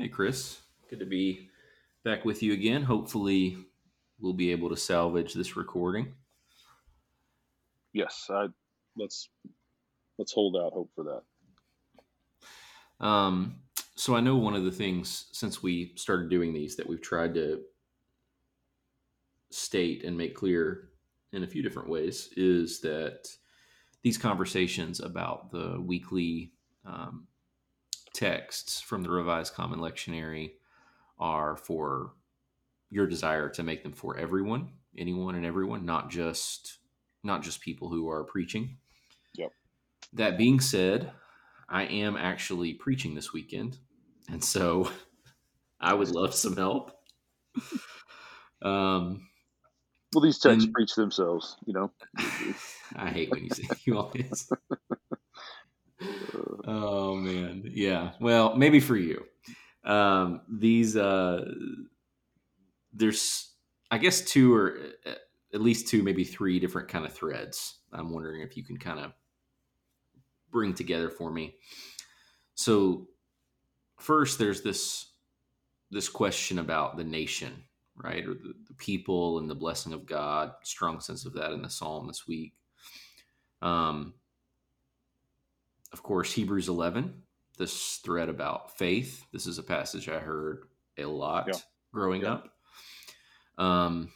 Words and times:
Hey, 0.00 0.06
Chris. 0.06 0.60
Good 0.88 1.00
to 1.00 1.06
be 1.06 1.48
back 2.04 2.24
with 2.24 2.40
you 2.40 2.52
again. 2.52 2.84
Hopefully, 2.84 3.56
we'll 4.20 4.32
be 4.32 4.52
able 4.52 4.68
to 4.68 4.76
salvage 4.76 5.34
this 5.34 5.56
recording. 5.56 6.14
Yes, 7.92 8.28
I 8.30 8.46
let's 8.96 9.28
let's 10.16 10.32
hold 10.32 10.56
out 10.56 10.72
hope 10.72 10.92
for 10.94 11.22
that. 13.00 13.04
Um, 13.04 13.56
so 13.96 14.14
I 14.14 14.20
know 14.20 14.36
one 14.36 14.54
of 14.54 14.64
the 14.64 14.70
things 14.70 15.26
since 15.32 15.64
we 15.64 15.94
started 15.96 16.30
doing 16.30 16.52
these 16.52 16.76
that 16.76 16.88
we've 16.88 17.02
tried 17.02 17.34
to 17.34 17.62
state 19.50 20.04
and 20.04 20.16
make 20.16 20.36
clear 20.36 20.90
in 21.32 21.42
a 21.42 21.48
few 21.48 21.62
different 21.62 21.88
ways 21.88 22.28
is 22.36 22.80
that 22.82 23.28
these 24.04 24.16
conversations 24.16 25.00
about 25.00 25.50
the 25.50 25.80
weekly 25.80 26.52
um, 26.84 27.27
texts 28.18 28.80
from 28.80 29.04
the 29.04 29.10
Revised 29.10 29.54
Common 29.54 29.78
Lectionary 29.78 30.54
are 31.20 31.56
for 31.56 32.14
your 32.90 33.06
desire 33.06 33.48
to 33.50 33.62
make 33.62 33.84
them 33.84 33.92
for 33.92 34.16
everyone, 34.16 34.70
anyone 34.96 35.36
and 35.36 35.46
everyone, 35.46 35.86
not 35.86 36.10
just 36.10 36.78
not 37.22 37.42
just 37.42 37.60
people 37.60 37.88
who 37.88 38.08
are 38.10 38.24
preaching. 38.24 38.78
Yep. 39.36 39.52
That 40.14 40.36
being 40.36 40.58
said, 40.58 41.12
I 41.68 41.84
am 41.84 42.16
actually 42.16 42.74
preaching 42.74 43.14
this 43.14 43.32
weekend, 43.32 43.78
and 44.28 44.42
so 44.42 44.90
I 45.80 45.94
would 45.94 46.10
love 46.10 46.34
some 46.34 46.56
help. 46.56 46.92
Um, 48.62 49.28
well, 50.12 50.22
these 50.22 50.38
texts 50.38 50.64
and, 50.64 50.72
preach 50.72 50.96
themselves, 50.96 51.56
you 51.66 51.72
know. 51.72 51.92
I 52.96 53.10
hate 53.10 53.30
when 53.30 53.44
you 53.44 53.50
say 53.50 53.64
you 53.84 53.96
always. 53.96 54.50
Oh 56.66 57.14
man, 57.14 57.62
yeah. 57.64 58.12
Well, 58.20 58.56
maybe 58.56 58.80
for 58.80 58.96
you, 58.96 59.24
um, 59.84 60.42
these 60.48 60.96
uh, 60.96 61.44
there's 62.92 63.52
I 63.90 63.98
guess 63.98 64.20
two 64.20 64.54
or 64.54 64.78
uh, 65.06 65.12
at 65.54 65.60
least 65.60 65.88
two, 65.88 66.02
maybe 66.02 66.24
three 66.24 66.58
different 66.58 66.88
kind 66.88 67.04
of 67.04 67.12
threads. 67.12 67.76
I'm 67.92 68.12
wondering 68.12 68.42
if 68.42 68.56
you 68.56 68.64
can 68.64 68.76
kind 68.76 69.00
of 69.00 69.12
bring 70.50 70.74
together 70.74 71.10
for 71.10 71.30
me. 71.30 71.54
So 72.54 73.08
first, 73.98 74.38
there's 74.38 74.62
this 74.62 75.06
this 75.90 76.08
question 76.08 76.58
about 76.58 76.96
the 76.96 77.04
nation, 77.04 77.64
right, 77.96 78.24
or 78.24 78.34
the, 78.34 78.52
the 78.68 78.74
people 78.74 79.38
and 79.38 79.48
the 79.48 79.54
blessing 79.54 79.92
of 79.92 80.06
God. 80.06 80.52
Strong 80.62 81.00
sense 81.00 81.24
of 81.24 81.32
that 81.34 81.52
in 81.52 81.62
the 81.62 81.70
psalm 81.70 82.06
this 82.06 82.26
week. 82.26 82.52
Um, 83.62 84.14
of 85.92 86.02
course, 86.02 86.32
Hebrews 86.32 86.68
11, 86.68 87.22
this 87.58 87.96
thread 88.04 88.28
about 88.28 88.76
faith. 88.76 89.24
This 89.32 89.46
is 89.46 89.58
a 89.58 89.62
passage 89.62 90.08
I 90.08 90.18
heard 90.18 90.64
a 90.96 91.04
lot 91.04 91.46
yeah. 91.48 91.54
growing 91.92 92.22
yeah. 92.22 92.32
up. 92.34 92.48
Um, 93.56 94.10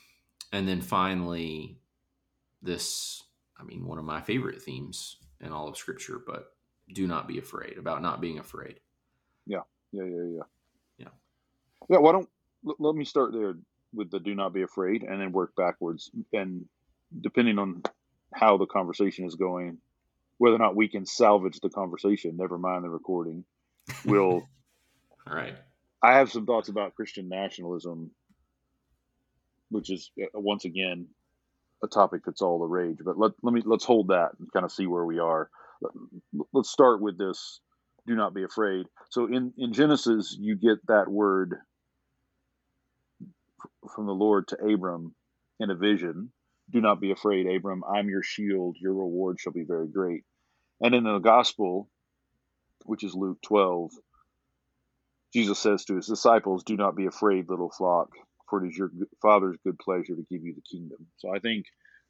and 0.52 0.68
then 0.68 0.80
finally, 0.80 1.78
this, 2.62 3.22
I 3.58 3.64
mean, 3.64 3.86
one 3.86 3.98
of 3.98 4.04
my 4.04 4.20
favorite 4.20 4.62
themes 4.62 5.16
in 5.40 5.52
all 5.52 5.68
of 5.68 5.76
Scripture, 5.76 6.20
but 6.24 6.52
do 6.92 7.06
not 7.06 7.26
be 7.26 7.38
afraid, 7.38 7.78
about 7.78 8.02
not 8.02 8.20
being 8.20 8.38
afraid. 8.38 8.80
Yeah, 9.46 9.62
yeah, 9.92 10.04
yeah, 10.04 10.22
yeah. 10.36 10.42
Yeah. 10.98 11.08
Yeah, 11.88 11.98
why 11.98 12.12
don't, 12.12 12.28
let 12.62 12.94
me 12.94 13.04
start 13.04 13.32
there 13.32 13.54
with 13.92 14.10
the 14.10 14.20
do 14.20 14.34
not 14.34 14.52
be 14.52 14.62
afraid 14.62 15.02
and 15.02 15.20
then 15.20 15.32
work 15.32 15.54
backwards. 15.56 16.10
And 16.32 16.66
depending 17.20 17.58
on 17.58 17.82
how 18.32 18.56
the 18.56 18.66
conversation 18.66 19.26
is 19.26 19.34
going, 19.34 19.78
whether 20.42 20.56
or 20.56 20.58
not 20.58 20.74
we 20.74 20.88
can 20.88 21.06
salvage 21.06 21.60
the 21.60 21.70
conversation, 21.70 22.36
never 22.36 22.58
mind 22.58 22.82
the 22.82 22.90
recording, 22.90 23.44
will. 24.04 24.42
All 25.26 25.36
right. 25.36 25.54
I 26.02 26.14
have 26.14 26.32
some 26.32 26.46
thoughts 26.46 26.68
about 26.68 26.96
Christian 26.96 27.28
nationalism, 27.28 28.10
which 29.70 29.88
is 29.88 30.10
uh, 30.20 30.26
once 30.34 30.64
again 30.64 31.06
a 31.84 31.86
topic 31.86 32.22
that's 32.26 32.42
all 32.42 32.58
the 32.58 32.66
rage. 32.66 32.98
But 33.04 33.16
let 33.16 33.30
let 33.44 33.54
me 33.54 33.62
let's 33.64 33.84
hold 33.84 34.08
that 34.08 34.30
and 34.40 34.52
kind 34.52 34.64
of 34.64 34.72
see 34.72 34.88
where 34.88 35.04
we 35.04 35.20
are. 35.20 35.48
Let's 36.52 36.70
start 36.70 37.00
with 37.00 37.18
this. 37.18 37.60
Do 38.08 38.16
not 38.16 38.34
be 38.34 38.42
afraid. 38.42 38.86
So 39.10 39.26
in 39.26 39.52
in 39.58 39.72
Genesis, 39.72 40.36
you 40.36 40.56
get 40.56 40.84
that 40.88 41.06
word 41.08 41.54
from 43.94 44.06
the 44.06 44.12
Lord 44.12 44.48
to 44.48 44.56
Abram 44.56 45.14
in 45.60 45.70
a 45.70 45.76
vision. 45.76 46.32
Do 46.72 46.80
not 46.80 47.00
be 47.00 47.12
afraid, 47.12 47.46
Abram. 47.46 47.84
I'm 47.84 48.08
your 48.08 48.24
shield. 48.24 48.76
Your 48.80 48.94
reward 48.94 49.38
shall 49.38 49.52
be 49.52 49.62
very 49.62 49.86
great. 49.86 50.24
And 50.82 50.96
in 50.96 51.04
the 51.04 51.20
gospel, 51.20 51.88
which 52.84 53.04
is 53.04 53.14
Luke 53.14 53.38
12, 53.42 53.92
Jesus 55.32 55.58
says 55.58 55.84
to 55.84 55.96
his 55.96 56.08
disciples, 56.08 56.64
Do 56.64 56.76
not 56.76 56.96
be 56.96 57.06
afraid, 57.06 57.48
little 57.48 57.70
flock, 57.70 58.08
for 58.50 58.62
it 58.64 58.68
is 58.68 58.76
your 58.76 58.90
Father's 59.22 59.56
good 59.64 59.78
pleasure 59.78 60.16
to 60.16 60.26
give 60.28 60.42
you 60.42 60.54
the 60.54 60.76
kingdom. 60.76 61.06
So 61.18 61.34
I 61.34 61.38
think, 61.38 61.66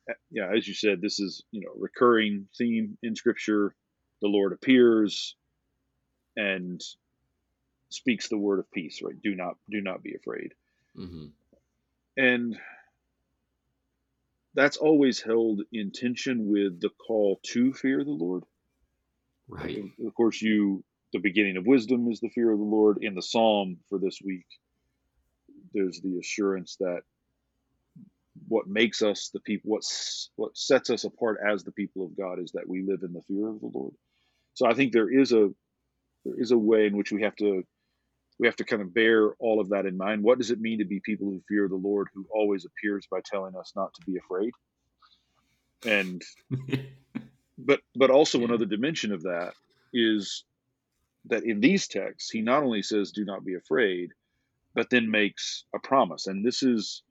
eh, 0.08 0.14
yeah, 0.30 0.50
as 0.56 0.66
you 0.66 0.72
said, 0.72 1.02
this 1.02 1.20
is, 1.20 1.44
you 1.52 1.60
know, 1.60 1.72
recurring 1.76 2.48
theme 2.56 2.96
in 3.02 3.14
Scripture. 3.14 3.74
The 4.22 4.28
Lord 4.28 4.52
appears 4.52 5.36
and 6.34 6.80
speaks 7.90 8.28
the 8.28 8.38
word 8.38 8.58
of 8.58 8.70
peace, 8.72 9.02
right? 9.02 9.20
Do 9.22 9.34
not, 9.34 9.56
do 9.70 9.82
not 9.82 10.02
be 10.02 10.14
afraid. 10.14 10.54
Mm-hmm. 10.96 11.26
And 12.16 12.56
that's 14.54 14.78
always 14.78 15.20
held 15.20 15.60
in 15.72 15.92
tension 15.92 16.48
with 16.48 16.80
the 16.80 16.90
call 16.90 17.40
to 17.44 17.72
fear 17.74 18.02
the 18.02 18.10
Lord. 18.10 18.44
Right. 19.52 19.84
Of 20.06 20.14
course, 20.14 20.40
you 20.40 20.82
the 21.12 21.18
beginning 21.18 21.58
of 21.58 21.66
wisdom 21.66 22.10
is 22.10 22.20
the 22.20 22.30
fear 22.30 22.50
of 22.50 22.58
the 22.58 22.64
Lord. 22.64 22.98
In 23.02 23.14
the 23.14 23.22
psalm 23.22 23.76
for 23.88 23.98
this 23.98 24.18
week, 24.24 24.46
there's 25.74 26.00
the 26.00 26.18
assurance 26.18 26.76
that 26.80 27.02
what 28.48 28.66
makes 28.66 29.02
us 29.02 29.28
the 29.32 29.40
people, 29.40 29.70
what's 29.70 30.30
what 30.36 30.56
sets 30.56 30.88
us 30.88 31.04
apart 31.04 31.38
as 31.46 31.64
the 31.64 31.72
people 31.72 32.06
of 32.06 32.16
God, 32.16 32.38
is 32.38 32.52
that 32.52 32.66
we 32.66 32.82
live 32.82 33.02
in 33.02 33.12
the 33.12 33.20
fear 33.28 33.48
of 33.48 33.60
the 33.60 33.70
Lord. 33.74 33.92
So 34.54 34.66
I 34.66 34.72
think 34.72 34.92
there 34.92 35.12
is 35.12 35.32
a 35.32 35.50
there 36.24 36.38
is 36.38 36.50
a 36.50 36.58
way 36.58 36.86
in 36.86 36.96
which 36.96 37.12
we 37.12 37.22
have 37.22 37.36
to 37.36 37.62
we 38.38 38.46
have 38.46 38.56
to 38.56 38.64
kind 38.64 38.80
of 38.80 38.94
bear 38.94 39.34
all 39.34 39.60
of 39.60 39.68
that 39.68 39.84
in 39.84 39.98
mind. 39.98 40.22
What 40.22 40.38
does 40.38 40.50
it 40.50 40.60
mean 40.60 40.78
to 40.78 40.86
be 40.86 41.00
people 41.04 41.26
who 41.26 41.42
fear 41.46 41.68
the 41.68 41.76
Lord, 41.76 42.08
who 42.14 42.26
always 42.32 42.64
appears 42.64 43.06
by 43.10 43.20
telling 43.22 43.54
us 43.54 43.74
not 43.76 43.92
to 43.94 44.00
be 44.06 44.16
afraid? 44.16 44.52
And 45.84 46.22
but 47.64 47.80
but 47.94 48.10
also 48.10 48.38
yeah. 48.38 48.46
another 48.46 48.66
dimension 48.66 49.12
of 49.12 49.22
that 49.22 49.52
is 49.92 50.44
that 51.26 51.44
in 51.44 51.60
these 51.60 51.86
texts 51.88 52.30
he 52.30 52.40
not 52.40 52.62
only 52.62 52.82
says 52.82 53.12
do 53.12 53.24
not 53.24 53.44
be 53.44 53.54
afraid 53.54 54.10
but 54.74 54.88
then 54.88 55.10
makes 55.10 55.64
a 55.74 55.78
promise. 55.78 56.26
And 56.26 56.44
this 56.44 56.62
is 56.62 57.02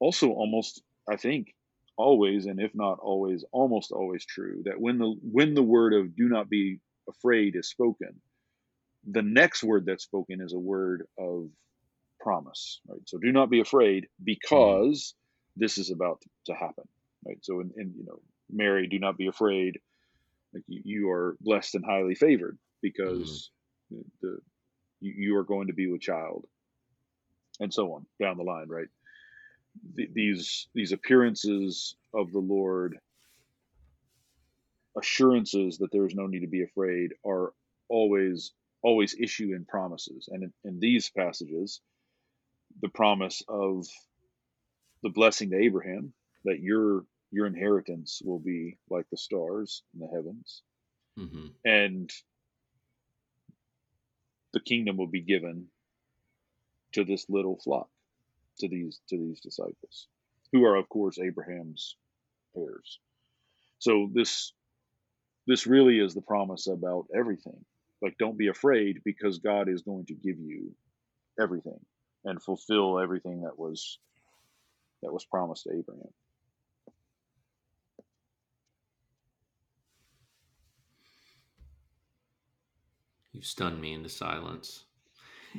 also 0.00 0.30
almost 0.30 0.82
i 1.08 1.16
think 1.16 1.54
always 1.96 2.46
and 2.46 2.60
if 2.60 2.74
not 2.74 2.98
always 2.98 3.44
almost 3.52 3.92
always 3.92 4.24
true 4.24 4.62
that 4.64 4.80
when 4.80 4.98
the 4.98 5.14
when 5.22 5.54
the 5.54 5.62
word 5.62 5.92
of 5.92 6.16
do 6.16 6.28
not 6.28 6.48
be 6.48 6.80
afraid 7.08 7.54
is 7.54 7.68
spoken 7.68 8.20
the 9.10 9.22
next 9.22 9.62
word 9.62 9.84
that's 9.86 10.04
spoken 10.04 10.40
is 10.40 10.54
a 10.54 10.58
word 10.58 11.06
of 11.18 11.50
promise 12.18 12.80
right? 12.88 13.00
So 13.06 13.18
do 13.18 13.30
not 13.30 13.50
be 13.50 13.60
afraid 13.60 14.04
mm-hmm. 14.04 14.24
because 14.24 15.14
this 15.56 15.78
is 15.78 15.90
about 15.90 16.22
to 16.46 16.54
happen 16.54 16.84
right? 17.26 17.38
So 17.42 17.60
in, 17.60 17.70
in 17.76 17.94
you 17.96 18.04
know 18.06 18.20
Mary, 18.52 18.86
do 18.86 18.98
not 18.98 19.16
be 19.16 19.26
afraid. 19.26 19.78
Like 20.52 20.64
you, 20.66 20.82
you 20.84 21.10
are 21.10 21.36
blessed 21.40 21.76
and 21.76 21.84
highly 21.84 22.14
favored 22.14 22.58
because 22.82 23.50
mm-hmm. 23.92 24.02
the 24.22 24.38
you, 25.00 25.14
you, 25.16 25.36
are 25.36 25.44
going 25.44 25.68
to 25.68 25.72
be 25.72 25.86
with 25.86 26.00
child, 26.00 26.46
and 27.60 27.72
so 27.72 27.94
on 27.94 28.06
down 28.20 28.36
the 28.36 28.42
line, 28.42 28.68
right? 28.68 28.88
these 29.94 30.68
these 30.74 30.92
appearances 30.92 31.94
of 32.14 32.32
the 32.32 32.38
Lord, 32.38 32.98
assurances 34.98 35.78
that 35.78 35.92
there 35.92 36.06
is 36.06 36.14
no 36.14 36.26
need 36.26 36.40
to 36.40 36.48
be 36.48 36.62
afraid, 36.62 37.12
are 37.24 37.52
always 37.88 38.52
always 38.82 39.14
issue 39.18 39.52
in 39.54 39.64
promises, 39.64 40.28
and 40.32 40.44
in, 40.44 40.52
in 40.64 40.80
these 40.80 41.10
passages, 41.10 41.80
the 42.80 42.88
promise 42.88 43.42
of 43.48 43.86
the 45.02 45.10
blessing 45.10 45.50
to 45.50 45.56
Abraham 45.58 46.12
that 46.44 46.60
your 46.60 47.04
your 47.30 47.46
inheritance 47.46 48.20
will 48.24 48.38
be 48.38 48.78
like 48.88 49.06
the 49.10 49.16
stars 49.16 49.82
in 49.94 50.00
the 50.00 50.08
heavens. 50.08 50.62
Mm-hmm. 51.18 51.48
and 51.64 52.10
the 54.52 54.60
kingdom 54.60 54.96
will 54.96 55.08
be 55.08 55.20
given 55.20 55.66
to 56.92 57.04
this 57.04 57.26
little 57.28 57.58
flock 57.58 57.88
to 58.60 58.68
these 58.68 59.00
to 59.08 59.18
these 59.18 59.40
disciples 59.40 60.06
who 60.52 60.64
are 60.64 60.76
of 60.76 60.88
course 60.88 61.18
abraham's 61.18 61.96
heirs. 62.56 63.00
So 63.78 64.08
this 64.12 64.52
this 65.46 65.66
really 65.66 65.98
is 65.98 66.14
the 66.14 66.22
promise 66.22 66.68
about 66.68 67.06
everything. 67.14 67.64
Like 68.00 68.16
don't 68.18 68.38
be 68.38 68.48
afraid 68.48 69.00
because 69.04 69.38
god 69.40 69.68
is 69.68 69.82
going 69.82 70.06
to 70.06 70.14
give 70.14 70.38
you 70.38 70.74
everything 71.40 71.80
and 72.24 72.42
fulfill 72.42 72.98
everything 72.98 73.42
that 73.42 73.58
was 73.58 73.98
that 75.02 75.12
was 75.12 75.24
promised 75.24 75.64
to 75.64 75.70
abraham 75.70 76.12
You 83.32 83.42
stunned 83.42 83.80
me 83.80 83.92
into 83.92 84.08
silence. 84.08 84.84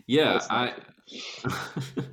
yeah, 0.05 0.39
I. 0.49 0.73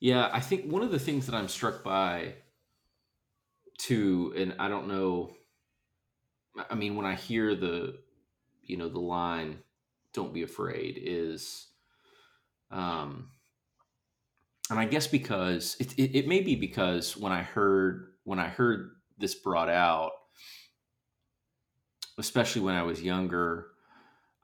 yeah, 0.00 0.28
I 0.32 0.40
think 0.40 0.70
one 0.70 0.82
of 0.82 0.90
the 0.90 0.98
things 0.98 1.26
that 1.26 1.34
I'm 1.34 1.48
struck 1.48 1.82
by, 1.82 2.34
too, 3.78 4.34
and 4.36 4.54
I 4.58 4.68
don't 4.68 4.88
know. 4.88 5.32
I 6.70 6.74
mean, 6.74 6.94
when 6.94 7.06
I 7.06 7.14
hear 7.14 7.54
the, 7.54 7.98
you 8.62 8.76
know, 8.76 8.88
the 8.88 9.00
line, 9.00 9.58
"Don't 10.12 10.34
be 10.34 10.42
afraid," 10.42 11.00
is, 11.02 11.68
um, 12.70 13.30
and 14.70 14.78
I 14.78 14.84
guess 14.84 15.06
because 15.06 15.76
it, 15.80 15.94
it, 15.98 16.18
it 16.18 16.28
may 16.28 16.40
be 16.40 16.54
because 16.54 17.16
when 17.16 17.32
I 17.32 17.42
heard 17.42 18.12
when 18.24 18.38
I 18.38 18.48
heard 18.48 18.90
this 19.18 19.34
brought 19.34 19.68
out, 19.70 20.12
especially 22.18 22.62
when 22.62 22.74
I 22.74 22.82
was 22.82 23.02
younger, 23.02 23.68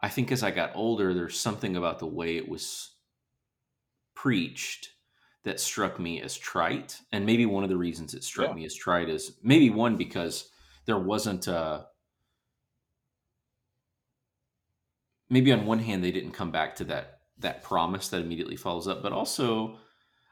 I 0.01 0.09
think 0.09 0.33
as 0.33 0.43
I 0.43 0.51
got 0.51 0.73
older, 0.75 1.13
there's 1.15 1.39
something 1.39 1.77
about 1.77 1.99
the 1.99 2.07
way 2.07 2.37
it 2.37 2.49
was 2.49 2.93
preached 4.15 4.91
that 5.45 5.61
struck 5.61 5.99
me 5.99 6.21
as 6.21 6.37
trite. 6.37 7.01
And 7.13 7.25
maybe 7.25 7.47
one 7.47 7.65
of 7.65 7.71
the 7.71 7.77
reasons 7.77 8.15
it 8.15 8.25
struck 8.25 8.49
yeah. 8.49 8.55
me 8.55 8.65
as 8.65 8.75
trite 8.75 9.09
is 9.09 9.33
maybe 9.43 9.71
one 9.71 9.97
because 9.97 10.51
there 10.87 10.99
wasn't 10.99 11.47
a. 11.47 11.87
Maybe 15.29 15.53
on 15.53 15.65
one 15.65 15.79
hand 15.79 16.03
they 16.03 16.11
didn't 16.11 16.33
come 16.33 16.51
back 16.51 16.75
to 16.77 16.85
that 16.85 17.21
that 17.39 17.63
promise 17.63 18.09
that 18.09 18.21
immediately 18.21 18.57
follows 18.57 18.89
up, 18.89 19.03
but 19.03 19.13
also 19.13 19.79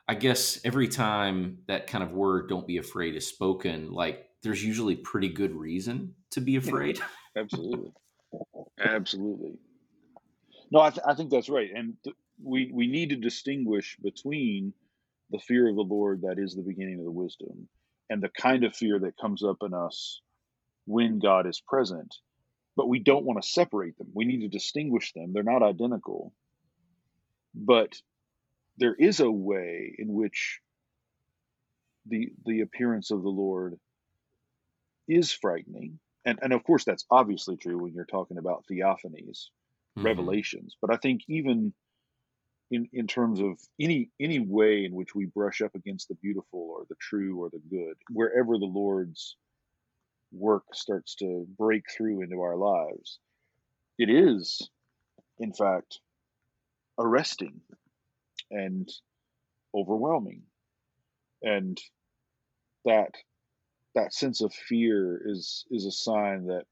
I 0.09 0.15
guess 0.15 0.61
every 0.65 0.89
time 0.89 1.59
that 1.67 1.87
kind 1.87 2.03
of 2.03 2.13
word 2.13 2.49
"don't 2.49 2.67
be 2.67 2.79
afraid" 2.79 3.15
is 3.15 3.27
spoken, 3.27 3.93
like 3.93 4.27
there's 4.43 4.63
usually 4.65 4.97
pretty 4.97 5.29
good 5.29 5.55
reason 5.55 6.15
to 6.31 6.41
be 6.41 6.57
afraid. 6.57 7.01
Absolutely, 7.39 7.93
absolutely. 8.81 9.59
No, 10.71 10.81
I, 10.81 10.91
th- 10.91 11.07
I 11.07 11.15
think 11.15 11.31
that's 11.31 11.49
right, 11.51 11.71
and 11.75 11.95
th- 12.05 12.17
we 12.43 12.71
we 12.75 12.89
need 12.89 13.11
to 13.11 13.17
distinguish 13.17 13.97
between 14.03 14.75
the 15.31 15.39
fear 15.41 15.69
of 15.69 15.77
the 15.77 15.83
Lord 15.83 16.23
that 16.23 16.39
is 16.39 16.55
the 16.55 16.63
beginning 16.63 16.99
of 16.99 17.05
the 17.05 17.11
wisdom, 17.13 17.69
and 18.11 18.23
the 18.23 18.31
kind 18.31 18.65
of 18.65 18.77
fear 18.77 18.99
that 19.01 19.19
comes 19.21 19.45
up 19.45 19.59
in 19.63 19.75
us 19.75 20.21
when 20.87 21.19
God 21.21 21.47
is 21.47 21.63
present. 21.67 22.15
But 22.77 22.89
we 22.89 23.01
don't 23.01 23.25
want 23.27 23.43
to 23.43 23.49
separate 23.49 23.99
them. 23.99 24.09
We 24.15 24.25
need 24.25 24.41
to 24.41 24.49
distinguish 24.49 25.13
them. 25.13 25.33
They're 25.33 25.43
not 25.43 25.63
identical. 25.63 26.33
But 27.55 27.95
there 28.79 28.95
is 28.95 29.21
a 29.21 29.31
way 29.31 29.95
in 29.99 30.13
which 30.15 30.61
the 32.07 32.31
the 32.47 32.61
appearance 32.63 33.11
of 33.11 33.23
the 33.23 33.29
Lord 33.31 33.79
is 35.09 35.33
frightening. 35.33 36.01
And 36.29 36.39
and 36.43 36.53
of 36.53 36.63
course 36.63 36.85
that's 36.85 37.07
obviously 37.11 37.57
true 37.57 37.79
when 37.79 37.95
you're 37.95 38.05
talking 38.05 38.37
about 38.37 38.65
theophanies, 38.71 39.47
mm-hmm. 39.97 40.05
revelations. 40.05 40.77
But 40.79 40.93
I 40.93 40.99
think 40.99 41.23
even 41.27 41.73
in, 42.71 42.87
in 42.93 43.07
terms 43.07 43.41
of 43.41 43.59
any 43.81 44.11
any 44.21 44.39
way 44.39 44.85
in 44.85 44.95
which 44.95 45.15
we 45.15 45.25
brush 45.25 45.63
up 45.63 45.75
against 45.75 46.09
the 46.09 46.17
beautiful 46.17 46.61
or 46.61 46.85
the 46.91 46.97
true 47.01 47.43
or 47.43 47.49
the 47.49 47.63
good, 47.71 47.95
wherever 48.13 48.59
the 48.59 48.67
Lord's 48.67 49.37
work 50.31 50.65
starts 50.75 51.15
to 51.17 51.47
break 51.57 51.85
through 51.97 52.21
into 52.21 52.43
our 52.43 52.57
lives, 52.57 53.21
it 53.99 54.11
is, 54.11 54.69
in 55.39 55.55
fact, 55.55 55.99
arresting 56.99 57.63
and 58.51 58.87
overwhelming. 59.75 60.43
And 61.41 61.81
that 62.85 63.13
that 63.95 64.15
sense 64.15 64.41
of 64.41 64.53
fear 64.53 65.21
is 65.25 65.65
is 65.71 65.87
a 65.87 65.91
sign 65.91 66.47
that 66.47 66.65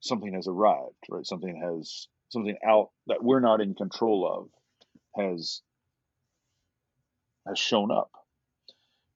something 0.00 0.34
has 0.34 0.48
arrived, 0.48 0.96
right? 1.10 1.26
Something 1.26 1.60
has 1.62 2.08
something 2.30 2.56
out 2.66 2.90
that 3.06 3.22
we're 3.22 3.40
not 3.40 3.60
in 3.60 3.74
control 3.74 4.26
of 4.26 5.22
has 5.22 5.62
has 7.46 7.58
shown 7.58 7.90
up. 7.90 8.10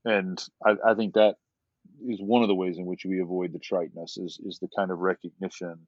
And 0.05 0.43
I, 0.65 0.75
I 0.85 0.95
think 0.95 1.15
that 1.15 1.37
is 2.07 2.21
one 2.21 2.43
of 2.43 2.49
the 2.49 2.55
ways 2.55 2.79
in 2.79 2.87
which 2.87 3.05
we 3.05 3.21
avoid 3.21 3.53
the 3.53 3.59
triteness 3.59 4.17
is 4.17 4.41
is 4.45 4.59
the 4.59 4.69
kind 4.77 4.91
of 4.91 4.99
recognition, 4.99 5.87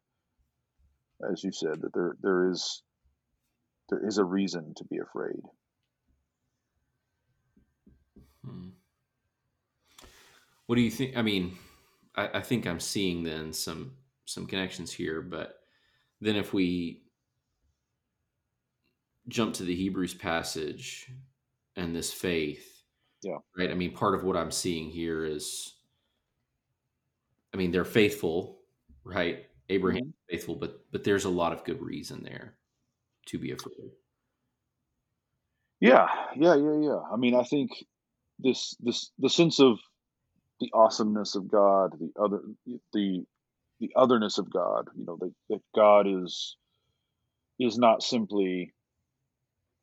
as 1.30 1.42
you 1.42 1.52
said, 1.52 1.80
that 1.82 1.92
there 1.94 2.16
there 2.20 2.50
is 2.50 2.82
there 3.88 4.06
is 4.06 4.18
a 4.18 4.24
reason 4.24 4.74
to 4.76 4.84
be 4.84 4.98
afraid. 4.98 5.42
What 10.66 10.76
do 10.76 10.82
you 10.82 10.90
think? 10.90 11.16
I 11.16 11.22
mean, 11.22 11.56
I, 12.16 12.28
I 12.34 12.40
think 12.40 12.66
I'm 12.66 12.80
seeing 12.80 13.22
then 13.22 13.52
some 13.52 13.92
some 14.24 14.46
connections 14.46 14.92
here, 14.92 15.20
but 15.20 15.60
then 16.20 16.36
if 16.36 16.54
we 16.54 17.02
jump 19.28 19.54
to 19.54 19.62
the 19.62 19.74
Hebrews 19.74 20.14
passage 20.14 21.10
and 21.76 21.94
this 21.94 22.12
faith, 22.12 22.82
yeah, 23.22 23.38
right. 23.58 23.70
I 23.70 23.74
mean, 23.74 23.92
part 23.92 24.14
of 24.14 24.24
what 24.24 24.36
I'm 24.36 24.50
seeing 24.50 24.90
here 24.90 25.24
is, 25.24 25.74
I 27.52 27.56
mean, 27.56 27.70
they're 27.70 27.84
faithful, 27.84 28.60
right? 29.04 29.46
Abraham 29.68 30.02
mm-hmm. 30.02 30.30
faithful, 30.30 30.56
but 30.56 30.84
but 30.92 31.04
there's 31.04 31.24
a 31.24 31.30
lot 31.30 31.52
of 31.52 31.64
good 31.64 31.82
reason 31.82 32.22
there 32.22 32.54
to 33.26 33.38
be 33.38 33.52
afraid. 33.52 33.92
Yeah, 35.80 36.08
yeah, 36.36 36.54
yeah, 36.54 36.78
yeah. 36.80 37.00
I 37.12 37.16
mean, 37.16 37.34
I 37.34 37.42
think 37.42 37.70
this 38.38 38.74
this 38.80 39.10
the 39.18 39.28
sense 39.28 39.60
of 39.60 39.78
the 40.60 40.70
awesomeness 40.72 41.34
of 41.34 41.50
God, 41.50 41.94
the 41.98 42.12
other 42.20 42.40
the 42.92 43.24
the 43.80 43.90
otherness 43.96 44.38
of 44.38 44.50
God, 44.52 44.88
you 44.96 45.04
know, 45.04 45.16
that, 45.20 45.32
that 45.50 45.60
God 45.74 46.06
is 46.06 46.56
is 47.58 47.78
not 47.78 48.02
simply 48.02 48.72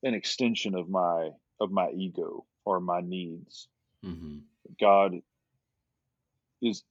an 0.03 0.13
extension 0.13 0.75
of 0.75 0.89
my 0.89 1.29
of 1.59 1.71
my 1.71 1.89
ego 1.91 2.45
or 2.65 2.79
my 2.79 3.01
needs. 3.01 3.67
Mm-hmm. 4.05 4.39
God 4.79 5.15
is, 6.61 6.83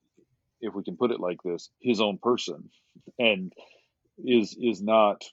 if 0.61 0.75
we 0.75 0.85
can 0.85 0.97
put 0.97 1.11
it 1.11 1.21
like 1.21 1.43
this, 1.43 1.71
His 1.81 2.01
own 2.01 2.19
person, 2.19 2.71
and 3.19 3.53
is 4.25 4.57
is 4.61 4.83
not 4.83 5.25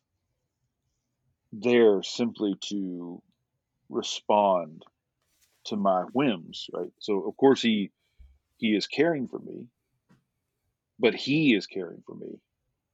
there 1.51 2.01
simply 2.03 2.55
to 2.69 3.21
respond 3.89 4.83
to 5.65 5.75
my 5.75 6.03
whims, 6.13 6.67
right? 6.73 6.91
So 6.99 7.21
of 7.27 7.35
course 7.37 7.61
he 7.61 7.91
he 8.57 8.75
is 8.75 8.87
caring 8.87 9.27
for 9.27 9.39
me, 9.39 9.65
but 10.99 11.13
he 11.13 11.55
is 11.55 11.67
caring 11.67 12.03
for 12.05 12.15
me. 12.15 12.39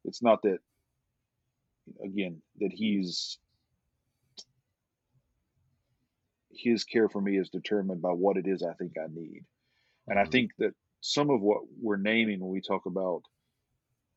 It's 0.05 0.21
not 0.21 0.41
that 0.43 0.59
again 2.03 2.41
that 2.59 2.71
he's 2.71 3.37
his 6.55 6.83
care 6.83 7.09
for 7.09 7.19
me 7.19 7.37
is 7.37 7.49
determined 7.49 8.01
by 8.01 8.11
what 8.11 8.37
it 8.37 8.47
is 8.47 8.63
I 8.63 8.73
think 8.73 8.93
I 8.97 9.07
need. 9.11 9.43
And 10.07 10.19
I 10.19 10.23
mm-hmm. 10.23 10.31
think 10.31 10.51
that 10.59 10.73
some 11.01 11.29
of 11.29 11.41
what 11.41 11.61
we're 11.81 11.97
naming 11.97 12.39
when 12.39 12.51
we 12.51 12.61
talk 12.61 12.85
about 12.85 13.23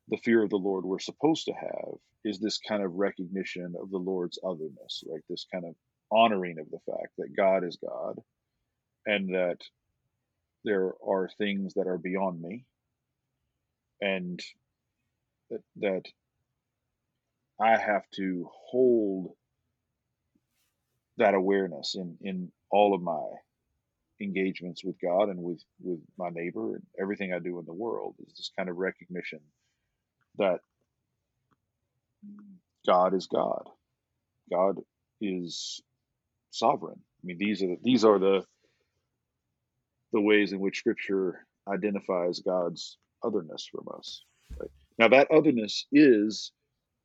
the 0.08 0.18
fear 0.18 0.42
of 0.42 0.50
the 0.50 0.56
Lord 0.56 0.84
we're 0.84 0.98
supposed 1.00 1.46
to 1.46 1.52
have 1.52 1.94
is 2.24 2.38
this 2.38 2.58
kind 2.58 2.82
of 2.82 2.94
recognition 2.94 3.74
of 3.80 3.90
the 3.90 3.98
Lord's 3.98 4.38
otherness, 4.44 5.02
right? 5.08 5.22
This 5.28 5.46
kind 5.52 5.64
of 5.64 5.74
honoring 6.12 6.58
of 6.58 6.70
the 6.70 6.78
fact 6.86 7.12
that 7.18 7.36
God 7.36 7.64
is 7.64 7.78
God 7.84 8.20
and 9.06 9.34
that 9.34 9.58
there 10.66 10.94
are 11.08 11.30
things 11.38 11.74
that 11.74 11.86
are 11.86 11.96
beyond 11.96 12.42
me 12.42 12.64
and 14.00 14.40
that, 15.48 15.62
that 15.76 16.02
I 17.60 17.78
have 17.78 18.02
to 18.16 18.50
hold 18.52 19.30
that 21.18 21.34
awareness 21.34 21.94
in, 21.94 22.18
in 22.20 22.52
all 22.70 22.94
of 22.94 23.00
my 23.00 23.22
engagements 24.20 24.84
with 24.84 24.96
God 25.00 25.28
and 25.28 25.38
with, 25.38 25.62
with 25.80 26.00
my 26.18 26.30
neighbor 26.30 26.74
and 26.74 26.82
everything 27.00 27.32
I 27.32 27.38
do 27.38 27.58
in 27.60 27.64
the 27.64 27.72
world 27.72 28.16
is 28.26 28.34
this 28.36 28.50
kind 28.58 28.68
of 28.68 28.76
recognition 28.76 29.40
that 30.38 30.58
God 32.86 33.14
is 33.14 33.28
God. 33.28 33.68
God 34.50 34.76
is 35.20 35.80
sovereign. 36.50 36.98
I 36.98 37.22
mean, 37.24 37.38
these 37.38 37.62
are 37.62 37.68
the, 37.68 37.76
these 37.82 38.04
are 38.04 38.18
the 38.18 38.42
the 40.12 40.20
ways 40.20 40.52
in 40.52 40.60
which 40.60 40.78
Scripture 40.78 41.46
identifies 41.68 42.40
God's 42.40 42.98
otherness 43.22 43.68
from 43.70 43.86
us. 43.96 44.24
Right? 44.58 44.70
Now, 44.98 45.08
that 45.08 45.28
otherness 45.30 45.86
is 45.92 46.52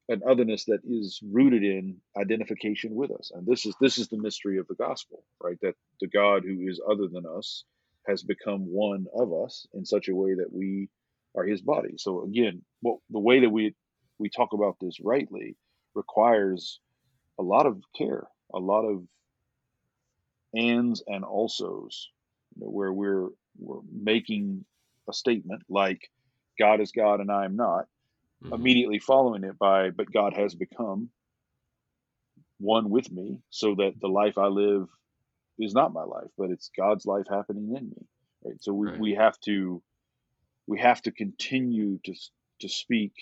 an 0.10 0.22
otherness 0.28 0.66
that 0.66 0.82
is 0.84 1.20
rooted 1.32 1.64
in 1.64 1.98
identification 2.18 2.96
with 2.96 3.12
us, 3.12 3.32
and 3.34 3.46
this 3.46 3.66
is 3.66 3.76
this 3.80 3.98
is 3.98 4.08
the 4.10 4.18
mystery 4.18 4.58
of 4.58 4.68
the 4.68 4.76
gospel, 4.76 5.24
right? 5.42 5.58
That 5.62 5.76
the 6.00 6.08
God 6.08 6.44
who 6.44 6.68
is 6.68 6.82
other 6.90 7.08
than 7.08 7.26
us 7.26 7.64
has 8.08 8.24
become 8.24 8.62
one 8.62 9.06
of 9.16 9.32
us 9.34 9.68
in 9.74 9.86
such 9.86 10.10
a 10.10 10.16
way 10.16 10.34
that 10.36 10.52
we 10.52 10.90
are 11.36 11.46
His 11.46 11.62
body. 11.62 11.94
So 11.98 12.24
again, 12.24 12.62
what 12.82 12.98
the 13.10 13.20
way 13.20 13.40
that 13.42 13.50
we 13.50 13.76
we 14.20 14.30
talk 14.30 14.54
about 14.54 14.78
this 14.80 15.00
rightly 15.02 15.56
requires 15.96 16.80
a 17.40 17.44
lot 17.44 17.66
of 17.66 17.82
care, 17.98 18.28
a 18.54 18.60
lot 18.60 18.84
of 18.84 19.04
ands 20.56 21.04
and 21.08 21.24
alsos, 21.24 22.08
where 22.56 22.92
we're 22.92 23.30
we're 23.60 23.82
making 23.92 24.66
a 25.10 25.14
statement 25.14 25.64
like 25.70 26.10
God 26.60 26.80
is 26.80 26.92
God 26.92 27.20
and 27.20 27.32
I 27.32 27.46
am 27.46 27.56
not, 27.56 27.86
mm-hmm. 28.44 28.54
immediately 28.54 29.00
following 29.00 29.44
it 29.44 29.58
by, 29.58 29.90
but 29.90 30.12
God 30.12 30.34
has 30.34 30.56
become 30.56 31.10
one 32.60 32.90
with 32.90 33.12
me 33.12 33.40
so 33.50 33.76
that 33.76 33.94
the 34.00 34.08
life 34.08 34.38
I 34.38 34.48
live 34.48 34.88
is 35.60 35.74
not 35.74 35.94
my 35.94 36.04
life, 36.04 36.30
but 36.38 36.52
it's 36.52 36.70
God's 36.78 37.06
life 37.06 37.26
happening 37.30 37.76
in 37.76 37.90
me. 37.90 38.06
Right. 38.44 38.62
So 38.62 38.74
we, 38.74 38.88
right. 38.88 39.00
we 39.00 39.14
have 39.16 39.40
to, 39.42 39.82
we 40.68 40.80
have 40.80 41.02
to 41.04 41.12
continue 41.12 42.00
to, 42.06 42.14
to 42.62 42.70
speak 42.70 43.14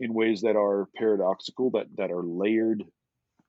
in 0.00 0.14
ways 0.14 0.42
that 0.42 0.56
are 0.56 0.88
paradoxical, 0.96 1.70
that, 1.70 1.86
that 1.96 2.10
are 2.10 2.22
layered, 2.22 2.84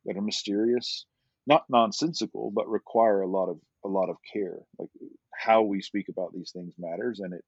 that 0.05 0.17
are 0.17 0.21
mysterious, 0.21 1.05
not 1.45 1.65
nonsensical, 1.69 2.51
but 2.51 2.67
require 2.69 3.21
a 3.21 3.27
lot 3.27 3.49
of, 3.49 3.59
a 3.85 3.87
lot 3.87 4.09
of 4.09 4.17
care. 4.33 4.59
Like 4.77 4.89
how 5.33 5.63
we 5.63 5.81
speak 5.81 6.07
about 6.09 6.33
these 6.33 6.51
things 6.53 6.73
matters 6.77 7.19
and 7.19 7.33
it, 7.33 7.43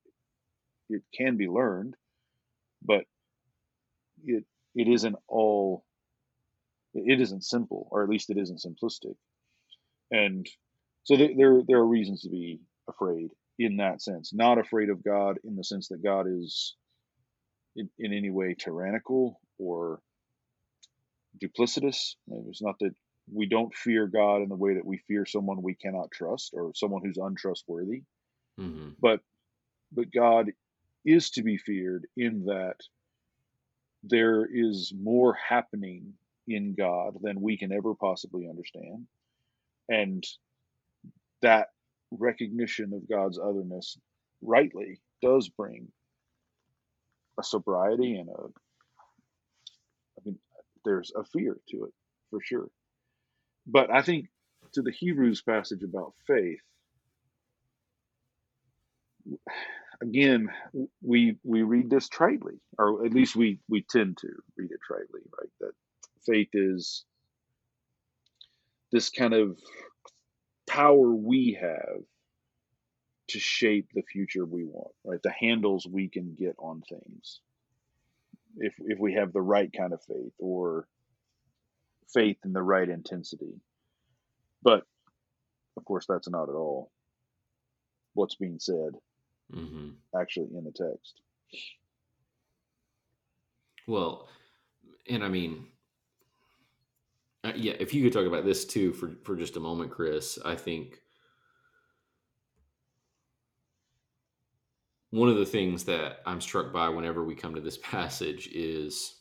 it 0.90 1.02
can 1.18 1.38
be 1.38 1.48
learned, 1.48 1.96
but 2.84 3.04
it, 4.26 4.44
it 4.76 4.88
isn't 4.88 5.16
all 5.28 5.84
it 6.94 7.22
isn't 7.22 7.44
simple, 7.44 7.88
or 7.90 8.04
at 8.04 8.10
least 8.10 8.30
it 8.30 8.38
isn't 8.38 8.62
simplistic. 8.66 9.16
And 10.12 10.46
so 11.04 11.16
there, 11.16 11.30
there, 11.36 11.62
there 11.66 11.78
are 11.78 11.88
reasons 11.88 12.22
to 12.22 12.30
be 12.30 12.60
afraid 12.90 13.30
in 13.58 13.78
that 13.78 14.02
sense. 14.02 14.34
Not 14.34 14.58
afraid 14.58 14.90
of 14.90 15.04
God 15.04 15.38
in 15.44 15.56
the 15.56 15.64
sense 15.64 15.88
that 15.88 16.04
God 16.04 16.26
is 16.28 16.76
in, 17.76 17.90
in 17.98 18.14
any 18.14 18.30
way 18.30 18.56
tyrannical 18.60 19.40
or 19.58 20.00
duplicitous. 21.42 22.16
It's 22.50 22.62
not 22.62 22.76
that 22.80 22.94
we 23.34 23.46
don't 23.46 23.74
fear 23.74 24.08
God 24.08 24.42
in 24.42 24.50
the 24.50 24.56
way 24.56 24.76
that 24.76 24.86
we 24.86 24.98
fear 25.08 25.26
someone 25.26 25.62
we 25.62 25.76
cannot 25.76 26.12
trust 26.12 26.52
or 26.54 26.72
someone 26.76 27.02
who's 27.04 27.18
untrustworthy. 27.18 28.04
Mm-hmm. 28.60 28.90
But 29.00 29.22
but 29.94 30.12
God 30.12 30.52
is 31.06 31.32
to 31.32 31.44
be 31.44 31.58
feared 31.58 32.08
in 32.16 32.46
that 32.46 32.78
there 34.04 34.46
is 34.46 34.94
more 35.00 35.34
happening 35.34 36.14
in 36.48 36.74
God 36.74 37.18
than 37.22 37.42
we 37.42 37.58
can 37.58 37.72
ever 37.72 37.94
possibly 37.96 38.48
understand. 38.50 39.08
And 39.90 40.26
that 41.42 41.70
recognition 42.12 42.94
of 42.94 43.10
God's 43.10 43.40
otherness 43.40 43.98
rightly 44.42 45.00
does 45.22 45.50
bring 45.50 45.88
a 47.40 47.44
sobriety 47.44 48.18
and 48.18 48.30
a 48.30 48.44
I 50.18 50.22
mean 50.26 50.40
there's 50.84 51.12
a 51.16 51.24
fear 51.24 51.58
to 51.70 51.86
it 51.86 51.94
for 52.30 52.40
sure. 52.42 52.70
But 53.68 53.92
I 53.92 54.02
think 54.02 54.28
to 54.74 54.82
the 54.82 54.92
Hebrews 54.92 55.42
passage 55.42 55.84
about 55.84 56.14
faith 56.28 56.60
again 60.02 60.50
we 61.02 61.38
we 61.44 61.62
read 61.62 61.90
this 61.90 62.10
tritely 62.10 62.60
or 62.80 63.06
at 63.06 63.14
least 63.14 63.36
we 63.36 63.60
we 63.70 63.86
tend 63.88 64.18
to 64.18 64.28
read 64.58 64.72
it 64.72 64.80
tritely 64.90 65.22
right 65.40 65.50
that 65.60 65.72
faith 66.26 66.50
is 66.54 67.06
this 68.92 69.10
kind 69.10 69.34
of 69.34 69.58
power 70.68 71.14
we 71.14 71.58
have 71.60 72.02
to 73.30 73.40
shape 73.40 73.90
the 73.94 74.02
future 74.02 74.46
we 74.46 74.66
want, 74.66 74.94
right? 75.06 75.22
The 75.24 75.32
handles 75.32 75.88
we 75.90 76.10
can 76.10 76.36
get 76.38 76.56
on 76.60 76.82
things. 76.90 77.40
If 78.58 78.74
if 78.80 79.00
we 79.00 79.14
have 79.14 79.32
the 79.32 79.42
right 79.42 79.72
kind 79.76 79.94
of 79.94 80.02
faith 80.04 80.34
or 80.40 80.88
faith 82.14 82.38
in 82.44 82.54
the 82.54 82.62
right 82.62 82.90
intensity. 82.90 83.60
But 84.62 84.84
of 85.78 85.86
course 85.86 86.06
that's 86.08 86.30
not 86.30 86.50
at 86.50 86.56
all 86.56 86.92
what's 88.14 88.36
being 88.36 88.60
said 88.60 88.92
mm-hmm. 89.54 89.90
actually 90.20 90.50
in 90.56 90.64
the 90.64 90.72
text. 90.72 91.22
Well, 93.88 94.28
and 95.10 95.24
I 95.24 95.28
mean, 95.28 95.68
uh, 97.44 97.54
yeah, 97.56 97.74
if 97.80 97.94
you 97.94 98.04
could 98.04 98.14
talk 98.14 98.28
about 98.28 98.46
this 98.46 98.66
too 98.66 98.94
for 98.94 99.14
for 99.24 99.36
just 99.36 99.58
a 99.58 99.60
moment, 99.60 99.92
Chris, 99.92 100.38
I 100.46 100.56
think 100.56 101.02
one 105.10 105.30
of 105.30 105.38
the 105.38 105.46
things 105.46 105.84
that 105.86 106.22
I'm 106.26 106.40
struck 106.40 106.72
by 106.72 106.90
whenever 106.90 107.24
we 107.24 107.36
come 107.36 107.56
to 107.56 107.62
this 107.62 107.78
passage 107.84 108.48
is 108.54 109.21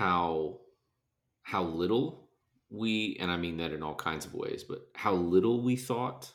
how 0.00 0.56
how 1.42 1.62
little 1.62 2.30
we 2.70 3.18
and 3.20 3.30
I 3.30 3.36
mean 3.36 3.58
that 3.58 3.72
in 3.72 3.82
all 3.82 3.94
kinds 3.94 4.24
of 4.24 4.32
ways, 4.32 4.64
but 4.64 4.88
how 4.94 5.12
little 5.12 5.60
we 5.62 5.76
thought 5.76 6.32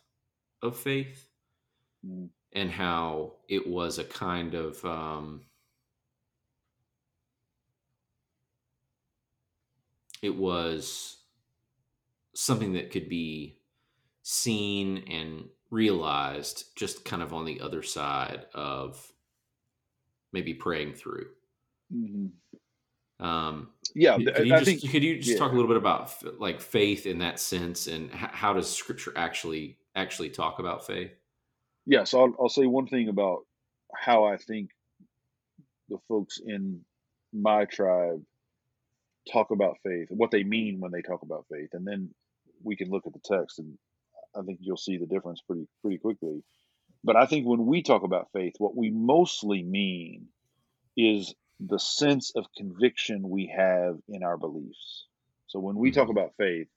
of 0.62 0.78
faith 0.78 1.28
mm. 2.06 2.30
and 2.54 2.70
how 2.70 3.38
it 3.50 3.68
was 3.68 3.98
a 3.98 4.04
kind 4.04 4.54
of 4.54 4.86
um, 4.86 5.42
it 10.22 10.36
was 10.36 11.18
something 12.36 12.74
that 12.74 12.92
could 12.92 13.10
be 13.10 13.58
seen 14.22 15.06
and 15.10 15.46
realized 15.72 16.66
just 16.76 17.04
kind 17.04 17.24
of 17.24 17.34
on 17.34 17.46
the 17.46 17.62
other 17.62 17.82
side 17.82 18.46
of 18.54 19.12
maybe 20.32 20.54
praying 20.54 20.94
through. 20.94 21.26
Mm-hmm. 21.92 22.28
Um, 23.20 23.70
yeah, 23.94 24.18
could, 24.18 24.46
you 24.46 24.46
just, 24.46 24.66
think, 24.66 24.82
could 24.92 25.04
you 25.04 25.18
just 25.18 25.32
yeah. 25.32 25.38
talk 25.38 25.52
a 25.52 25.56
little 25.56 25.70
bit 25.70 25.78
about 25.78 26.14
like 26.40 26.60
faith 26.60 27.06
in 27.06 27.20
that 27.20 27.40
sense, 27.40 27.88
and 27.88 28.12
how 28.12 28.54
does 28.54 28.70
Scripture 28.70 29.14
actually 29.16 29.78
actually 29.96 30.30
talk 30.30 30.60
about 30.60 30.86
faith? 30.86 31.12
Yeah, 31.86 32.04
so 32.04 32.22
I'll, 32.22 32.36
I'll 32.42 32.50
say 32.50 32.66
one 32.66 32.88
thing 32.88 33.08
about 33.08 33.46
how 33.96 34.26
I 34.26 34.38
think 34.38 34.72
the 35.88 35.98
folks 36.10 36.42
in 36.46 36.82
my 37.32 37.66
tribe 37.66 38.22
talk 39.32 39.52
about 39.52 39.78
faith, 39.84 40.08
what 40.10 40.32
they 40.32 40.44
mean 40.44 40.80
when 40.80 40.92
they 40.92 41.02
talk 41.02 41.22
about 41.22 41.46
faith, 41.50 41.70
and 41.74 41.88
then 41.88 42.10
we 42.64 42.76
can 42.76 42.90
look 42.90 43.08
at 43.08 43.14
the 43.14 43.20
text, 43.24 43.60
and 43.60 43.78
I 44.36 44.42
think 44.42 44.60
you'll 44.62 44.78
see 44.78 44.98
the 44.98 45.06
difference 45.06 45.42
pretty 45.48 45.68
pretty 45.82 46.00
quickly. 46.00 46.44
But 47.04 47.16
I 47.16 47.28
think 47.28 47.48
when 47.48 47.66
we 47.66 47.82
talk 47.82 48.04
about 48.04 48.32
faith, 48.34 48.56
what 48.58 48.76
we 48.76 48.90
mostly 48.90 49.64
mean 49.64 50.28
is 50.98 51.34
the 51.60 51.80
sense 51.80 52.32
of 52.36 52.46
conviction 52.58 53.30
we 53.30 53.54
have 53.56 53.98
in 54.08 54.24
our 54.24 54.38
beliefs. 54.38 55.06
So 55.48 55.60
when 55.60 55.76
we 55.76 55.92
talk 55.92 56.04
mm-hmm. 56.04 56.18
about 56.18 56.34
faith, 56.38 56.68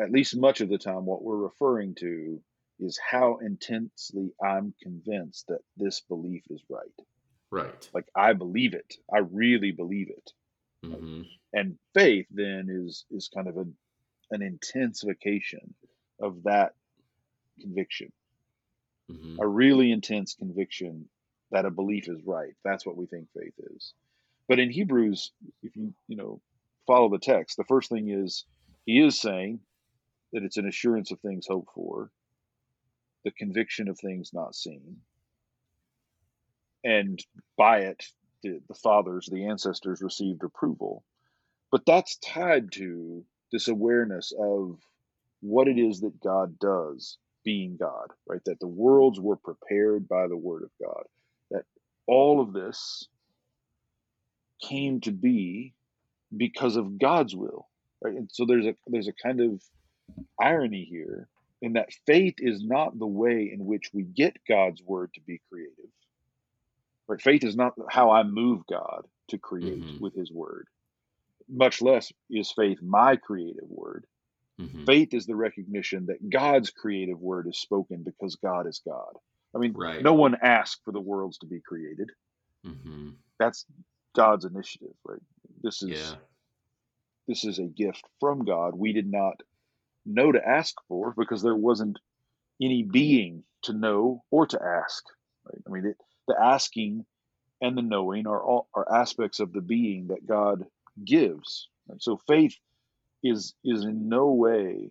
at 0.00 0.10
least 0.10 0.36
much 0.36 0.60
of 0.60 0.68
the 0.68 0.78
time, 0.78 1.04
what 1.04 1.22
we're 1.22 1.36
referring 1.36 1.94
to 1.96 2.40
is 2.80 2.98
how 2.98 3.38
intensely 3.38 4.32
I'm 4.42 4.74
convinced 4.82 5.48
that 5.48 5.60
this 5.76 6.00
belief 6.00 6.42
is 6.50 6.62
right. 6.68 6.88
Right. 7.50 7.90
Like 7.92 8.06
I 8.14 8.32
believe 8.32 8.74
it. 8.74 8.94
I 9.12 9.18
really 9.18 9.72
believe 9.72 10.08
it. 10.08 10.32
Mm-hmm. 10.84 11.22
And 11.52 11.78
faith 11.94 12.26
then 12.30 12.68
is 12.70 13.04
is 13.10 13.28
kind 13.34 13.48
of 13.48 13.56
a, 13.58 13.66
an 14.30 14.42
intensification 14.42 15.74
of 16.20 16.44
that 16.44 16.74
conviction. 17.60 18.12
Mm-hmm. 19.10 19.40
A 19.40 19.46
really 19.46 19.92
intense 19.92 20.34
conviction 20.34 21.08
that 21.50 21.64
a 21.66 21.70
belief 21.70 22.08
is 22.08 22.20
right. 22.24 22.54
That's 22.64 22.86
what 22.86 22.96
we 22.96 23.06
think 23.06 23.28
faith 23.34 23.54
is. 23.74 23.94
But 24.48 24.58
in 24.58 24.70
Hebrews, 24.70 25.32
if 25.62 25.76
you 25.76 25.94
you 26.08 26.16
know 26.16 26.40
follow 26.86 27.08
the 27.08 27.18
text, 27.18 27.56
the 27.56 27.64
first 27.64 27.90
thing 27.90 28.08
is 28.10 28.44
he 28.86 29.00
is 29.00 29.20
saying 29.20 29.60
that 30.32 30.42
it's 30.42 30.56
an 30.56 30.68
assurance 30.68 31.10
of 31.10 31.20
things 31.20 31.46
hoped 31.48 31.72
for, 31.74 32.10
the 33.24 33.30
conviction 33.32 33.88
of 33.88 33.98
things 33.98 34.30
not 34.32 34.54
seen, 34.54 34.98
and 36.84 37.24
by 37.56 37.80
it 37.80 38.04
the, 38.42 38.60
the 38.68 38.74
fathers, 38.74 39.28
the 39.30 39.46
ancestors 39.46 40.02
received 40.02 40.42
approval. 40.42 41.04
But 41.70 41.86
that's 41.86 42.16
tied 42.18 42.72
to 42.72 43.24
this 43.52 43.68
awareness 43.68 44.32
of 44.38 44.78
what 45.40 45.68
it 45.68 45.78
is 45.78 46.00
that 46.00 46.20
God 46.20 46.58
does 46.58 47.18
being 47.44 47.76
God, 47.78 48.08
right? 48.26 48.40
That 48.46 48.60
the 48.60 48.68
worlds 48.68 49.20
were 49.20 49.36
prepared 49.36 50.08
by 50.08 50.26
the 50.28 50.36
word 50.36 50.62
of 50.62 50.70
God, 50.80 51.04
all 52.10 52.40
of 52.40 52.52
this 52.52 53.06
came 54.60 55.00
to 55.02 55.12
be 55.12 55.74
because 56.36 56.76
of 56.76 56.98
God's 56.98 57.34
will, 57.36 57.68
right? 58.02 58.14
And 58.14 58.28
so 58.32 58.44
there's 58.46 58.66
a 58.66 58.74
there's 58.88 59.08
a 59.08 59.12
kind 59.12 59.40
of 59.40 59.62
irony 60.40 60.86
here 60.90 61.28
in 61.62 61.74
that 61.74 61.92
faith 62.06 62.34
is 62.38 62.62
not 62.64 62.98
the 62.98 63.06
way 63.06 63.50
in 63.52 63.64
which 63.64 63.90
we 63.94 64.02
get 64.02 64.36
God's 64.48 64.82
word 64.82 65.10
to 65.14 65.20
be 65.20 65.40
creative. 65.48 65.90
Right? 67.06 67.20
Faith 67.20 67.44
is 67.44 67.56
not 67.56 67.74
how 67.88 68.10
I 68.10 68.24
move 68.24 68.62
God 68.68 69.06
to 69.28 69.38
create 69.38 69.80
mm-hmm. 69.80 70.02
with 70.02 70.14
his 70.14 70.32
word. 70.32 70.66
Much 71.48 71.80
less 71.80 72.12
is 72.28 72.52
faith 72.52 72.78
my 72.82 73.16
creative 73.16 73.68
word. 73.68 74.06
Mm-hmm. 74.60 74.84
Faith 74.84 75.14
is 75.14 75.26
the 75.26 75.36
recognition 75.36 76.06
that 76.06 76.28
God's 76.28 76.70
creative 76.70 77.20
word 77.20 77.46
is 77.48 77.58
spoken 77.58 78.02
because 78.04 78.36
God 78.36 78.66
is 78.66 78.80
God. 78.84 79.14
I 79.54 79.58
mean, 79.58 79.72
right. 79.76 80.02
no 80.02 80.14
one 80.14 80.36
asked 80.42 80.80
for 80.84 80.92
the 80.92 81.00
worlds 81.00 81.38
to 81.38 81.46
be 81.46 81.60
created. 81.60 82.10
Mm-hmm. 82.66 83.10
That's 83.38 83.66
God's 84.14 84.44
initiative, 84.44 84.94
right? 85.04 85.22
This 85.62 85.82
is 85.82 85.90
yeah. 85.90 86.14
this 87.26 87.44
is 87.44 87.58
a 87.58 87.64
gift 87.64 88.04
from 88.20 88.44
God. 88.44 88.74
We 88.76 88.92
did 88.92 89.10
not 89.10 89.40
know 90.06 90.32
to 90.32 90.46
ask 90.46 90.74
for 90.88 91.14
because 91.16 91.42
there 91.42 91.54
wasn't 91.54 91.98
any 92.62 92.82
being 92.82 93.44
to 93.62 93.72
know 93.72 94.22
or 94.30 94.46
to 94.46 94.60
ask. 94.62 95.04
Right? 95.44 95.62
I 95.66 95.70
mean, 95.70 95.86
it, 95.86 95.96
the 96.28 96.36
asking 96.40 97.04
and 97.60 97.76
the 97.76 97.82
knowing 97.82 98.26
are 98.26 98.42
all 98.42 98.68
are 98.74 98.92
aspects 98.92 99.40
of 99.40 99.52
the 99.52 99.60
being 99.60 100.08
that 100.08 100.26
God 100.26 100.64
gives. 101.04 101.68
And 101.88 102.00
so 102.02 102.18
faith 102.26 102.56
is 103.22 103.54
is 103.64 103.84
in 103.84 104.08
no 104.08 104.32
way 104.32 104.90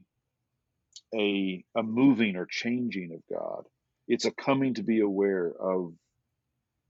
a 1.15 1.63
a 1.75 1.83
moving 1.83 2.35
or 2.35 2.45
changing 2.45 3.13
of 3.13 3.21
God. 3.35 3.65
It's 4.09 4.25
a 4.25 4.31
coming 4.31 4.73
to 4.73 4.83
be 4.83 4.99
aware 4.99 5.53
of 5.59 5.93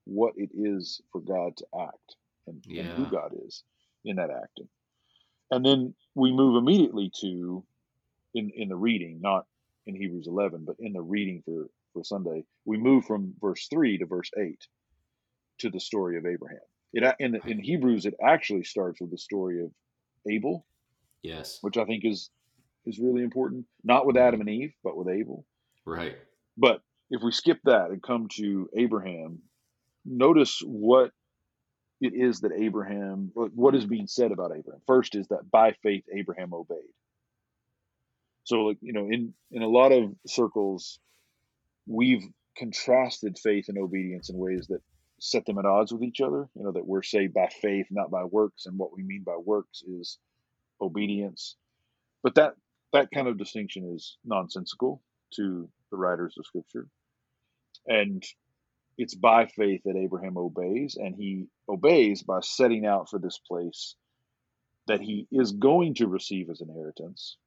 what 0.05 0.33
it 0.37 0.49
is 0.53 1.01
for 1.11 1.21
God 1.21 1.55
to 1.57 1.65
act 1.79 2.15
and, 2.47 2.63
yeah. 2.65 2.83
and 2.83 2.89
who 2.91 3.05
God 3.05 3.33
is 3.45 3.63
in 4.05 4.15
that 4.15 4.31
acting. 4.31 4.67
And 5.51 5.63
then 5.63 5.93
we 6.15 6.31
move 6.31 6.55
immediately 6.55 7.11
to 7.21 7.63
in 8.33 8.51
in 8.51 8.69
the 8.69 8.75
reading, 8.75 9.19
not 9.21 9.45
in 9.85 9.95
Hebrews 9.95 10.27
11, 10.27 10.63
but 10.65 10.75
in 10.79 10.93
the 10.93 11.01
reading 11.01 11.41
for 11.43 11.69
for 11.93 12.03
Sunday, 12.03 12.45
we 12.65 12.77
move 12.77 13.05
from 13.05 13.33
verse 13.41 13.67
3 13.67 13.97
to 13.97 14.05
verse 14.05 14.29
8 14.37 14.67
to 15.59 15.69
the 15.69 15.79
story 15.79 16.17
of 16.17 16.25
Abraham. 16.25 16.59
It 16.93 17.15
in 17.19 17.35
in 17.45 17.59
Hebrews 17.59 18.05
it 18.05 18.15
actually 18.23 18.63
starts 18.63 19.01
with 19.01 19.11
the 19.11 19.17
story 19.17 19.63
of 19.63 19.71
Abel. 20.27 20.65
Yes. 21.23 21.59
Which 21.61 21.77
I 21.77 21.85
think 21.85 22.05
is 22.05 22.29
is 22.85 22.99
really 22.99 23.23
important. 23.23 23.65
Not 23.83 24.05
with 24.05 24.17
Adam 24.17 24.41
and 24.41 24.49
Eve, 24.49 24.73
but 24.83 24.95
with 24.95 25.07
Abel. 25.07 25.45
Right. 25.85 26.17
But 26.57 26.81
if 27.09 27.21
we 27.23 27.31
skip 27.31 27.59
that 27.63 27.89
and 27.89 28.01
come 28.01 28.27
to 28.33 28.69
Abraham, 28.75 29.39
notice 30.05 30.61
what 30.63 31.11
it 32.01 32.13
is 32.13 32.41
that 32.41 32.51
Abraham 32.53 33.31
what 33.33 33.75
is 33.75 33.85
being 33.85 34.07
said 34.07 34.31
about 34.31 34.51
Abraham. 34.57 34.81
First 34.87 35.15
is 35.15 35.27
that 35.27 35.49
by 35.51 35.73
faith 35.83 36.05
Abraham 36.13 36.53
obeyed. 36.53 36.93
So 38.45 38.61
like, 38.61 38.77
you 38.81 38.93
know, 38.93 39.07
in 39.09 39.33
in 39.51 39.61
a 39.61 39.67
lot 39.67 39.91
of 39.91 40.15
circles 40.25 40.99
we've 41.87 42.23
contrasted 42.57 43.37
faith 43.37 43.65
and 43.67 43.77
obedience 43.77 44.29
in 44.29 44.37
ways 44.37 44.67
that 44.67 44.81
set 45.19 45.45
them 45.45 45.57
at 45.57 45.65
odds 45.65 45.91
with 45.91 46.03
each 46.03 46.21
other. 46.21 46.47
You 46.55 46.63
know, 46.63 46.71
that 46.71 46.85
we're 46.85 47.03
saved 47.03 47.33
by 47.33 47.49
faith, 47.61 47.87
not 47.89 48.11
by 48.11 48.23
works, 48.23 48.65
and 48.65 48.77
what 48.77 48.95
we 48.95 49.03
mean 49.03 49.23
by 49.25 49.35
works 49.37 49.81
is 49.81 50.19
obedience. 50.81 51.55
But 52.23 52.35
that 52.35 52.53
that 52.93 53.11
kind 53.11 53.27
of 53.27 53.37
distinction 53.37 53.93
is 53.95 54.17
nonsensical 54.25 55.01
to 55.35 55.69
the 55.91 55.97
writers 55.97 56.35
of 56.37 56.45
Scripture, 56.45 56.87
and 57.89 58.23
it's 58.97 59.15
by 59.15 59.47
faith 59.47 59.81
that 59.85 59.97
Abraham 59.97 60.37
obeys, 60.37 60.95
and 60.95 61.15
he 61.15 61.47
obeys 61.67 62.21
by 62.23 62.39
setting 62.41 62.85
out 62.85 63.09
for 63.09 63.19
this 63.19 63.39
place 63.39 63.95
that 64.87 65.01
he 65.01 65.27
is 65.31 65.51
going 65.51 65.95
to 65.95 66.07
receive 66.07 66.49
as 66.49 66.61
inheritance, 66.61 67.37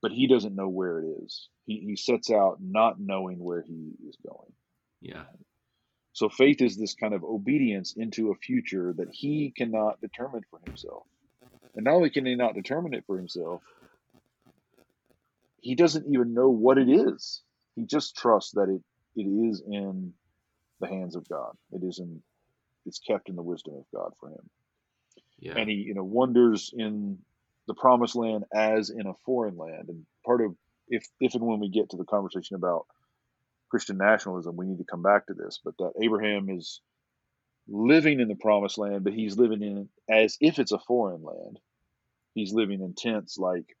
but 0.00 0.12
he 0.12 0.26
doesn't 0.26 0.54
know 0.54 0.68
where 0.68 1.00
it 1.00 1.06
is. 1.24 1.48
He, 1.66 1.78
he 1.78 1.96
sets 1.96 2.30
out 2.30 2.58
not 2.60 2.98
knowing 2.98 3.38
where 3.38 3.62
he 3.62 3.92
is 4.08 4.16
going. 4.26 4.52
Yeah. 5.00 5.24
So 6.12 6.28
faith 6.28 6.60
is 6.60 6.76
this 6.76 6.94
kind 6.94 7.14
of 7.14 7.24
obedience 7.24 7.94
into 7.96 8.30
a 8.30 8.36
future 8.36 8.94
that 8.96 9.08
he 9.10 9.52
cannot 9.56 10.00
determine 10.00 10.42
for 10.50 10.60
himself. 10.64 11.06
And 11.74 11.84
not 11.84 11.94
only 11.94 12.10
can 12.10 12.26
he 12.26 12.34
not 12.34 12.54
determine 12.54 12.94
it 12.94 13.04
for 13.06 13.16
himself, 13.16 13.62
he 15.60 15.74
doesn't 15.74 16.06
even 16.06 16.34
know 16.34 16.50
what 16.50 16.76
it 16.78 16.88
is. 16.88 17.42
He 17.76 17.86
just 17.86 18.16
trusts 18.16 18.52
that 18.52 18.68
it, 18.68 18.82
it 19.16 19.22
is 19.22 19.62
in 19.66 20.12
the 20.80 20.88
hands 20.88 21.16
of 21.16 21.28
God. 21.28 21.56
It 21.72 21.82
is 21.84 21.98
in 21.98 22.22
it's 22.84 22.98
kept 22.98 23.28
in 23.28 23.36
the 23.36 23.42
wisdom 23.42 23.74
of 23.74 23.84
God 23.94 24.12
for 24.18 24.28
him. 24.28 24.50
Yeah. 25.38 25.54
And 25.56 25.70
he, 25.70 25.76
you 25.76 25.94
know, 25.94 26.04
wonders 26.04 26.72
in 26.76 27.18
the 27.68 27.74
promised 27.74 28.16
land 28.16 28.44
as 28.52 28.90
in 28.90 29.06
a 29.06 29.14
foreign 29.24 29.56
land. 29.56 29.88
And 29.88 30.04
part 30.24 30.40
of 30.40 30.54
if 30.88 31.06
if 31.20 31.34
and 31.34 31.44
when 31.44 31.60
we 31.60 31.68
get 31.68 31.90
to 31.90 31.96
the 31.96 32.04
conversation 32.04 32.56
about 32.56 32.86
Christian 33.70 33.98
nationalism, 33.98 34.56
we 34.56 34.66
need 34.66 34.78
to 34.78 34.84
come 34.84 35.02
back 35.02 35.26
to 35.26 35.34
this, 35.34 35.60
but 35.64 35.76
that 35.78 35.92
Abraham 36.02 36.48
is 36.50 36.80
living 37.68 38.20
in 38.20 38.28
the 38.28 38.34
promised 38.34 38.78
land, 38.78 39.04
but 39.04 39.14
he's 39.14 39.38
living 39.38 39.62
in 39.62 39.88
as 40.10 40.36
if 40.40 40.58
it's 40.58 40.72
a 40.72 40.78
foreign 40.78 41.22
land. 41.22 41.58
He's 42.34 42.52
living 42.52 42.80
in 42.80 42.94
tents 42.94 43.38
like 43.38 43.76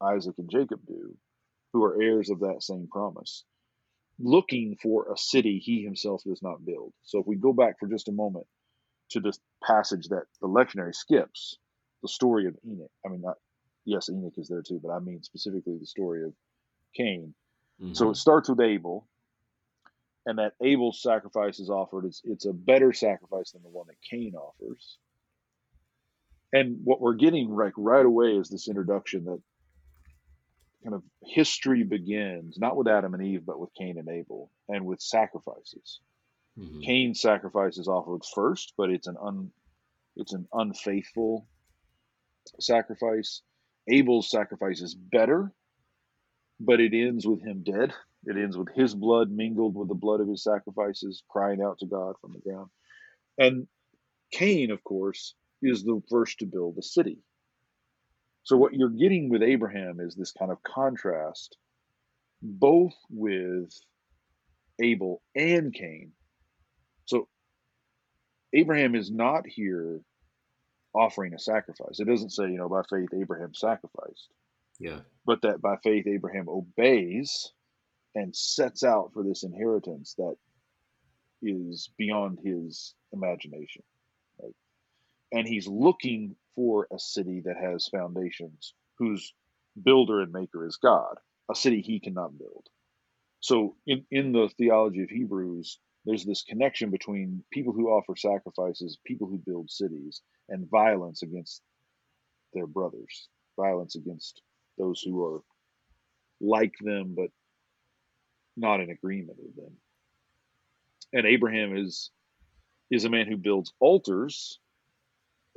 Isaac 0.00 0.34
and 0.38 0.50
Jacob 0.50 0.80
do, 0.86 1.16
who 1.72 1.84
are 1.84 2.00
heirs 2.00 2.30
of 2.30 2.40
that 2.40 2.62
same 2.62 2.88
promise, 2.90 3.44
looking 4.18 4.76
for 4.82 5.12
a 5.12 5.16
city 5.16 5.58
he 5.58 5.82
himself 5.82 6.22
does 6.24 6.42
not 6.42 6.64
build. 6.64 6.92
So 7.04 7.20
if 7.20 7.26
we 7.26 7.36
go 7.36 7.52
back 7.52 7.78
for 7.78 7.86
just 7.86 8.08
a 8.08 8.12
moment 8.12 8.46
to 9.10 9.20
the 9.20 9.36
passage 9.64 10.08
that 10.08 10.24
the 10.40 10.48
lectionary 10.48 10.94
skips, 10.94 11.58
the 12.02 12.08
story 12.08 12.46
of 12.46 12.56
Enoch. 12.66 12.90
I 13.04 13.08
mean, 13.08 13.22
not 13.22 13.36
yes, 13.84 14.08
Enoch 14.08 14.34
is 14.36 14.48
there 14.48 14.62
too, 14.62 14.80
but 14.82 14.90
I 14.90 14.98
mean 14.98 15.22
specifically 15.22 15.76
the 15.78 15.86
story 15.86 16.24
of 16.24 16.32
Cain. 16.96 17.34
Mm-hmm. 17.80 17.94
So 17.94 18.10
it 18.10 18.16
starts 18.16 18.48
with 18.48 18.60
Abel, 18.60 19.06
and 20.26 20.38
that 20.38 20.52
Abel's 20.62 21.02
sacrifice 21.02 21.58
is 21.58 21.70
offered. 21.70 22.04
It's 22.04 22.20
it's 22.24 22.46
a 22.46 22.52
better 22.52 22.92
sacrifice 22.92 23.52
than 23.52 23.62
the 23.62 23.68
one 23.68 23.86
that 23.88 23.96
Cain 24.08 24.34
offers. 24.34 24.98
And 26.52 26.78
what 26.84 27.00
we're 27.00 27.14
getting 27.14 27.50
like 27.50 27.74
right 27.76 28.06
away 28.06 28.28
is 28.28 28.48
this 28.48 28.68
introduction 28.68 29.24
that 29.26 29.40
kind 30.82 30.94
of 30.94 31.02
history 31.22 31.82
begins 31.82 32.58
not 32.58 32.76
with 32.76 32.88
Adam 32.88 33.14
and 33.14 33.22
Eve, 33.22 33.44
but 33.44 33.58
with 33.58 33.70
Cain 33.78 33.98
and 33.98 34.08
Abel, 34.08 34.50
and 34.68 34.84
with 34.84 35.00
sacrifices. 35.00 36.00
Mm-hmm. 36.58 36.80
Cain's 36.80 37.20
sacrifice 37.20 37.78
is 37.78 37.88
offered 37.88 38.22
first, 38.34 38.74
but 38.76 38.90
it's 38.90 39.06
an 39.06 39.16
un 39.22 39.50
it's 40.16 40.32
an 40.32 40.46
unfaithful 40.52 41.46
sacrifice. 42.58 43.42
Abel's 43.88 44.30
sacrifice 44.30 44.80
is 44.80 44.94
better, 44.94 45.52
but 46.60 46.80
it 46.80 46.92
ends 46.92 47.26
with 47.26 47.40
him 47.40 47.62
dead. 47.62 47.94
It 48.24 48.36
ends 48.36 48.56
with 48.56 48.68
his 48.74 48.94
blood 48.94 49.30
mingled 49.30 49.76
with 49.76 49.88
the 49.88 49.94
blood 49.94 50.20
of 50.20 50.28
his 50.28 50.42
sacrifices, 50.42 51.22
crying 51.28 51.62
out 51.62 51.78
to 51.78 51.86
God 51.86 52.14
from 52.20 52.32
the 52.32 52.40
ground. 52.40 52.68
And 53.38 53.68
Cain, 54.32 54.70
of 54.72 54.82
course, 54.82 55.34
is 55.62 55.84
the 55.84 56.02
first 56.10 56.40
to 56.40 56.46
build 56.46 56.76
a 56.78 56.82
city. 56.82 57.18
So, 58.48 58.56
what 58.56 58.72
you're 58.72 58.88
getting 58.88 59.28
with 59.28 59.42
Abraham 59.42 60.00
is 60.00 60.14
this 60.14 60.32
kind 60.32 60.50
of 60.50 60.62
contrast, 60.62 61.58
both 62.40 62.94
with 63.10 63.70
Abel 64.80 65.20
and 65.36 65.70
Cain. 65.74 66.12
So, 67.04 67.28
Abraham 68.54 68.94
is 68.94 69.10
not 69.10 69.42
here 69.46 70.00
offering 70.94 71.34
a 71.34 71.38
sacrifice. 71.38 72.00
It 72.00 72.06
doesn't 72.06 72.30
say, 72.30 72.44
you 72.44 72.56
know, 72.56 72.70
by 72.70 72.80
faith, 72.88 73.10
Abraham 73.14 73.52
sacrificed. 73.52 74.30
Yeah. 74.80 75.00
But 75.26 75.42
that 75.42 75.60
by 75.60 75.76
faith, 75.84 76.06
Abraham 76.06 76.48
obeys 76.48 77.52
and 78.14 78.34
sets 78.34 78.82
out 78.82 79.10
for 79.12 79.24
this 79.24 79.42
inheritance 79.42 80.14
that 80.16 80.36
is 81.42 81.90
beyond 81.98 82.38
his 82.42 82.94
imagination. 83.12 83.82
Right? 84.42 84.54
And 85.32 85.46
he's 85.46 85.68
looking 85.68 86.34
for 86.58 86.88
a 86.92 86.98
city 86.98 87.40
that 87.44 87.56
has 87.56 87.86
foundations, 87.86 88.74
whose 88.98 89.32
builder 89.80 90.22
and 90.22 90.32
maker 90.32 90.66
is 90.66 90.76
God, 90.76 91.14
a 91.48 91.54
city 91.54 91.80
he 91.80 92.00
cannot 92.00 92.36
build. 92.36 92.66
So, 93.38 93.76
in, 93.86 94.04
in 94.10 94.32
the 94.32 94.50
theology 94.58 95.04
of 95.04 95.08
Hebrews, 95.08 95.78
there's 96.04 96.24
this 96.24 96.42
connection 96.42 96.90
between 96.90 97.44
people 97.52 97.72
who 97.72 97.90
offer 97.90 98.16
sacrifices, 98.16 98.98
people 99.06 99.28
who 99.28 99.38
build 99.38 99.70
cities, 99.70 100.20
and 100.48 100.68
violence 100.68 101.22
against 101.22 101.62
their 102.52 102.66
brothers, 102.66 103.28
violence 103.56 103.94
against 103.94 104.42
those 104.78 105.00
who 105.00 105.24
are 105.24 105.42
like 106.40 106.74
them 106.80 107.14
but 107.16 107.30
not 108.56 108.80
in 108.80 108.90
agreement 108.90 109.38
with 109.40 109.54
them. 109.54 109.76
And 111.12 111.24
Abraham 111.24 111.76
is 111.76 112.10
is 112.90 113.04
a 113.04 113.10
man 113.10 113.28
who 113.28 113.36
builds 113.36 113.72
altars, 113.78 114.58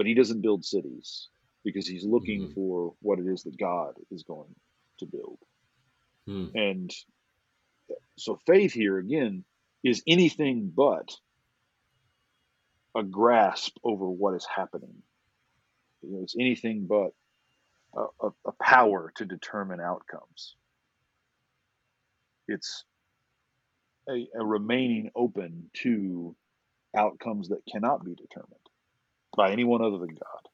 but 0.02 0.08
he 0.08 0.16
doesn't 0.16 0.42
build 0.42 0.66
cities 0.66 1.28
because 1.64 1.88
he's 1.88 2.04
looking 2.04 2.42
mm-hmm. 2.42 2.54
for 2.54 2.96
what 3.04 3.20
it 3.20 3.28
is 3.28 3.44
that 3.44 3.56
God 3.56 3.94
is 4.10 4.24
going 4.24 4.50
to 4.98 5.06
build. 5.06 5.38
Mm. 6.28 6.50
And 6.56 6.92
so 8.18 8.40
faith 8.48 8.74
here 8.74 8.98
again 8.98 9.44
is 9.84 10.02
anything 10.08 10.72
but 10.76 11.16
a 12.96 13.04
grasp 13.04 13.78
over 13.84 14.10
what 14.10 14.34
is 14.34 14.44
happening. 14.44 15.04
You 16.02 16.14
know, 16.14 16.24
it's 16.24 16.36
anything 16.36 16.88
but 16.90 17.12
a, 17.96 18.26
a, 18.26 18.30
a 18.48 18.52
power 18.60 19.14
to 19.18 19.26
determine 19.26 19.80
outcomes. 19.80 20.56
It's 22.48 22.86
a, 24.10 24.28
a 24.36 24.44
remaining 24.44 25.12
open 25.16 25.70
to 25.84 26.36
outcomes 26.98 27.50
that 27.50 27.62
cannot 27.72 28.04
be 28.04 28.16
determined 28.16 28.56
by 29.38 29.52
anyone 29.52 29.82
other 29.84 29.98
than 30.00 30.10
God. 30.16 30.50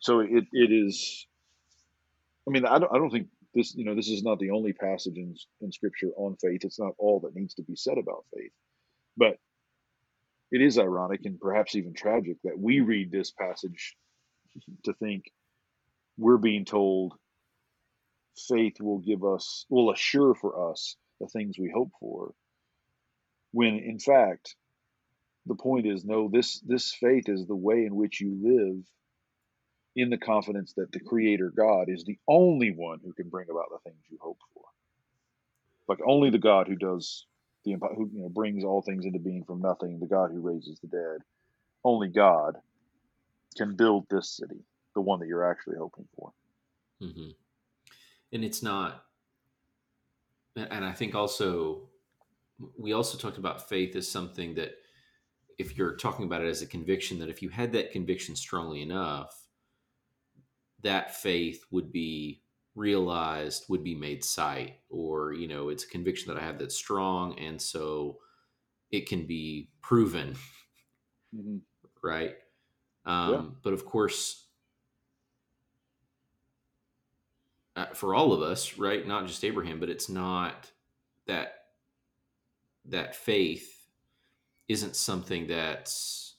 So 0.00 0.20
it, 0.20 0.44
it 0.52 0.72
is, 0.72 1.26
I 2.48 2.52
mean, 2.52 2.66
I 2.66 2.78
don't, 2.78 2.92
I 2.94 2.98
don't 2.98 3.10
think 3.10 3.28
this, 3.54 3.74
you 3.76 3.84
know, 3.84 3.94
this 3.94 4.08
is 4.08 4.22
not 4.22 4.38
the 4.38 4.50
only 4.50 4.72
passage 4.72 5.16
in, 5.16 5.36
in 5.60 5.72
scripture 5.72 6.10
on 6.16 6.36
faith. 6.36 6.64
It's 6.64 6.80
not 6.80 6.94
all 6.98 7.20
that 7.20 7.36
needs 7.36 7.54
to 7.54 7.62
be 7.62 7.76
said 7.76 7.98
about 7.98 8.26
faith, 8.36 8.52
but 9.16 9.36
it 10.52 10.62
is 10.62 10.78
ironic 10.78 11.20
and 11.24 11.40
perhaps 11.40 11.76
even 11.76 11.94
tragic 11.94 12.38
that 12.44 12.58
we 12.58 12.80
read 12.80 13.12
this 13.12 13.30
passage 13.32 13.96
to 14.84 14.94
think 14.94 15.24
we're 16.18 16.38
being 16.38 16.64
told 16.64 17.14
faith 18.48 18.80
will 18.80 19.00
give 19.00 19.24
us, 19.24 19.66
will 19.70 19.90
assure 19.92 20.34
for 20.34 20.70
us 20.70 20.96
the 21.20 21.28
things 21.28 21.58
we 21.58 21.70
hope 21.74 21.90
for. 22.00 22.32
when 23.52 23.78
in 23.78 23.98
fact 23.98 24.56
the 25.46 25.54
point 25.54 25.86
is 25.86 26.04
no 26.04 26.28
this 26.32 26.60
this 26.60 26.92
faith 26.92 27.28
is 27.28 27.46
the 27.46 27.56
way 27.56 27.84
in 27.84 27.94
which 27.94 28.20
you 28.20 28.38
live 28.42 28.84
in 29.94 30.10
the 30.10 30.18
confidence 30.18 30.72
that 30.76 30.90
the 30.92 31.00
creator 31.00 31.52
god 31.54 31.88
is 31.88 32.04
the 32.04 32.18
only 32.28 32.70
one 32.70 32.98
who 33.04 33.12
can 33.12 33.28
bring 33.28 33.48
about 33.50 33.66
the 33.70 33.90
things 33.90 34.02
you 34.10 34.18
hope 34.20 34.38
for 34.54 34.64
like 35.88 35.98
only 36.06 36.30
the 36.30 36.38
god 36.38 36.68
who 36.68 36.76
does 36.76 37.26
the 37.64 37.76
who 37.96 38.10
you 38.12 38.22
know 38.22 38.28
brings 38.28 38.64
all 38.64 38.82
things 38.82 39.04
into 39.04 39.18
being 39.18 39.44
from 39.44 39.60
nothing 39.60 39.98
the 39.98 40.06
god 40.06 40.30
who 40.30 40.40
raises 40.40 40.78
the 40.80 40.88
dead 40.88 41.18
only 41.84 42.08
god 42.08 42.56
can 43.56 43.76
build 43.76 44.06
this 44.10 44.36
city 44.36 44.64
the 44.94 45.00
one 45.00 45.20
that 45.20 45.28
you're 45.28 45.48
actually 45.48 45.76
hoping 45.76 46.06
for 46.16 46.32
mm-hmm. 47.02 47.30
and 48.32 48.44
it's 48.44 48.62
not 48.62 49.04
and 50.56 50.84
i 50.84 50.92
think 50.92 51.14
also 51.14 51.82
we 52.78 52.92
also 52.92 53.18
talked 53.18 53.38
about 53.38 53.68
faith 53.68 53.96
as 53.96 54.08
something 54.08 54.54
that 54.54 54.74
if 55.58 55.76
you're 55.76 55.96
talking 55.96 56.24
about 56.24 56.42
it 56.42 56.48
as 56.48 56.62
a 56.62 56.66
conviction 56.66 57.18
that 57.18 57.28
if 57.28 57.42
you 57.42 57.48
had 57.48 57.72
that 57.72 57.92
conviction 57.92 58.34
strongly 58.36 58.82
enough 58.82 59.48
that 60.82 61.14
faith 61.14 61.64
would 61.70 61.92
be 61.92 62.42
realized 62.74 63.64
would 63.68 63.84
be 63.84 63.94
made 63.94 64.24
sight 64.24 64.78
or 64.88 65.32
you 65.32 65.46
know 65.46 65.68
it's 65.68 65.84
a 65.84 65.88
conviction 65.88 66.32
that 66.32 66.40
i 66.40 66.44
have 66.44 66.58
that's 66.58 66.74
strong 66.74 67.38
and 67.38 67.60
so 67.60 68.18
it 68.90 69.08
can 69.08 69.26
be 69.26 69.68
proven 69.82 70.34
mm-hmm. 71.34 71.58
right 72.02 72.36
um, 73.04 73.32
yeah. 73.32 73.42
but 73.62 73.72
of 73.72 73.84
course 73.84 74.46
uh, 77.76 77.86
for 77.92 78.14
all 78.14 78.32
of 78.32 78.40
us 78.40 78.78
right 78.78 79.06
not 79.06 79.26
just 79.26 79.44
abraham 79.44 79.78
but 79.78 79.90
it's 79.90 80.08
not 80.08 80.70
that 81.26 81.54
that 82.86 83.14
faith 83.14 83.81
isn't 84.72 84.96
something 84.96 85.46
that's 85.46 86.36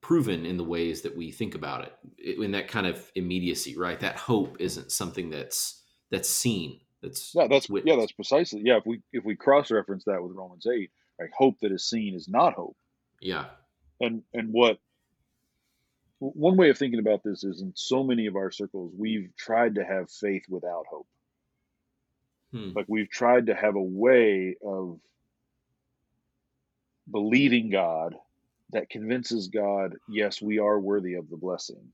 proven 0.00 0.46
in 0.46 0.56
the 0.56 0.64
ways 0.64 1.02
that 1.02 1.16
we 1.16 1.30
think 1.30 1.54
about 1.54 1.84
it. 1.84 2.40
In 2.42 2.52
that 2.52 2.68
kind 2.68 2.86
of 2.86 3.10
immediacy 3.14 3.76
right? 3.76 3.98
That 4.00 4.16
hope 4.16 4.56
isn't 4.60 4.92
something 4.92 5.30
that's 5.30 5.82
that's 6.10 6.28
seen 6.28 6.80
that's 7.02 7.32
yeah 7.34 7.46
that's 7.48 7.68
witnessed. 7.68 7.94
yeah 7.94 8.00
that's 8.00 8.12
precisely 8.12 8.60
yeah 8.64 8.78
if 8.78 8.86
we 8.86 9.00
if 9.12 9.24
we 9.24 9.36
cross 9.36 9.70
reference 9.70 10.04
that 10.04 10.20
with 10.20 10.32
romans 10.34 10.66
8 10.66 10.90
like 11.20 11.30
hope 11.36 11.56
that 11.60 11.72
is 11.72 11.88
seen 11.88 12.14
is 12.14 12.28
not 12.28 12.54
hope. 12.54 12.76
Yeah. 13.20 13.46
And 14.00 14.22
and 14.32 14.50
what 14.52 14.78
one 16.20 16.56
way 16.56 16.70
of 16.70 16.78
thinking 16.78 17.00
about 17.00 17.22
this 17.24 17.44
is 17.44 17.62
in 17.62 17.72
so 17.76 18.02
many 18.02 18.26
of 18.26 18.36
our 18.36 18.50
circles 18.50 18.92
we've 18.96 19.30
tried 19.36 19.76
to 19.76 19.84
have 19.84 20.10
faith 20.10 20.44
without 20.48 20.84
hope. 20.90 21.06
Hmm. 22.52 22.70
Like 22.74 22.86
we've 22.88 23.10
tried 23.10 23.46
to 23.46 23.54
have 23.54 23.76
a 23.76 23.82
way 23.82 24.56
of 24.64 24.98
believing 27.10 27.70
God 27.70 28.14
that 28.70 28.90
convinces 28.90 29.48
God, 29.48 29.96
yes, 30.08 30.42
we 30.42 30.58
are 30.58 30.78
worthy 30.78 31.14
of 31.14 31.28
the 31.30 31.36
blessing, 31.36 31.92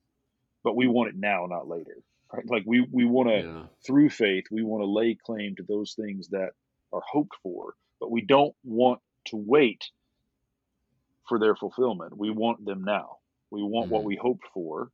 but 0.62 0.76
we 0.76 0.86
want 0.86 1.10
it 1.10 1.16
now, 1.16 1.46
not 1.46 1.68
later. 1.68 1.96
Right? 2.32 2.44
Like 2.48 2.64
we 2.66 2.86
we 2.90 3.04
want 3.04 3.28
to 3.28 3.36
yeah. 3.36 3.62
through 3.86 4.10
faith, 4.10 4.44
we 4.50 4.62
want 4.62 4.82
to 4.82 4.86
lay 4.86 5.14
claim 5.14 5.54
to 5.56 5.62
those 5.62 5.94
things 5.94 6.28
that 6.28 6.50
are 6.92 7.02
hoped 7.06 7.36
for, 7.42 7.74
but 8.00 8.10
we 8.10 8.22
don't 8.22 8.54
want 8.64 9.00
to 9.26 9.36
wait 9.36 9.84
for 11.28 11.38
their 11.38 11.54
fulfillment. 11.54 12.16
We 12.16 12.30
want 12.30 12.64
them 12.64 12.84
now. 12.84 13.18
We 13.50 13.62
want 13.62 13.86
mm-hmm. 13.86 13.94
what 13.94 14.04
we 14.04 14.16
hoped 14.16 14.46
for 14.52 14.90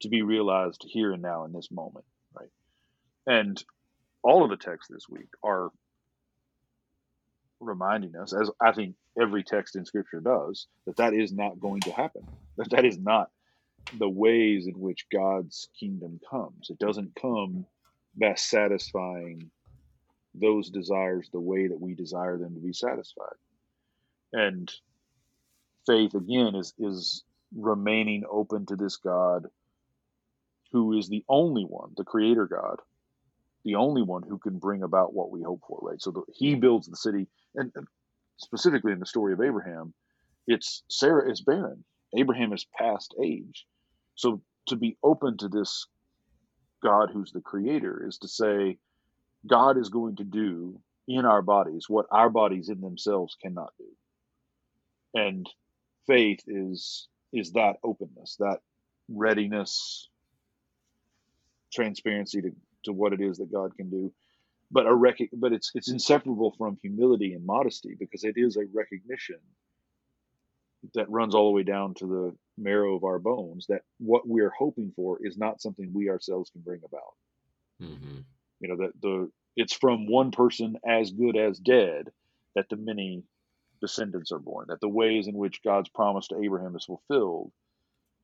to 0.00 0.08
be 0.08 0.22
realized 0.22 0.84
here 0.88 1.12
and 1.12 1.22
now 1.22 1.44
in 1.44 1.52
this 1.52 1.70
moment, 1.70 2.06
right? 2.34 2.48
And 3.26 3.62
all 4.22 4.42
of 4.42 4.50
the 4.50 4.56
texts 4.56 4.90
this 4.90 5.08
week 5.08 5.28
are 5.42 5.70
reminding 7.60 8.16
us, 8.16 8.34
as 8.34 8.50
I 8.60 8.72
think 8.72 8.96
every 9.20 9.44
text 9.44 9.76
in 9.76 9.84
Scripture 9.84 10.20
does, 10.20 10.66
that 10.86 10.96
that 10.98 11.14
is 11.14 11.32
not 11.32 11.60
going 11.60 11.84
to 11.84 11.92
happen. 11.92 12.28
That 12.56 12.70
that 12.70 12.84
is 12.84 12.98
not 12.98 13.30
the 13.92 14.08
ways 14.08 14.66
in 14.66 14.78
which 14.78 15.06
God's 15.12 15.68
kingdom 15.78 16.20
comes. 16.30 16.68
It 16.70 16.78
doesn't 16.78 17.16
come 17.20 17.66
by 18.16 18.34
satisfying 18.34 19.50
those 20.34 20.70
desires 20.70 21.28
the 21.32 21.40
way 21.40 21.68
that 21.68 21.80
we 21.80 21.94
desire 21.94 22.38
them 22.38 22.54
to 22.54 22.60
be 22.60 22.72
satisfied. 22.72 23.36
And 24.32 24.70
faith 25.86 26.14
again 26.14 26.54
is 26.54 26.74
is 26.78 27.24
remaining 27.56 28.24
open 28.30 28.66
to 28.66 28.76
this 28.76 28.96
God 28.96 29.46
who 30.72 30.98
is 30.98 31.08
the 31.08 31.24
only 31.28 31.64
one, 31.64 31.92
the 31.96 32.04
creator 32.04 32.46
God, 32.46 32.80
the 33.64 33.74
only 33.74 34.02
one 34.02 34.22
who 34.22 34.38
can 34.38 34.58
bring 34.58 34.82
about 34.82 35.14
what 35.14 35.30
we 35.30 35.42
hope 35.42 35.60
for, 35.66 35.78
right? 35.82 36.00
So 36.00 36.10
the, 36.10 36.22
he 36.32 36.54
builds 36.54 36.88
the 36.88 36.96
city, 36.96 37.26
and, 37.54 37.70
and 37.74 37.86
specifically 38.38 38.92
in 38.92 39.00
the 39.00 39.06
story 39.06 39.32
of 39.32 39.40
Abraham, 39.40 39.92
it's 40.46 40.82
Sarah 40.90 41.30
is 41.30 41.42
barren. 41.42 41.84
Abraham 42.16 42.52
is 42.52 42.66
past 42.76 43.14
age. 43.22 43.66
So 44.14 44.42
to 44.68 44.76
be 44.76 44.96
open 45.02 45.36
to 45.38 45.48
this 45.48 45.86
God 46.82 47.10
who's 47.12 47.32
the 47.32 47.40
creator 47.40 48.06
is 48.06 48.18
to 48.18 48.28
say, 48.28 48.78
God 49.46 49.78
is 49.78 49.88
going 49.88 50.16
to 50.16 50.24
do 50.24 50.80
in 51.08 51.24
our 51.24 51.42
bodies 51.42 51.86
what 51.88 52.06
our 52.10 52.30
bodies 52.30 52.68
in 52.68 52.80
themselves 52.80 53.36
cannot 53.42 53.72
do. 53.78 55.20
And 55.20 55.48
faith 56.06 56.40
is 56.46 57.08
is 57.32 57.52
that 57.52 57.76
openness, 57.84 58.36
that 58.40 58.58
readiness, 59.08 60.08
transparency 61.72 62.42
to 62.42 62.50
to 62.84 62.92
what 62.92 63.12
it 63.12 63.20
is 63.20 63.38
that 63.38 63.52
God 63.52 63.76
can 63.76 63.90
do. 63.90 64.12
But 64.70 64.86
a 64.86 64.94
rec- 64.94 65.30
but 65.32 65.52
it's 65.52 65.72
it's 65.74 65.90
inseparable 65.90 66.54
from 66.56 66.78
humility 66.80 67.34
and 67.34 67.44
modesty 67.44 67.96
because 67.98 68.24
it 68.24 68.34
is 68.36 68.56
a 68.56 68.66
recognition 68.72 69.40
that 70.94 71.10
runs 71.10 71.34
all 71.34 71.48
the 71.48 71.56
way 71.56 71.62
down 71.62 71.94
to 71.94 72.06
the 72.06 72.36
marrow 72.56 72.94
of 72.94 73.04
our 73.04 73.18
bones 73.18 73.66
that 73.68 73.82
what 73.98 74.26
we're 74.26 74.52
hoping 74.56 74.92
for 74.94 75.18
is 75.24 75.36
not 75.36 75.60
something 75.60 75.92
we 75.92 76.08
ourselves 76.08 76.50
can 76.50 76.62
bring 76.62 76.80
about. 76.84 77.14
Mm-hmm. 77.82 78.20
You 78.60 78.68
know 78.68 78.76
that 78.76 78.92
the 79.00 79.30
it's 79.56 79.74
from 79.74 80.06
one 80.06 80.30
person 80.30 80.76
as 80.86 81.10
good 81.10 81.36
as 81.36 81.58
dead 81.58 82.10
that 82.54 82.68
the 82.68 82.76
many 82.76 83.24
descendants 83.80 84.32
are 84.32 84.38
born. 84.38 84.66
That 84.68 84.80
the 84.80 84.88
ways 84.88 85.26
in 85.26 85.34
which 85.34 85.62
God's 85.62 85.88
promise 85.88 86.28
to 86.28 86.40
Abraham 86.42 86.76
is 86.76 86.84
fulfilled 86.84 87.52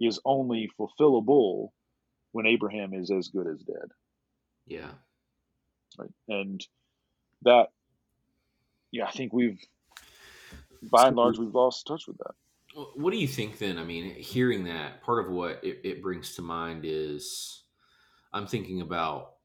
is 0.00 0.20
only 0.24 0.70
fulfillable 0.78 1.70
when 2.32 2.46
Abraham 2.46 2.92
is 2.92 3.10
as 3.10 3.28
good 3.28 3.46
as 3.46 3.62
dead. 3.62 3.90
Yeah. 4.66 4.90
Right. 5.98 6.10
And 6.28 6.66
that, 7.42 7.68
yeah, 8.90 9.06
I 9.06 9.10
think 9.10 9.32
we've, 9.32 9.60
by 10.82 11.08
and 11.08 11.16
large, 11.16 11.38
we've 11.38 11.54
lost 11.54 11.86
touch 11.86 12.06
with 12.06 12.18
that. 12.18 12.34
What 12.94 13.12
do 13.12 13.16
you 13.18 13.28
think 13.28 13.58
then? 13.58 13.78
I 13.78 13.84
mean, 13.84 14.14
hearing 14.14 14.64
that, 14.64 15.02
part 15.02 15.24
of 15.24 15.30
what 15.30 15.60
it, 15.62 15.80
it 15.82 16.02
brings 16.02 16.34
to 16.34 16.42
mind 16.42 16.82
is 16.84 17.62
I'm 18.32 18.46
thinking 18.46 18.82
about 18.82 19.36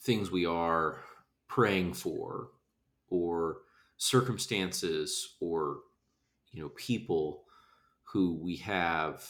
things 0.00 0.30
we 0.30 0.46
are 0.46 1.00
praying 1.48 1.92
for 1.92 2.48
or 3.08 3.58
circumstances 3.98 5.36
or 5.40 5.78
you 6.52 6.62
know 6.62 6.68
people 6.70 7.44
who 8.04 8.34
we 8.34 8.56
have 8.56 9.24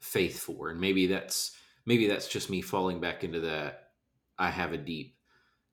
faith 0.00 0.38
for 0.38 0.70
and 0.70 0.80
maybe 0.80 1.06
that's 1.06 1.56
maybe 1.86 2.08
that's 2.08 2.28
just 2.28 2.50
me 2.50 2.60
falling 2.60 3.00
back 3.00 3.24
into 3.24 3.40
that 3.40 3.90
I 4.38 4.50
have 4.50 4.72
a 4.72 4.78
deep 4.78 5.16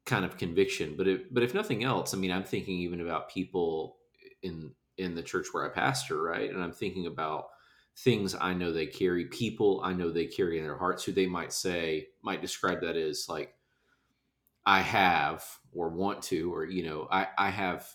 kind 0.05 0.23
of 0.23 0.37
conviction. 0.37 0.95
But 0.97 1.07
if, 1.07 1.33
but 1.33 1.43
if 1.43 1.53
nothing 1.53 1.83
else, 1.83 2.13
I 2.13 2.17
mean, 2.17 2.31
I'm 2.31 2.43
thinking 2.43 2.77
even 2.79 3.01
about 3.01 3.29
people 3.29 3.97
in 4.41 4.71
in 4.97 5.15
the 5.15 5.23
church 5.23 5.47
where 5.51 5.65
I 5.65 5.73
pastor, 5.73 6.21
right? 6.21 6.49
And 6.51 6.63
I'm 6.63 6.71
thinking 6.71 7.07
about 7.07 7.47
things 7.97 8.35
I 8.39 8.53
know 8.53 8.71
they 8.71 8.85
carry, 8.85 9.25
people 9.25 9.81
I 9.83 9.93
know 9.93 10.11
they 10.11 10.27
carry 10.27 10.59
in 10.59 10.63
their 10.63 10.77
hearts, 10.77 11.03
who 11.03 11.11
they 11.11 11.25
might 11.25 11.51
say 11.51 12.07
might 12.21 12.41
describe 12.41 12.81
that 12.81 12.95
as 12.95 13.27
like 13.27 13.55
I 14.65 14.79
have 14.79 15.43
or 15.73 15.89
want 15.89 16.21
to, 16.23 16.53
or 16.53 16.65
you 16.65 16.83
know, 16.83 17.07
I 17.11 17.27
I 17.37 17.49
have 17.49 17.87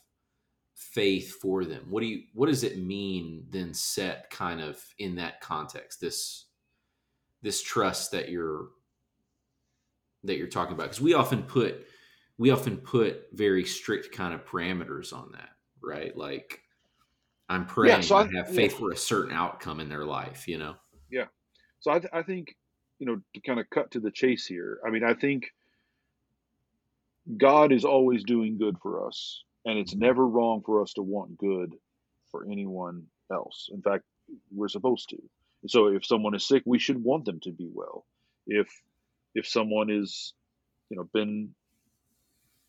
faith 0.74 1.34
for 1.40 1.64
them. 1.64 1.86
What 1.90 2.00
do 2.00 2.06
you 2.06 2.22
what 2.34 2.46
does 2.46 2.64
it 2.64 2.78
mean 2.78 3.46
then 3.50 3.74
set 3.74 4.30
kind 4.30 4.60
of 4.60 4.82
in 4.98 5.16
that 5.16 5.40
context? 5.40 6.00
This 6.00 6.46
this 7.42 7.62
trust 7.62 8.12
that 8.12 8.28
you're 8.28 8.68
that 10.24 10.36
you're 10.36 10.48
talking 10.48 10.74
about? 10.74 10.84
Because 10.84 11.00
we 11.00 11.14
often 11.14 11.42
put 11.42 11.86
we 12.36 12.50
often 12.50 12.76
put 12.76 13.26
very 13.32 13.64
strict 13.64 14.14
kind 14.14 14.32
of 14.34 14.44
parameters 14.44 15.12
on 15.12 15.32
that 15.32 15.50
right? 15.82 16.16
Like 16.16 16.60
i'm 17.50 17.64
praying 17.64 17.96
yeah, 17.96 18.00
so 18.02 18.16
I, 18.16 18.24
I, 18.24 18.36
have 18.36 18.54
faith 18.54 18.72
yeah. 18.72 18.78
for 18.78 18.90
a 18.92 18.96
certain 18.96 19.34
outcome 19.34 19.80
in 19.80 19.88
their 19.88 20.04
life 20.04 20.46
you 20.46 20.58
know? 20.58 20.74
Yeah. 21.10 21.24
So 21.80 21.90
I, 21.90 21.98
th- 21.98 22.12
I 22.12 22.22
think 22.22 22.54
you 22.98 23.06
know 23.06 23.20
to 23.34 23.40
kind 23.40 23.58
of 23.58 23.70
cut 23.70 23.90
to 23.92 24.00
the 24.00 24.10
chase 24.10 24.44
here 24.44 24.80
i 24.86 24.90
mean 24.90 25.04
i 25.04 25.14
think 25.14 25.46
god 27.36 27.72
is 27.72 27.84
always 27.84 28.24
doing 28.24 28.58
good 28.58 28.76
for 28.82 29.06
us 29.06 29.44
and 29.64 29.78
it's 29.78 29.92
mm-hmm. 29.92 30.04
never 30.04 30.26
wrong 30.26 30.62
for 30.64 30.82
us 30.82 30.92
to 30.94 31.02
want 31.02 31.38
good 31.38 31.74
for 32.30 32.44
anyone 32.50 33.04
else. 33.32 33.68
In 33.72 33.82
fact 33.82 34.04
we're 34.50 34.68
supposed 34.68 35.08
to 35.10 35.16
so 35.66 35.88
if 35.88 36.04
someone 36.04 36.34
is 36.34 36.46
sick, 36.46 36.62
we 36.66 36.78
should 36.78 37.02
want 37.02 37.24
them 37.24 37.40
to 37.40 37.50
be 37.50 37.68
well. 37.72 38.04
If 38.46 38.68
if 39.34 39.46
someone 39.46 39.90
is, 39.90 40.32
you 40.88 40.96
know, 40.96 41.08
been 41.12 41.54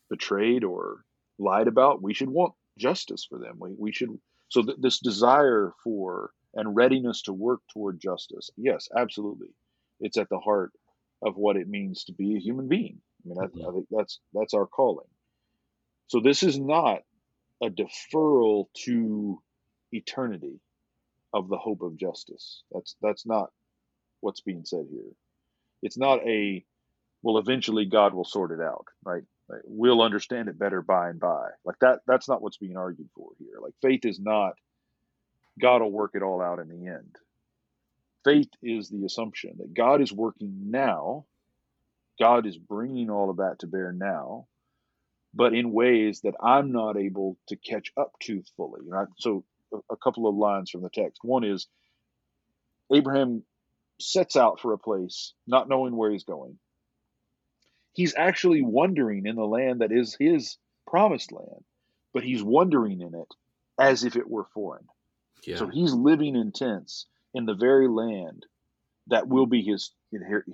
betrayed 0.08 0.64
or 0.64 1.04
lied 1.38 1.68
about, 1.68 2.02
we 2.02 2.14
should 2.14 2.28
want 2.28 2.54
justice 2.78 3.26
for 3.28 3.38
them. 3.38 3.56
We, 3.58 3.74
we 3.78 3.92
should, 3.92 4.18
so 4.48 4.62
th- 4.62 4.78
this 4.80 4.98
desire 4.98 5.72
for 5.82 6.32
and 6.54 6.74
readiness 6.74 7.22
to 7.22 7.32
work 7.32 7.60
toward 7.72 8.00
justice, 8.00 8.50
yes, 8.56 8.88
absolutely. 8.96 9.48
It's 10.00 10.16
at 10.16 10.28
the 10.28 10.38
heart 10.38 10.72
of 11.22 11.36
what 11.36 11.56
it 11.56 11.68
means 11.68 12.04
to 12.04 12.12
be 12.12 12.36
a 12.36 12.40
human 12.40 12.68
being. 12.68 13.00
I 13.24 13.28
mean, 13.28 13.38
mm-hmm. 13.38 13.68
I 13.68 13.72
think 13.72 13.86
that's 13.90 14.18
that's 14.34 14.54
our 14.54 14.66
calling. 14.66 15.06
So 16.08 16.20
this 16.20 16.42
is 16.42 16.58
not 16.58 17.02
a 17.62 17.68
deferral 17.68 18.66
to 18.84 19.40
eternity 19.92 20.60
of 21.32 21.48
the 21.48 21.58
hope 21.58 21.82
of 21.82 21.96
justice. 21.96 22.62
That's 22.72 22.96
that's 23.02 23.26
not 23.26 23.50
what's 24.20 24.40
being 24.40 24.64
said 24.64 24.86
here. 24.90 25.12
It's 25.82 25.98
not 25.98 26.20
a 26.26 26.64
well 27.22 27.38
eventually 27.38 27.86
God 27.86 28.14
will 28.14 28.24
sort 28.24 28.52
it 28.52 28.60
out, 28.60 28.86
right? 29.04 29.22
We'll 29.64 30.02
understand 30.02 30.48
it 30.48 30.58
better 30.58 30.80
by 30.82 31.08
and 31.10 31.20
by. 31.20 31.48
Like 31.64 31.78
that 31.80 32.00
that's 32.06 32.28
not 32.28 32.42
what's 32.42 32.58
being 32.58 32.76
argued 32.76 33.08
for 33.16 33.30
here. 33.38 33.58
Like 33.60 33.74
faith 33.82 34.04
is 34.04 34.20
not 34.20 34.54
God 35.60 35.82
will 35.82 35.92
work 35.92 36.12
it 36.14 36.22
all 36.22 36.40
out 36.40 36.58
in 36.58 36.68
the 36.68 36.86
end. 36.88 37.16
Faith 38.24 38.50
is 38.62 38.88
the 38.88 39.04
assumption 39.04 39.56
that 39.58 39.74
God 39.74 40.00
is 40.00 40.12
working 40.12 40.70
now. 40.70 41.26
God 42.20 42.46
is 42.46 42.58
bringing 42.58 43.10
all 43.10 43.30
of 43.30 43.38
that 43.38 43.60
to 43.60 43.66
bear 43.66 43.92
now, 43.92 44.46
but 45.32 45.54
in 45.54 45.72
ways 45.72 46.20
that 46.22 46.34
I'm 46.42 46.70
not 46.70 46.98
able 46.98 47.38
to 47.48 47.56
catch 47.56 47.92
up 47.96 48.12
to 48.24 48.42
fully. 48.56 48.82
Right? 48.86 49.08
So 49.18 49.44
a 49.90 49.96
couple 49.96 50.28
of 50.28 50.34
lines 50.34 50.70
from 50.70 50.82
the 50.82 50.90
text. 50.90 51.20
One 51.22 51.44
is 51.44 51.66
Abraham 52.92 53.42
sets 54.00 54.36
out 54.36 54.60
for 54.60 54.72
a 54.72 54.78
place, 54.78 55.32
not 55.46 55.68
knowing 55.68 55.96
where 55.96 56.10
he's 56.10 56.24
going. 56.24 56.58
He's 57.92 58.14
actually 58.16 58.62
wandering 58.62 59.26
in 59.26 59.36
the 59.36 59.44
land 59.44 59.80
that 59.80 59.92
is 59.92 60.16
his 60.18 60.56
promised 60.86 61.32
land, 61.32 61.64
but 62.12 62.22
he's 62.22 62.42
wandering 62.42 63.00
in 63.00 63.14
it 63.14 63.34
as 63.78 64.04
if 64.04 64.16
it 64.16 64.28
were 64.28 64.46
foreign. 64.54 64.86
Yeah. 65.44 65.56
So 65.56 65.66
he's 65.66 65.92
living 65.92 66.36
in 66.36 66.52
tents 66.52 67.06
in 67.34 67.46
the 67.46 67.54
very 67.54 67.88
land 67.88 68.46
that 69.08 69.28
will 69.28 69.46
be 69.46 69.62
his 69.62 69.92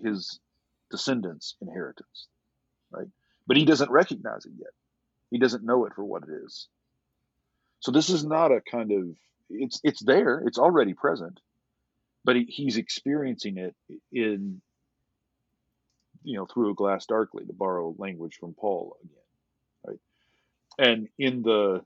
his 0.02 0.40
descendants' 0.90 1.56
inheritance, 1.60 2.28
right? 2.90 3.08
But 3.46 3.56
he 3.56 3.64
doesn't 3.64 3.90
recognize 3.90 4.44
it 4.44 4.52
yet. 4.58 4.72
He 5.30 5.38
doesn't 5.38 5.64
know 5.64 5.86
it 5.86 5.94
for 5.94 6.04
what 6.04 6.22
it 6.22 6.30
is. 6.44 6.68
So 7.80 7.92
this 7.92 8.10
is 8.10 8.24
not 8.24 8.52
a 8.52 8.60
kind 8.60 8.92
of 8.92 9.16
it's 9.50 9.80
it's 9.84 10.02
there, 10.02 10.42
it's 10.46 10.58
already 10.58 10.94
present, 10.94 11.40
but 12.24 12.36
he, 12.36 12.44
he's 12.48 12.76
experiencing 12.76 13.58
it 13.58 13.74
in 14.12 14.60
you 16.24 16.36
know 16.36 16.46
through 16.46 16.72
a 16.72 16.74
glass 16.74 17.06
darkly 17.06 17.44
to 17.44 17.52
borrow 17.52 17.94
language 17.98 18.36
from 18.40 18.54
Paul 18.54 18.96
again, 19.04 19.16
right? 19.86 20.00
And 20.78 21.08
in 21.18 21.42
the 21.42 21.82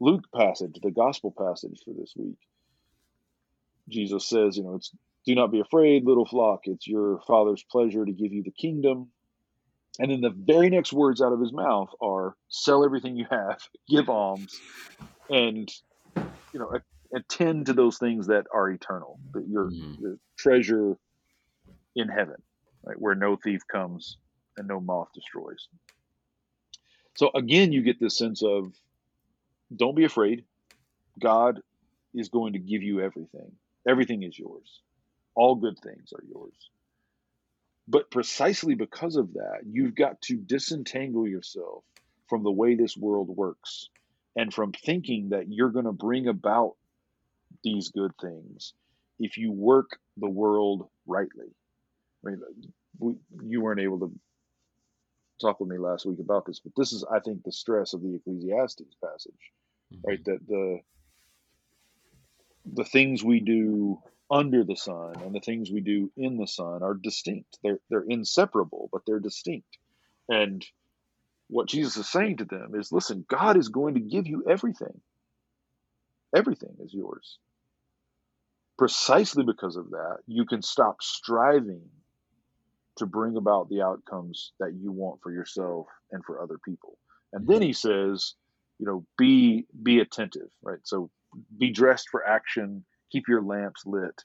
Luke 0.00 0.24
passage, 0.34 0.78
the 0.82 0.90
gospel 0.90 1.32
passage 1.36 1.80
for 1.84 1.94
this 1.94 2.12
week, 2.16 2.38
Jesus 3.88 4.28
says, 4.28 4.56
you 4.56 4.64
know, 4.64 4.74
it's 4.74 4.90
do 5.24 5.34
not 5.34 5.50
be 5.50 5.60
afraid, 5.60 6.04
little 6.04 6.26
flock. 6.26 6.62
It's 6.64 6.86
your 6.86 7.20
father's 7.26 7.64
pleasure 7.64 8.04
to 8.04 8.12
give 8.12 8.32
you 8.32 8.42
the 8.44 8.52
kingdom. 8.52 9.08
And 9.98 10.10
then 10.10 10.20
the 10.20 10.30
very 10.30 10.68
next 10.68 10.92
words 10.92 11.22
out 11.22 11.32
of 11.32 11.40
his 11.40 11.52
mouth 11.52 11.90
are 12.00 12.36
sell 12.48 12.84
everything 12.84 13.16
you 13.16 13.26
have, 13.30 13.58
give 13.88 14.08
alms, 14.08 14.60
and 15.30 15.72
you 16.16 16.60
know, 16.60 16.78
attend 17.14 17.66
to 17.66 17.72
those 17.72 17.98
things 17.98 18.26
that 18.26 18.46
are 18.52 18.70
eternal, 18.70 19.18
that 19.32 19.46
your, 19.48 19.70
mm-hmm. 19.70 20.02
your 20.02 20.18
treasure 20.36 20.96
in 21.94 22.08
heaven, 22.08 22.36
right, 22.84 22.98
where 22.98 23.14
no 23.14 23.36
thief 23.36 23.62
comes 23.70 24.18
and 24.56 24.68
no 24.68 24.80
moth 24.80 25.08
destroys. 25.14 25.68
So 27.16 27.30
again, 27.34 27.72
you 27.72 27.82
get 27.82 27.98
this 27.98 28.18
sense 28.18 28.42
of 28.42 28.72
don't 29.74 29.96
be 29.96 30.04
afraid. 30.04 30.44
God 31.20 31.60
is 32.14 32.28
going 32.28 32.52
to 32.52 32.58
give 32.58 32.82
you 32.82 33.00
everything. 33.00 33.52
Everything 33.88 34.22
is 34.22 34.38
yours. 34.38 34.80
All 35.34 35.54
good 35.54 35.78
things 35.78 36.12
are 36.12 36.24
yours. 36.28 36.54
But 37.88 38.10
precisely 38.10 38.74
because 38.74 39.16
of 39.16 39.34
that, 39.34 39.60
you've 39.64 39.94
got 39.94 40.20
to 40.22 40.36
disentangle 40.36 41.26
yourself 41.26 41.84
from 42.28 42.42
the 42.42 42.50
way 42.50 42.74
this 42.74 42.96
world 42.96 43.28
works 43.28 43.88
and 44.34 44.52
from 44.52 44.72
thinking 44.72 45.30
that 45.30 45.48
you're 45.48 45.70
going 45.70 45.84
to 45.84 45.92
bring 45.92 46.26
about 46.26 46.74
these 47.62 47.90
good 47.90 48.12
things 48.20 48.74
if 49.18 49.38
you 49.38 49.52
work 49.52 49.98
the 50.16 50.28
world 50.28 50.88
rightly. 51.06 51.46
I 52.24 52.30
mean, 52.30 52.40
we, 52.98 53.14
you 53.44 53.60
weren't 53.60 53.80
able 53.80 54.00
to 54.00 54.12
talk 55.40 55.60
with 55.60 55.68
me 55.68 55.78
last 55.78 56.06
week 56.06 56.18
about 56.18 56.46
this, 56.46 56.60
but 56.60 56.72
this 56.76 56.92
is, 56.92 57.04
I 57.10 57.20
think, 57.20 57.44
the 57.44 57.52
stress 57.52 57.94
of 57.94 58.02
the 58.02 58.14
Ecclesiastes 58.14 58.96
passage, 59.02 59.52
mm-hmm. 59.92 60.08
right? 60.08 60.24
That 60.24 60.46
the 60.46 60.80
the 62.74 62.84
things 62.84 63.22
we 63.22 63.40
do 63.40 64.02
under 64.30 64.64
the 64.64 64.76
sun 64.76 65.14
and 65.22 65.34
the 65.34 65.40
things 65.40 65.70
we 65.70 65.80
do 65.80 66.10
in 66.16 66.36
the 66.36 66.46
sun 66.46 66.82
are 66.82 66.94
distinct. 66.94 67.58
They're 67.62 67.80
they're 67.90 68.04
inseparable, 68.08 68.88
but 68.92 69.02
they're 69.06 69.20
distinct. 69.20 69.78
And 70.28 70.64
what 71.48 71.68
Jesus 71.68 71.96
is 71.96 72.08
saying 72.08 72.38
to 72.38 72.44
them 72.44 72.72
is, 72.74 72.90
listen, 72.90 73.24
God 73.28 73.56
is 73.56 73.68
going 73.68 73.94
to 73.94 74.00
give 74.00 74.26
you 74.26 74.44
everything. 74.48 75.00
Everything 76.34 76.76
is 76.80 76.92
yours. 76.92 77.38
Precisely 78.78 79.44
because 79.44 79.76
of 79.76 79.90
that, 79.90 80.18
you 80.26 80.44
can 80.44 80.60
stop 80.60 80.96
striving 81.00 81.88
to 82.96 83.06
bring 83.06 83.36
about 83.36 83.68
the 83.68 83.82
outcomes 83.82 84.52
that 84.58 84.74
you 84.74 84.90
want 84.90 85.20
for 85.22 85.30
yourself 85.30 85.86
and 86.10 86.24
for 86.24 86.42
other 86.42 86.58
people. 86.64 86.98
And 87.32 87.46
then 87.46 87.62
he 87.62 87.72
says, 87.72 88.34
you 88.78 88.86
know, 88.86 89.04
be 89.16 89.66
be 89.82 90.00
attentive, 90.00 90.48
right? 90.62 90.80
So 90.82 91.10
be 91.58 91.70
dressed 91.70 92.08
for 92.10 92.26
action, 92.26 92.84
keep 93.10 93.28
your 93.28 93.42
lamps 93.42 93.84
lit. 93.86 94.24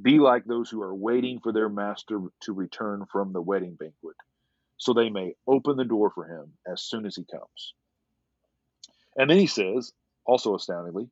Be 0.00 0.18
like 0.18 0.44
those 0.44 0.68
who 0.70 0.82
are 0.82 0.94
waiting 0.94 1.40
for 1.40 1.52
their 1.52 1.68
master 1.68 2.20
to 2.42 2.52
return 2.52 3.04
from 3.10 3.32
the 3.32 3.42
wedding 3.42 3.76
banquet, 3.76 4.16
so 4.76 4.92
they 4.92 5.08
may 5.08 5.34
open 5.46 5.76
the 5.76 5.84
door 5.84 6.10
for 6.10 6.26
him 6.26 6.52
as 6.66 6.82
soon 6.82 7.06
as 7.06 7.14
he 7.16 7.24
comes. 7.24 7.74
And 9.16 9.30
then 9.30 9.38
he 9.38 9.46
says, 9.46 9.92
also 10.26 10.54
astoundingly, 10.54 11.08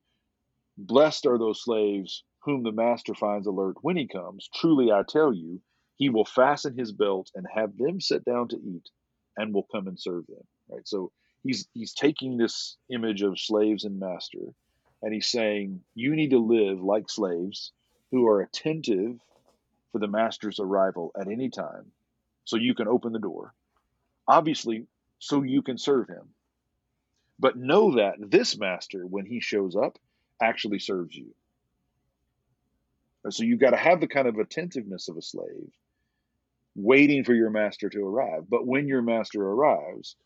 Blessed 0.77 1.27
are 1.27 1.39
those 1.39 1.63
slaves 1.63 2.25
whom 2.45 2.63
the 2.63 2.73
master 2.73 3.15
finds 3.15 3.47
alert 3.47 3.77
when 3.83 3.97
he 3.97 4.09
comes. 4.09 4.49
Truly 4.55 4.91
I 4.91 5.03
tell 5.09 5.33
you, 5.33 5.61
he 5.97 6.09
will 6.09 6.25
fasten 6.25 6.77
his 6.77 6.93
belt 6.93 7.31
and 7.35 7.47
have 7.55 7.77
them 7.77 8.01
sit 8.01 8.25
down 8.25 8.49
to 8.49 8.57
eat 8.57 8.89
and 9.37 9.55
will 9.55 9.67
come 9.71 9.87
and 9.87 10.01
serve 10.01 10.27
them. 10.27 10.43
Right? 10.69 10.87
So 10.89 11.13
he's 11.43 11.69
he's 11.75 11.95
taking 11.95 12.37
this 12.37 12.77
image 12.91 13.23
of 13.23 13.39
slaves 13.39 13.85
and 13.85 14.01
master 14.01 14.55
and 15.03 15.13
he's 15.13 15.27
saying 15.27 15.83
you 15.95 16.15
need 16.15 16.31
to 16.31 16.39
live 16.39 16.81
like 16.81 17.11
slaves 17.11 17.73
who 18.11 18.27
are 18.29 18.41
attentive 18.41 19.19
for 19.91 19.99
the 19.99 20.07
master's 20.07 20.61
arrival 20.61 21.13
at 21.19 21.29
any 21.29 21.51
time 21.51 21.91
so 22.45 22.57
you 22.57 22.75
can 22.75 22.89
open 22.89 23.13
the 23.13 23.19
door. 23.19 23.53
Obviously 24.27 24.87
so 25.19 25.43
you 25.43 25.63
can 25.63 25.79
serve 25.79 26.09
him. 26.09 26.29
But 27.39 27.57
know 27.57 27.97
that 27.97 28.15
this 28.19 28.57
master 28.57 29.07
when 29.07 29.27
he 29.27 29.41
shows 29.41 29.77
up 29.77 29.99
actually 30.41 30.79
serves 30.79 31.15
you. 31.15 31.35
So 33.31 33.45
you've 33.45 33.61
got 33.61 33.71
to 33.71 33.77
have 33.77 34.01
the 34.01 34.09
kind 34.09 34.27
of 34.27 34.39
attentiveness 34.39 35.09
of 35.09 35.17
a 35.17 35.23
slave 35.23 35.71
waiting 36.75 37.25
for 37.25 37.35
your 37.35 37.51
master 37.51 37.89
to 37.89 38.05
arrive. 38.05 38.49
But 38.49 38.67
when 38.67 38.89
your 38.89 39.03
master 39.03 39.43
arrives 39.43 40.17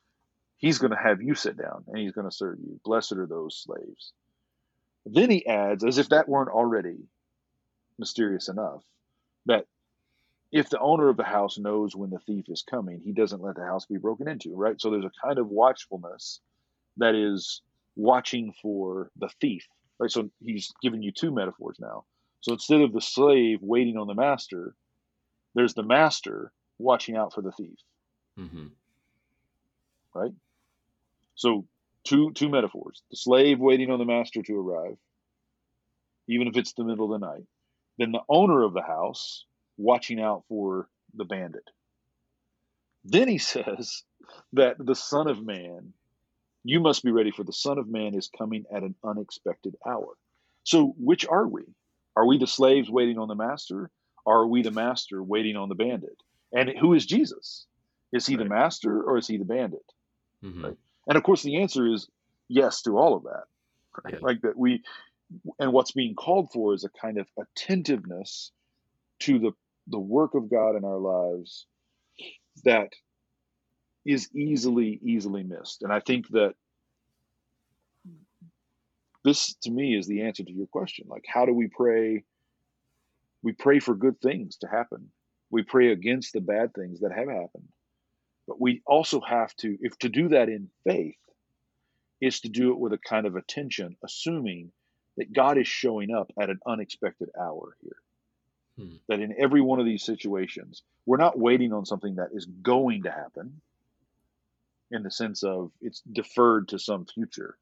he's 0.59 0.79
going 0.79 0.91
to 0.91 0.97
have 0.97 1.23
you 1.23 1.35
sit 1.35 1.57
down 1.57 1.85
and 1.87 1.99
he's 1.99 2.13
going 2.13 2.29
to 2.29 2.35
serve 2.35 2.59
you. 2.61 2.81
Blessed 2.85 3.13
are 3.13 3.27
those 3.27 3.63
slaves 3.63 4.13
then 5.15 5.31
he 5.31 5.47
adds, 5.47 5.85
as 5.85 5.99
if 5.99 6.09
that 6.09 6.29
weren't 6.29 6.51
already 6.51 6.99
mysterious 7.99 8.49
enough, 8.49 8.83
that 9.47 9.67
if 10.53 10.69
the 10.69 10.79
owner 10.79 11.09
of 11.09 11.17
the 11.17 11.25
house 11.25 11.59
knows 11.59 11.95
when 11.95 12.11
the 12.11 12.19
thief 12.21 12.47
is 12.49 12.63
coming, 12.63 13.01
he 13.05 13.13
doesn't 13.13 13.43
let 13.43 13.57
the 13.57 13.65
house 13.65 13.87
be 13.87 13.99
broken 13.99 14.29
into, 14.29 14.55
right? 14.55 14.81
So 14.81 14.91
there's 14.91 15.05
a 15.05 15.27
kind 15.27 15.39
of 15.39 15.49
watchfulness 15.49 16.41
that 16.99 17.15
is 17.15 17.63
watching 17.95 18.53
for 18.63 19.11
the 19.17 19.29
thief, 19.41 19.67
right? 19.99 20.11
So 20.11 20.31
he's 20.45 20.73
giving 20.83 21.03
you 21.03 21.13
two 21.13 21.31
metaphors 21.31 21.77
now. 21.81 22.05
So 22.41 22.53
instead 22.53 22.81
of 22.81 22.93
the 22.93 23.01
slave 23.01 23.59
waiting 23.63 23.97
on 23.97 24.07
the 24.07 24.15
master, 24.15 24.75
there's 25.55 25.75
the 25.75 25.83
master 25.83 26.53
watching 26.79 27.17
out 27.17 27.33
for 27.33 27.43
the 27.43 27.53
thief, 27.53 27.79
mm-hmm. 28.39 28.67
right? 30.15 30.33
So 31.35 31.67
two 32.07 32.33
two 32.33 32.49
metaphors. 32.49 33.03
The 33.11 33.17
slave 33.17 33.59
waiting 33.59 33.91
on 33.91 33.99
the 33.99 34.05
master 34.05 34.43
to 34.43 34.59
arrive 34.59 34.97
even 36.29 36.49
if 36.49 36.57
it's 36.57 36.73
the 36.73 36.85
middle 36.85 37.13
of 37.13 37.21
the 37.21 37.27
night. 37.27 37.45
Then 37.99 38.13
the 38.13 38.23
owner 38.29 38.63
of 38.63 38.75
the 38.75 38.83
house 38.83 39.45
watching 39.77 40.21
out 40.21 40.45
for 40.49 40.89
the 41.15 41.25
bandit. 41.25 41.69
Then 43.05 43.29
he 43.29 43.39
says 43.53 44.03
that 44.53 44.77
the 44.79 44.95
son 44.95 45.29
of 45.29 45.45
man 45.45 45.93
you 46.65 46.81
must 46.81 47.05
be 47.05 47.13
ready 47.13 47.31
for 47.31 47.45
the 47.45 47.53
son 47.53 47.79
of 47.79 47.87
man 47.89 48.15
is 48.15 48.29
coming 48.37 48.65
at 48.75 48.83
an 48.83 48.97
unexpected 49.05 49.77
hour. 49.87 50.17
So 50.65 50.97
which 50.99 51.25
are 51.25 51.47
we? 51.47 51.63
Are 52.17 52.27
we 52.27 52.39
the 52.39 52.49
slaves 52.49 52.91
waiting 52.91 53.19
on 53.19 53.29
the 53.29 53.37
master? 53.37 53.89
Are 54.27 54.45
we 54.45 54.63
the 54.63 54.73
master 54.73 55.23
waiting 55.23 55.55
on 55.55 55.69
the 55.69 55.77
bandit? 55.77 56.21
And 56.53 56.71
who 56.71 56.95
is 56.95 57.07
jesus? 57.07 57.67
Is 58.13 58.27
he 58.27 58.35
right. 58.35 58.43
the 58.43 58.49
master 58.49 59.01
or 59.01 59.17
is 59.17 59.29
he 59.29 59.37
the 59.37 59.45
bandit? 59.45 59.85
Mm-hmm. 60.43 60.65
right 60.65 60.77
And 61.07 61.17
of 61.17 61.23
course, 61.23 61.43
the 61.43 61.61
answer 61.61 61.87
is 61.87 62.09
yes 62.49 62.83
to 62.83 62.99
all 62.99 63.17
of 63.17 63.25
that. 63.25 63.45
Right? 64.05 64.15
Yeah. 64.15 64.21
Like 64.23 64.43
that 64.43 64.57
we, 64.57 64.83
and 65.59 65.73
what's 65.73 65.93
being 65.93 66.15
called 66.15 66.51
for 66.53 66.75
is 66.75 66.85
a 66.85 66.89
kind 66.89 67.19
of 67.19 67.27
attentiveness 67.39 68.53
to 69.21 69.39
the 69.39 69.53
the 69.89 69.99
work 69.99 70.35
of 70.35 70.51
God 70.51 70.77
in 70.77 70.85
our 70.85 70.99
lives 70.99 71.67
that 72.65 72.93
is 74.05 74.29
easily 74.35 75.01
easily 75.03 75.43
missed. 75.43 75.83
And 75.83 75.93
I 75.93 76.01
think 76.01 76.29
that 76.31 76.55
this 79.25 79.55
to 79.63 79.71
me 79.71 79.97
is 79.97 80.07
the 80.07 80.23
answer 80.23 80.45
to 80.45 80.53
your 80.53 80.69
question. 80.69 81.07
Like, 81.09 81.25
how 81.27 81.47
do 81.47 81.53
we 81.53 81.69
pray? 81.69 82.25
We 83.43 83.53
pray 83.53 83.81
for 83.81 83.95
good 83.95 84.21
things 84.21 84.57
to 84.59 84.69
happen. 84.69 85.11
We 85.51 85.63
pray 85.63 85.93
against 85.93 86.33
the 86.33 86.41
bad 86.41 86.75
things 86.75 87.01
that 87.01 87.13
have 87.13 87.29
happened. 87.29 87.69
But 88.47 88.61
we 88.61 88.83
also 88.87 89.21
have 89.21 89.55
to, 89.57 89.77
if 89.81 89.99
to 89.99 90.09
do 90.09 90.29
that 90.29 90.49
in 90.49 90.71
faith, 90.85 91.17
is 92.21 92.41
to 92.41 92.49
do 92.49 92.73
it 92.73 92.79
with 92.79 92.93
a 92.93 92.99
kind 92.99 93.27
of 93.27 93.37
attention, 93.37 93.97
assuming 94.03 94.73
that 95.17 95.33
God 95.33 95.59
is 95.59 95.69
showing 95.69 96.15
up 96.15 96.31
at 96.41 96.51
an 96.51 96.61
unexpected 96.67 97.31
hour 97.39 97.77
here. 97.83 97.97
Hmm. 98.79 98.97
That 99.09 99.21
in 99.21 99.35
every 99.39 99.61
one 99.61 99.81
of 99.81 99.87
these 99.87 100.05
situations, 100.05 100.83
we're 101.07 101.17
not 101.17 101.39
waiting 101.39 101.73
on 101.73 101.87
something 101.87 102.17
that 102.17 102.31
is 102.33 102.47
going 102.47 103.05
to 103.05 103.11
happen 103.11 103.61
in 104.91 105.03
the 105.03 105.11
sense 105.11 105.43
of 105.43 105.73
it's 105.81 106.01
deferred 106.01 106.69
to 106.69 106.79
some 106.79 107.07
future. 107.07 107.57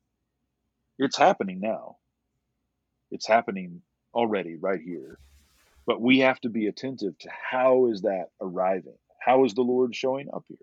It's 0.99 1.16
happening 1.16 1.61
now. 1.61 1.97
It's 3.11 3.27
happening 3.27 3.83
already 4.12 4.57
right 4.57 4.81
here. 4.81 5.18
But 5.87 6.01
we 6.01 6.20
have 6.20 6.40
to 6.40 6.49
be 6.49 6.66
attentive 6.66 7.18
to 7.18 7.31
how 7.31 7.87
is 7.87 8.03
that 8.03 8.31
arriving? 8.40 8.99
How 9.20 9.44
is 9.44 9.55
the 9.55 9.62
Lord 9.62 9.94
showing 9.94 10.29
up 10.33 10.44
here? 10.49 10.59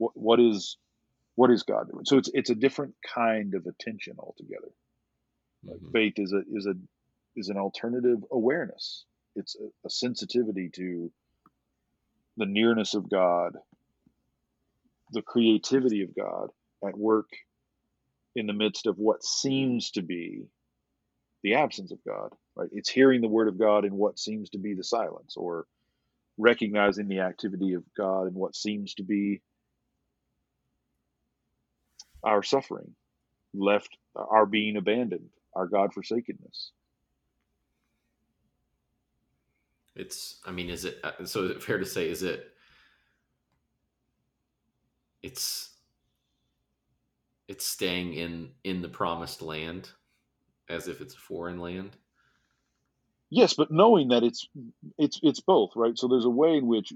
What 0.00 0.16
what 0.16 0.40
is 0.40 0.78
what 1.34 1.50
is 1.50 1.62
God 1.62 1.90
doing? 1.92 2.06
So 2.06 2.16
it's 2.16 2.30
it's 2.32 2.48
a 2.48 2.54
different 2.54 2.94
kind 3.14 3.54
of 3.54 3.66
attention 3.66 4.16
altogether. 4.18 4.72
Mm-hmm. 5.68 5.90
Faith 5.90 6.14
is 6.16 6.32
a 6.32 6.42
is 6.50 6.66
a 6.66 6.74
is 7.36 7.50
an 7.50 7.58
alternative 7.58 8.24
awareness. 8.32 9.04
It's 9.36 9.56
a, 9.56 9.86
a 9.86 9.90
sensitivity 9.90 10.70
to 10.76 11.12
the 12.38 12.46
nearness 12.46 12.94
of 12.94 13.10
God, 13.10 13.58
the 15.12 15.20
creativity 15.20 16.02
of 16.02 16.16
God 16.16 16.48
at 16.86 16.96
work 16.96 17.28
in 18.34 18.46
the 18.46 18.54
midst 18.54 18.86
of 18.86 18.96
what 18.96 19.22
seems 19.22 19.90
to 19.90 20.02
be 20.02 20.46
the 21.42 21.56
absence 21.56 21.92
of 21.92 21.98
God, 22.06 22.30
right? 22.56 22.70
It's 22.72 22.88
hearing 22.88 23.20
the 23.20 23.28
word 23.28 23.48
of 23.48 23.58
God 23.58 23.84
in 23.84 23.94
what 23.94 24.18
seems 24.18 24.48
to 24.50 24.58
be 24.58 24.72
the 24.72 24.84
silence, 24.84 25.36
or 25.36 25.66
recognizing 26.38 27.06
the 27.06 27.20
activity 27.20 27.74
of 27.74 27.82
God 27.94 28.28
in 28.28 28.34
what 28.34 28.56
seems 28.56 28.94
to 28.94 29.02
be 29.02 29.42
our 32.22 32.42
suffering, 32.42 32.94
left, 33.54 33.96
our 34.14 34.46
being 34.46 34.76
abandoned, 34.76 35.30
our 35.54 35.66
God 35.66 35.92
forsakenness. 35.92 36.70
It's, 39.96 40.40
I 40.46 40.52
mean, 40.52 40.70
is 40.70 40.84
it, 40.84 40.98
uh, 41.02 41.24
so 41.24 41.44
is 41.44 41.50
it 41.50 41.62
fair 41.62 41.78
to 41.78 41.84
say, 41.84 42.08
is 42.08 42.22
it, 42.22 42.52
it's, 45.22 45.70
it's 47.48 47.66
staying 47.66 48.14
in, 48.14 48.50
in 48.64 48.82
the 48.82 48.88
promised 48.88 49.42
land 49.42 49.90
as 50.68 50.88
if 50.88 51.00
it's 51.00 51.14
a 51.14 51.18
foreign 51.18 51.58
land? 51.58 51.96
Yes, 53.28 53.54
but 53.54 53.70
knowing 53.70 54.08
that 54.08 54.22
it's, 54.22 54.48
it's, 54.98 55.20
it's 55.22 55.40
both, 55.40 55.72
right? 55.76 55.98
So 55.98 56.08
there's 56.08 56.24
a 56.24 56.30
way 56.30 56.56
in 56.56 56.66
which 56.66 56.92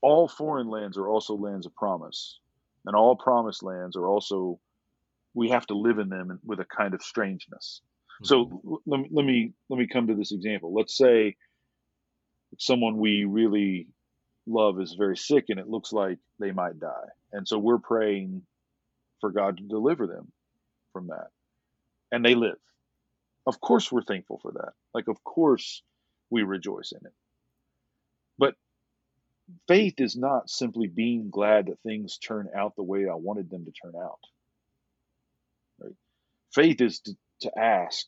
all 0.00 0.26
foreign 0.26 0.68
lands 0.68 0.96
are 0.96 1.08
also 1.08 1.34
lands 1.34 1.66
of 1.66 1.74
promise 1.74 2.40
and 2.84 2.96
all 2.96 3.16
promised 3.16 3.62
lands 3.62 3.96
are 3.96 4.06
also 4.06 4.58
we 5.34 5.50
have 5.50 5.66
to 5.66 5.74
live 5.74 5.98
in 5.98 6.08
them 6.08 6.38
with 6.44 6.60
a 6.60 6.64
kind 6.64 6.94
of 6.94 7.02
strangeness. 7.02 7.80
Mm-hmm. 8.22 8.26
So 8.26 8.80
let 8.86 9.00
me, 9.00 9.08
let 9.10 9.24
me 9.24 9.52
let 9.68 9.78
me 9.78 9.86
come 9.86 10.08
to 10.08 10.14
this 10.14 10.32
example. 10.32 10.74
Let's 10.74 10.96
say 10.96 11.36
someone 12.58 12.98
we 12.98 13.24
really 13.24 13.88
love 14.46 14.80
is 14.80 14.94
very 14.94 15.16
sick 15.16 15.46
and 15.48 15.58
it 15.58 15.68
looks 15.68 15.92
like 15.92 16.18
they 16.38 16.50
might 16.50 16.78
die. 16.78 17.08
And 17.32 17.46
so 17.46 17.58
we're 17.58 17.78
praying 17.78 18.42
for 19.20 19.30
God 19.30 19.56
to 19.58 19.62
deliver 19.62 20.06
them 20.06 20.32
from 20.92 21.08
that. 21.08 21.28
And 22.10 22.24
they 22.24 22.34
live. 22.34 22.58
Of 23.46 23.60
course 23.60 23.90
we're 23.90 24.02
thankful 24.02 24.38
for 24.42 24.52
that. 24.52 24.72
Like 24.92 25.08
of 25.08 25.22
course 25.24 25.82
we 26.30 26.42
rejoice 26.42 26.92
in 26.92 27.06
it. 27.06 27.12
Faith 29.68 29.94
is 29.98 30.16
not 30.16 30.50
simply 30.50 30.86
being 30.86 31.30
glad 31.30 31.66
that 31.66 31.80
things 31.80 32.18
turn 32.18 32.48
out 32.56 32.76
the 32.76 32.82
way 32.82 33.08
I 33.08 33.14
wanted 33.14 33.50
them 33.50 33.64
to 33.64 33.72
turn 33.72 33.94
out. 33.96 34.20
Right? 35.80 35.94
Faith 36.54 36.80
is 36.80 37.00
to, 37.00 37.16
to 37.42 37.58
ask, 37.58 38.06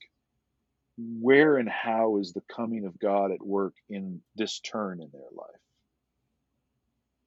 where 0.96 1.56
and 1.56 1.68
how 1.68 2.18
is 2.18 2.32
the 2.32 2.42
coming 2.42 2.86
of 2.86 2.98
God 2.98 3.32
at 3.32 3.44
work 3.44 3.74
in 3.88 4.20
this 4.36 4.60
turn 4.60 5.00
in 5.00 5.10
their 5.12 5.22
life? 5.32 5.60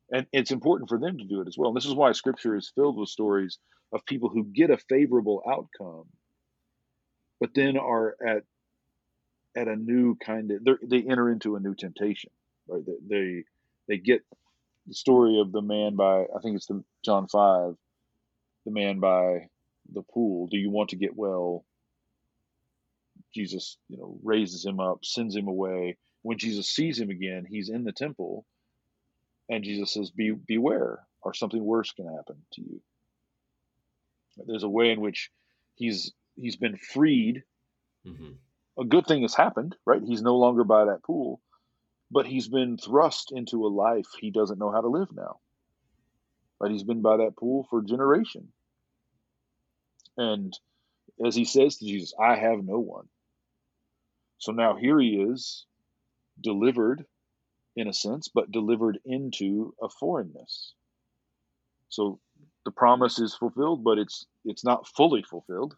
And 0.10 0.26
it's 0.32 0.52
important 0.52 0.90
for 0.90 0.98
them 0.98 1.18
to 1.18 1.26
do 1.26 1.42
it 1.42 1.48
as 1.48 1.58
well. 1.58 1.70
And 1.70 1.78
this 1.78 1.86
is 1.86 1.94
why 1.94 2.14
scripture 2.14 2.56
is 2.56 2.72
filled 2.74 2.98
with 2.98 3.10
stories 3.10 3.58
of 3.92 4.06
people 4.06 4.30
who 4.30 4.46
get 4.46 4.70
a 4.70 4.78
favorable 4.78 5.44
outcome, 5.50 6.06
but 7.40 7.54
then 7.54 7.78
are 7.78 8.16
at 8.26 8.44
at 9.56 9.68
a 9.68 9.76
new 9.76 10.16
kind 10.16 10.52
of 10.52 10.80
they 10.84 11.04
enter 11.10 11.30
into 11.32 11.56
a 11.56 11.60
new 11.60 11.74
temptation, 11.74 12.30
right? 12.68 12.84
They, 12.86 12.94
they 13.10 13.44
they 13.88 13.98
get 13.98 14.22
the 14.88 14.94
story 14.94 15.40
of 15.40 15.52
the 15.52 15.62
man 15.62 15.96
by 15.96 16.24
I 16.24 16.40
think 16.42 16.56
it's 16.56 16.68
the 16.68 16.84
John 17.04 17.28
five, 17.28 17.76
the 18.66 18.72
man 18.72 19.00
by 19.00 19.50
the 19.94 20.02
pool. 20.02 20.48
Do 20.48 20.58
you 20.58 20.70
want 20.70 20.90
to 20.90 20.96
get 20.96 21.16
well? 21.16 21.66
Jesus, 23.34 23.78
you 23.90 23.98
know, 23.98 24.18
raises 24.24 24.66
him 24.66 24.80
up, 24.80 25.04
sends 25.04 25.36
him 25.36 25.48
away. 25.48 25.98
When 26.22 26.38
Jesus 26.38 26.70
sees 26.70 27.00
him 27.00 27.10
again, 27.10 27.46
he's 27.48 27.70
in 27.70 27.84
the 27.84 27.92
temple, 27.92 28.46
and 29.50 29.64
Jesus 29.64 29.94
says, 29.94 30.12
"Be 30.12 30.32
beware, 30.32 31.06
or 31.22 31.34
something 31.34 31.64
worse 31.64 31.92
can 31.92 32.08
happen 32.08 32.38
to 32.54 32.62
you." 32.62 32.82
There's 34.46 34.64
a 34.64 34.70
way 34.70 34.92
in 34.92 35.02
which 35.02 35.32
he's 35.76 36.14
he's 36.36 36.56
been 36.56 36.78
freed. 36.78 37.44
Mm-hmm. 38.06 38.34
A 38.80 38.86
good 38.86 39.08
thing 39.08 39.24
has 39.24 39.36
happened, 39.36 39.76
right? 39.86 40.02
He's 40.04 40.22
no 40.22 40.38
longer 40.38 40.64
by 40.64 40.86
that 40.86 41.04
pool, 41.04 41.42
but 42.10 42.26
he's 42.26 42.48
been 42.48 42.78
thrust 42.78 43.32
into 43.32 43.66
a 43.66 43.68
life 43.68 44.08
he 44.20 44.32
doesn't 44.32 44.60
know 44.60 44.72
how 44.72 44.82
to 44.82 44.88
live 44.88 45.10
now. 45.14 45.40
Right? 46.60 46.72
He's 46.72 46.84
been 46.84 47.02
by 47.02 47.18
that 47.18 47.36
pool 47.38 47.68
for 47.70 47.82
generation. 47.82 48.48
And 50.18 50.58
as 51.26 51.36
he 51.36 51.46
says 51.46 51.78
to 51.78 51.86
Jesus, 51.86 52.14
I 52.20 52.36
have 52.36 52.64
no 52.64 52.80
one. 52.80 53.08
So 54.40 54.52
now 54.52 54.76
here 54.76 55.00
he 55.00 55.16
is, 55.30 55.66
delivered 56.42 57.06
in 57.76 57.88
a 57.88 57.94
sense, 57.94 58.28
but 58.28 58.52
delivered 58.52 59.00
into 59.06 59.74
a 59.82 59.90
foreignness. 59.90 60.74
So 61.90 62.20
the 62.66 62.72
promise 62.72 63.20
is 63.20 63.36
fulfilled, 63.36 63.84
but 63.84 63.98
it's 63.98 64.26
it's 64.46 64.66
not 64.66 64.88
fully 64.88 65.24
fulfilled. 65.24 65.76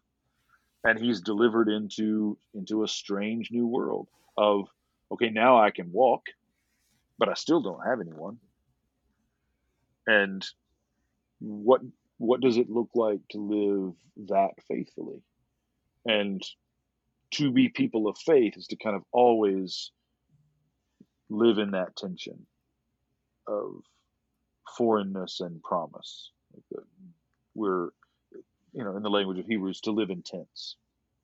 And 0.83 0.97
he's 0.97 1.21
delivered 1.21 1.67
into 1.69 2.37
into 2.53 2.83
a 2.83 2.87
strange 2.87 3.51
new 3.51 3.67
world 3.67 4.07
of 4.37 4.69
okay, 5.11 5.29
now 5.29 5.61
I 5.61 5.71
can 5.71 5.91
walk, 5.91 6.23
but 7.17 7.29
I 7.29 7.33
still 7.33 7.61
don't 7.61 7.85
have 7.85 8.01
anyone. 8.01 8.37
And 10.07 10.45
what 11.39 11.81
what 12.17 12.41
does 12.41 12.57
it 12.57 12.69
look 12.69 12.89
like 12.95 13.21
to 13.31 13.37
live 13.37 13.93
that 14.29 14.51
faithfully? 14.67 15.21
And 16.05 16.43
to 17.31 17.51
be 17.51 17.69
people 17.69 18.07
of 18.07 18.17
faith 18.17 18.57
is 18.57 18.67
to 18.67 18.75
kind 18.75 18.95
of 18.95 19.03
always 19.11 19.91
live 21.29 21.59
in 21.59 21.71
that 21.71 21.95
tension 21.95 22.45
of 23.47 23.83
foreignness 24.77 25.39
and 25.39 25.61
promise. 25.63 26.31
We're, 27.55 27.89
you 28.73 28.83
know, 28.83 28.97
in 28.97 29.03
the 29.03 29.09
language 29.09 29.39
of 29.39 29.45
Hebrews, 29.45 29.81
to 29.81 29.91
live 29.91 30.09
in 30.09 30.23
tents. 30.23 30.75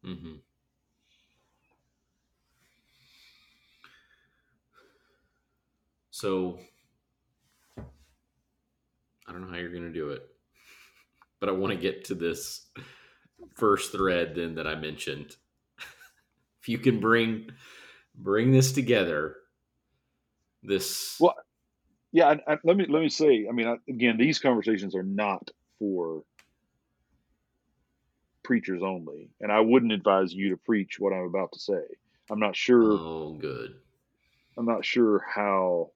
Mm-hmm. 0.05 0.35
So 6.15 6.59
I 7.77 9.33
don't 9.33 9.41
know 9.41 9.49
how 9.49 9.57
you're 9.57 9.69
going 9.69 9.83
to 9.83 9.91
do 9.91 10.11
it, 10.11 10.25
but 11.41 11.49
I 11.49 11.51
want 11.51 11.73
to 11.73 11.77
get 11.77 12.05
to 12.05 12.15
this 12.15 12.67
first 13.55 13.91
thread 13.91 14.33
then 14.33 14.55
that 14.55 14.65
I 14.65 14.75
mentioned. 14.75 15.35
if 16.61 16.69
you 16.69 16.77
can 16.77 17.01
bring 17.01 17.49
bring 18.15 18.53
this 18.53 18.71
together, 18.71 19.35
this 20.63 21.17
well, 21.19 21.35
yeah. 22.13 22.35
I, 22.47 22.53
I, 22.53 22.57
let 22.63 22.77
me 22.77 22.85
let 22.87 23.01
me 23.01 23.09
say. 23.09 23.47
I 23.49 23.51
mean, 23.51 23.67
I, 23.67 23.75
again, 23.89 24.15
these 24.15 24.39
conversations 24.39 24.95
are 24.95 25.03
not 25.03 25.51
for 25.79 26.23
preachers 28.41 28.81
only, 28.81 29.31
and 29.41 29.51
I 29.51 29.59
wouldn't 29.59 29.91
advise 29.91 30.33
you 30.33 30.51
to 30.51 30.57
preach 30.57 30.97
what 30.97 31.11
I'm 31.11 31.25
about 31.25 31.51
to 31.51 31.59
say. 31.59 31.83
I'm 32.31 32.39
not 32.39 32.55
sure. 32.55 32.93
Oh, 32.93 33.37
good. 33.37 33.75
I'm 34.57 34.65
not 34.65 34.85
sure 34.85 35.21
how 35.35 35.91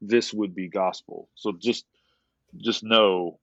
this 0.00 0.32
would 0.32 0.54
be 0.54 0.68
gospel. 0.68 1.28
So 1.34 1.52
just 1.52 1.86
just 2.56 2.82
know 2.82 3.38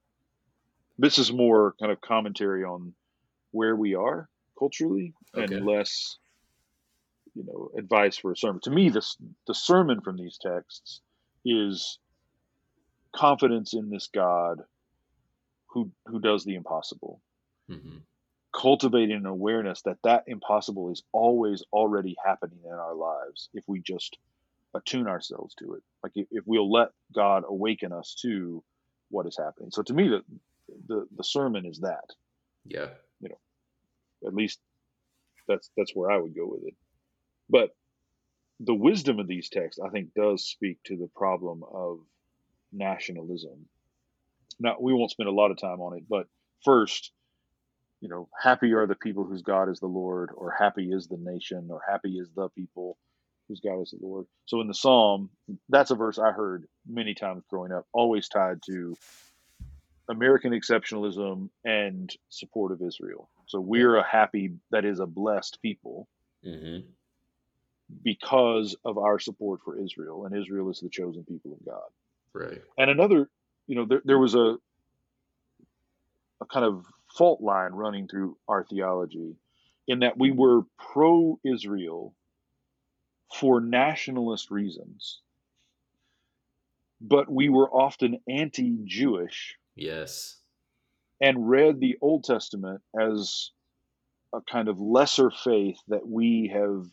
this 0.97 1.17
is 1.17 1.31
more 1.31 1.73
kind 1.79 1.91
of 1.91 2.01
commentary 2.01 2.63
on 2.63 2.93
where 3.51 3.75
we 3.75 3.95
are 3.95 4.29
culturally 4.57 5.13
Okay. 5.37 5.57
and 5.57 5.65
less 5.65 6.17
you 7.33 7.43
know 7.45 7.69
advice 7.77 8.17
for 8.17 8.31
a 8.31 8.37
sermon 8.37 8.61
to 8.61 8.71
me 8.71 8.89
this 8.89 9.17
the 9.47 9.53
sermon 9.53 10.01
from 10.01 10.17
these 10.17 10.37
texts 10.37 11.01
is 11.45 11.99
confidence 13.15 13.73
in 13.73 13.89
this 13.89 14.07
god 14.07 14.61
who 15.67 15.91
who 16.05 16.19
does 16.19 16.43
the 16.45 16.55
impossible 16.55 17.21
hmm 17.67 17.97
cultivating 18.53 19.17
an 19.17 19.25
awareness 19.25 19.81
that 19.81 19.97
that 20.03 20.23
impossible 20.27 20.89
is 20.91 21.03
always 21.11 21.63
already 21.73 22.15
happening 22.25 22.59
in 22.65 22.71
our 22.71 22.95
lives 22.95 23.49
if 23.53 23.63
we 23.67 23.81
just 23.81 24.17
attune 24.75 25.07
ourselves 25.07 25.55
to 25.55 25.73
it. 25.73 25.83
Like 26.03 26.11
if, 26.15 26.27
if 26.31 26.43
we'll 26.45 26.71
let 26.71 26.89
god 27.13 27.43
awaken 27.47 27.91
us 27.91 28.15
to 28.21 28.63
what 29.09 29.25
is 29.25 29.37
happening. 29.37 29.71
So 29.71 29.81
to 29.83 29.93
me 29.93 30.09
the 30.09 30.21
the, 30.87 31.07
the 31.15 31.23
sermon 31.23 31.65
is 31.65 31.79
that. 31.79 32.09
Yeah. 32.65 32.87
You 33.19 33.29
know, 33.29 34.27
at 34.27 34.33
least 34.33 34.59
that's 35.47 35.69
that's 35.77 35.95
where 35.95 36.09
i 36.09 36.17
would 36.17 36.35
go 36.35 36.47
with 36.47 36.63
it. 36.65 36.73
But 37.49 37.69
the 38.59 38.73
wisdom 38.73 39.19
of 39.19 39.27
these 39.27 39.49
texts 39.49 39.81
i 39.85 39.89
think 39.89 40.13
does 40.15 40.47
speak 40.47 40.79
to 40.85 40.95
the 40.95 41.09
problem 41.15 41.63
of 41.71 41.99
nationalism. 42.71 43.67
Now 44.59 44.77
we 44.79 44.93
won't 44.93 45.11
spend 45.11 45.29
a 45.29 45.33
lot 45.33 45.51
of 45.51 45.57
time 45.59 45.81
on 45.81 45.97
it 45.97 46.03
but 46.09 46.27
first 46.63 47.11
you 48.01 48.09
know 48.09 48.27
happy 48.41 48.73
are 48.73 48.87
the 48.87 48.95
people 48.95 49.23
whose 49.23 49.41
god 49.41 49.69
is 49.69 49.79
the 49.79 49.87
lord 49.87 50.29
or 50.35 50.51
happy 50.51 50.89
is 50.91 51.07
the 51.07 51.17
nation 51.17 51.67
or 51.69 51.81
happy 51.87 52.17
is 52.17 52.29
the 52.35 52.49
people 52.49 52.97
whose 53.47 53.59
god 53.59 53.81
is 53.81 53.91
the 53.91 54.05
lord. 54.05 54.25
So 54.45 54.61
in 54.61 54.67
the 54.67 54.73
psalm 54.73 55.29
that's 55.69 55.91
a 55.91 55.95
verse 55.95 56.19
i 56.19 56.31
heard 56.31 56.67
many 56.87 57.13
times 57.13 57.43
growing 57.49 57.71
up 57.71 57.85
always 57.93 58.27
tied 58.27 58.59
to 58.67 58.95
american 60.09 60.51
exceptionalism 60.51 61.49
and 61.63 62.13
support 62.29 62.71
of 62.71 62.81
israel. 62.81 63.29
So 63.47 63.59
we're 63.59 63.95
a 63.95 64.03
happy 64.03 64.53
that 64.71 64.85
is 64.85 64.99
a 64.99 65.07
blessed 65.07 65.59
people 65.61 66.07
hmm 66.43 66.79
because 68.03 68.75
of 68.83 68.97
our 68.97 69.19
support 69.19 69.61
for 69.63 69.79
israel 69.79 70.25
and 70.25 70.35
israel 70.35 70.71
is 70.71 70.79
the 70.79 70.89
chosen 70.89 71.23
people 71.23 71.53
of 71.53 71.63
god. 71.65 71.89
Right. 72.33 72.61
and 72.77 72.89
another 72.89 73.29
you 73.67 73.75
know 73.75 73.85
there, 73.85 74.01
there 74.03 74.17
was 74.17 74.33
a 74.35 74.57
a 76.41 76.45
kind 76.45 76.65
of 76.65 76.85
fault 77.15 77.41
line 77.41 77.71
running 77.71 78.07
through 78.07 78.37
our 78.47 78.63
theology 78.63 79.35
in 79.87 79.99
that 79.99 80.17
we 80.17 80.31
were 80.31 80.61
pro 80.77 81.39
Israel 81.43 82.13
for 83.33 83.59
nationalist 83.59 84.51
reasons, 84.51 85.21
but 87.01 87.29
we 87.29 87.49
were 87.49 87.69
often 87.69 88.19
anti 88.29 88.77
Jewish 88.85 89.55
Yes. 89.75 90.37
and 91.19 91.49
read 91.49 91.79
the 91.79 91.97
Old 92.01 92.23
Testament 92.23 92.81
as 92.99 93.51
a 94.33 94.41
kind 94.41 94.67
of 94.69 94.79
lesser 94.79 95.31
faith 95.31 95.77
that 95.87 96.07
we 96.07 96.51
have 96.53 96.85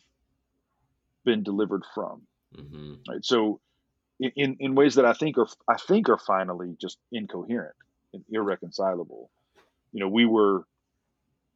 been 1.25 1.43
delivered 1.43 1.83
from. 1.93 2.21
hmm 2.55 2.95
Right? 3.07 3.23
So, 3.23 3.59
in, 4.19 4.57
in 4.59 4.75
ways 4.75 4.95
that 4.95 5.05
I 5.05 5.13
think 5.13 5.37
are 5.37 5.47
I 5.67 5.75
think 5.77 6.07
are 6.09 6.17
finally 6.17 6.75
just 6.79 6.97
incoherent 7.11 7.75
and 8.13 8.23
irreconcilable. 8.29 9.29
You 9.91 9.99
know, 10.01 10.07
we 10.07 10.25
were 10.25 10.65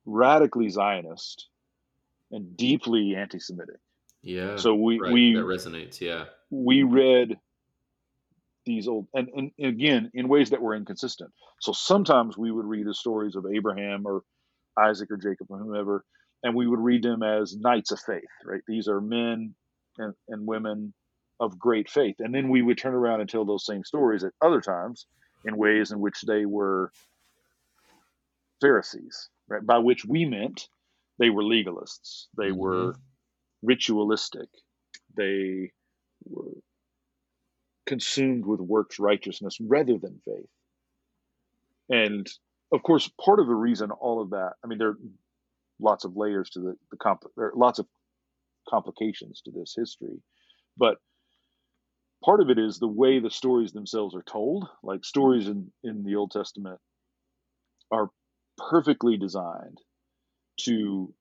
radically 0.05 0.69
Zionist 0.69 1.47
and 2.31 2.57
deeply 2.57 3.15
anti-Semitic. 3.15 3.79
Yeah. 4.27 4.57
So 4.57 4.75
we 4.75 4.99
right. 4.99 5.11
we 5.11 5.33
that 5.35 5.41
resonates. 5.45 6.01
Yeah. 6.01 6.25
we 6.49 6.83
read 6.83 7.37
these 8.65 8.87
old 8.87 9.07
and, 9.13 9.29
and 9.33 9.51
again 9.65 10.11
in 10.13 10.27
ways 10.27 10.49
that 10.49 10.61
were 10.61 10.75
inconsistent. 10.75 11.31
So 11.61 11.71
sometimes 11.71 12.37
we 12.37 12.51
would 12.51 12.65
read 12.65 12.85
the 12.85 12.93
stories 12.93 13.35
of 13.35 13.45
Abraham 13.51 14.05
or 14.05 14.23
Isaac 14.77 15.09
or 15.09 15.17
Jacob 15.17 15.47
or 15.49 15.57
whomever, 15.59 16.03
and 16.43 16.53
we 16.55 16.67
would 16.67 16.79
read 16.81 17.03
them 17.03 17.23
as 17.23 17.55
knights 17.55 17.91
of 17.91 17.99
faith, 18.01 18.23
right? 18.45 18.61
These 18.67 18.87
are 18.89 18.99
men 19.01 19.55
and, 19.97 20.13
and 20.27 20.45
women 20.45 20.93
of 21.39 21.57
great 21.57 21.89
faith. 21.89 22.15
And 22.19 22.35
then 22.35 22.49
we 22.49 22.61
would 22.61 22.77
turn 22.77 22.93
around 22.93 23.21
and 23.21 23.29
tell 23.29 23.45
those 23.45 23.65
same 23.65 23.83
stories 23.85 24.23
at 24.23 24.33
other 24.41 24.59
times 24.59 25.05
in 25.45 25.55
ways 25.55 25.91
in 25.91 25.99
which 25.99 26.21
they 26.27 26.45
were 26.45 26.91
Pharisees, 28.61 29.29
right? 29.47 29.65
By 29.65 29.77
which 29.77 30.05
we 30.05 30.25
meant 30.25 30.67
they 31.19 31.29
were 31.29 31.43
legalists. 31.43 32.27
They 32.37 32.49
Mhm. 32.49 32.57
were 32.57 32.95
ritualistic. 33.61 34.49
They 35.15 35.71
were 36.25 36.53
consumed 37.85 38.45
with 38.45 38.59
works 38.59 38.99
righteousness 38.99 39.57
rather 39.61 39.97
than 39.97 40.21
faith. 40.25 40.49
And 41.89 42.27
of 42.71 42.83
course, 42.83 43.09
part 43.23 43.39
of 43.39 43.47
the 43.47 43.55
reason 43.55 43.91
all 43.91 44.21
of 44.21 44.31
that, 44.31 44.53
I 44.63 44.67
mean, 44.67 44.77
there 44.77 44.89
are 44.89 44.97
lots 45.79 46.05
of 46.05 46.17
layers 46.17 46.49
to 46.51 46.59
the, 46.59 46.75
the 46.91 46.97
comp, 46.97 47.23
there 47.37 47.47
are 47.47 47.53
lots 47.55 47.79
of 47.79 47.87
complications 48.69 49.41
to 49.45 49.51
this 49.51 49.73
history, 49.75 50.21
but 50.77 50.97
part 52.23 52.41
of 52.41 52.49
it 52.49 52.59
is 52.59 52.77
the 52.77 52.87
way 52.87 53.19
the 53.19 53.31
stories 53.31 53.71
themselves 53.71 54.15
are 54.15 54.23
told. 54.23 54.67
Like 54.83 55.05
stories 55.05 55.47
in, 55.47 55.71
in 55.83 56.03
the 56.03 56.15
Old 56.15 56.31
Testament 56.31 56.79
are 57.91 58.09
perfectly 58.57 59.17
designed 59.17 59.79
to 60.61 61.13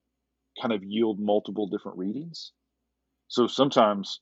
kind 0.61 0.73
of 0.73 0.83
yield 0.83 1.19
multiple 1.19 1.67
different 1.67 1.97
readings. 1.97 2.51
So 3.27 3.47
sometimes 3.47 4.21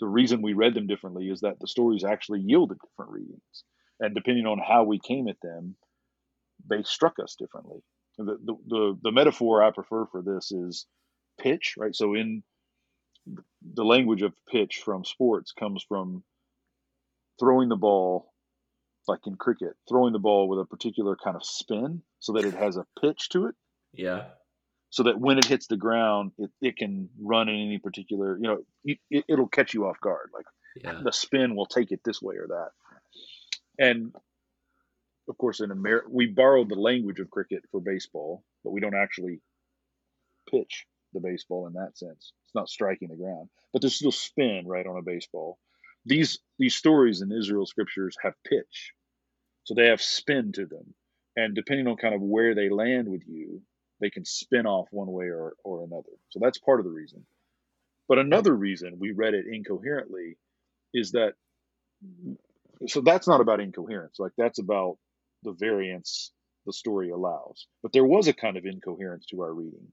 the, 0.00 0.06
reason 0.06 0.42
we 0.42 0.54
read 0.54 0.74
them 0.74 0.86
differently 0.86 1.26
is 1.28 1.40
that 1.40 1.60
the 1.60 1.68
stories 1.68 2.04
actually 2.04 2.40
yielded 2.40 2.78
different 2.78 3.12
readings. 3.12 3.64
And 4.00 4.14
depending 4.14 4.46
on 4.46 4.58
how 4.58 4.84
we 4.84 4.98
came 4.98 5.28
at 5.28 5.40
them, 5.42 5.76
they 6.68 6.82
struck 6.82 7.14
us 7.22 7.36
differently. 7.38 7.80
The, 8.16 8.38
the, 8.44 8.54
the, 8.66 8.98
the 9.02 9.12
metaphor 9.12 9.62
I 9.62 9.70
prefer 9.70 10.06
for 10.06 10.22
this 10.22 10.50
is 10.50 10.86
pitch, 11.40 11.74
right? 11.76 11.94
So 11.94 12.14
in 12.14 12.42
the 13.74 13.84
language 13.84 14.22
of 14.22 14.32
pitch 14.50 14.80
from 14.84 15.04
sports 15.04 15.52
comes 15.52 15.84
from 15.86 16.24
throwing 17.38 17.68
the 17.68 17.76
ball 17.76 18.32
like 19.06 19.26
in 19.26 19.36
cricket, 19.36 19.72
throwing 19.88 20.12
the 20.12 20.18
ball 20.18 20.48
with 20.48 20.60
a 20.60 20.64
particular 20.64 21.16
kind 21.16 21.34
of 21.34 21.44
spin 21.44 22.02
so 22.20 22.34
that 22.34 22.44
it 22.44 22.54
has 22.54 22.76
a 22.76 22.86
pitch 23.00 23.30
to 23.30 23.46
it 23.46 23.54
Yeah. 23.92 24.24
So 24.90 25.02
that 25.04 25.20
when 25.20 25.38
it 25.38 25.44
hits 25.46 25.66
the 25.66 25.76
ground, 25.76 26.32
it, 26.38 26.50
it 26.60 26.76
can 26.76 27.08
run 27.20 27.48
in 27.48 27.54
any 27.56 27.78
particular, 27.78 28.36
you 28.36 28.42
know, 28.42 28.64
it, 28.84 29.24
it'll 29.28 29.48
catch 29.48 29.74
you 29.74 29.86
off 29.86 30.00
guard. 30.00 30.30
Like 30.34 30.46
Yeah. 30.82 31.00
the 31.02 31.12
spin 31.12 31.54
will 31.54 31.66
take 31.66 31.92
it 31.92 32.00
this 32.04 32.22
way 32.22 32.36
or 32.36 32.46
that. 32.48 32.70
And 33.78 34.14
of 35.28 35.36
course, 35.36 35.60
in 35.60 35.70
America, 35.70 36.08
we 36.10 36.26
borrowed 36.26 36.68
the 36.70 36.74
language 36.74 37.20
of 37.20 37.30
cricket 37.30 37.62
for 37.70 37.80
baseball, 37.80 38.42
but 38.64 38.70
we 38.70 38.80
don't 38.80 38.96
actually 38.96 39.40
pitch 40.50 40.86
the 41.12 41.20
baseball 41.20 41.66
in 41.66 41.74
that 41.74 41.96
sense. 41.98 42.32
It's 42.46 42.54
not 42.54 42.68
striking 42.70 43.08
the 43.08 43.16
ground, 43.16 43.50
but 43.72 43.82
there's 43.82 43.94
still 43.96 44.12
spin 44.12 44.66
right 44.66 44.86
on 44.86 44.96
a 44.96 45.02
baseball. 45.02 45.58
These 46.06 46.38
these 46.58 46.74
stories 46.76 47.20
in 47.20 47.30
Israel 47.30 47.66
scriptures 47.66 48.16
have 48.22 48.32
pitch, 48.44 48.94
so 49.64 49.74
they 49.74 49.86
have 49.88 50.00
spin 50.00 50.52
to 50.52 50.64
them, 50.64 50.94
and 51.36 51.54
depending 51.54 51.86
on 51.86 51.96
kind 51.96 52.14
of 52.14 52.22
where 52.22 52.54
they 52.54 52.70
land 52.70 53.08
with 53.08 53.22
you, 53.26 53.60
they 54.00 54.10
can 54.10 54.24
spin 54.24 54.66
off 54.66 54.88
one 54.90 55.10
way 55.10 55.26
or, 55.26 55.54
or 55.64 55.84
another. 55.84 56.10
So 56.30 56.38
that's 56.40 56.58
part 56.58 56.80
of 56.80 56.84
the 56.86 56.92
reason. 56.92 57.26
But 58.08 58.18
another 58.18 58.54
reason 58.54 58.98
we 58.98 59.12
read 59.12 59.34
it 59.34 59.46
incoherently 59.52 60.38
is 60.94 61.12
that 61.12 61.34
so 62.86 63.00
that's 63.00 63.28
not 63.28 63.40
about 63.40 63.60
incoherence. 63.60 64.18
Like 64.18 64.32
that's 64.38 64.58
about 64.58 64.98
the 65.42 65.52
variance 65.52 66.32
the 66.64 66.72
story 66.72 67.10
allows. 67.10 67.66
But 67.82 67.92
there 67.92 68.04
was 68.04 68.28
a 68.28 68.32
kind 68.32 68.56
of 68.56 68.64
incoherence 68.64 69.26
to 69.26 69.40
our 69.42 69.52
reading 69.52 69.92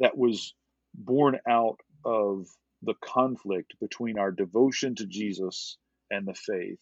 that 0.00 0.16
was 0.16 0.54
born 0.94 1.38
out 1.48 1.78
of 2.04 2.46
the 2.82 2.94
conflict 3.04 3.74
between 3.80 4.18
our 4.18 4.32
devotion 4.32 4.94
to 4.96 5.06
Jesus 5.06 5.76
and 6.10 6.26
the 6.26 6.34
faith 6.34 6.80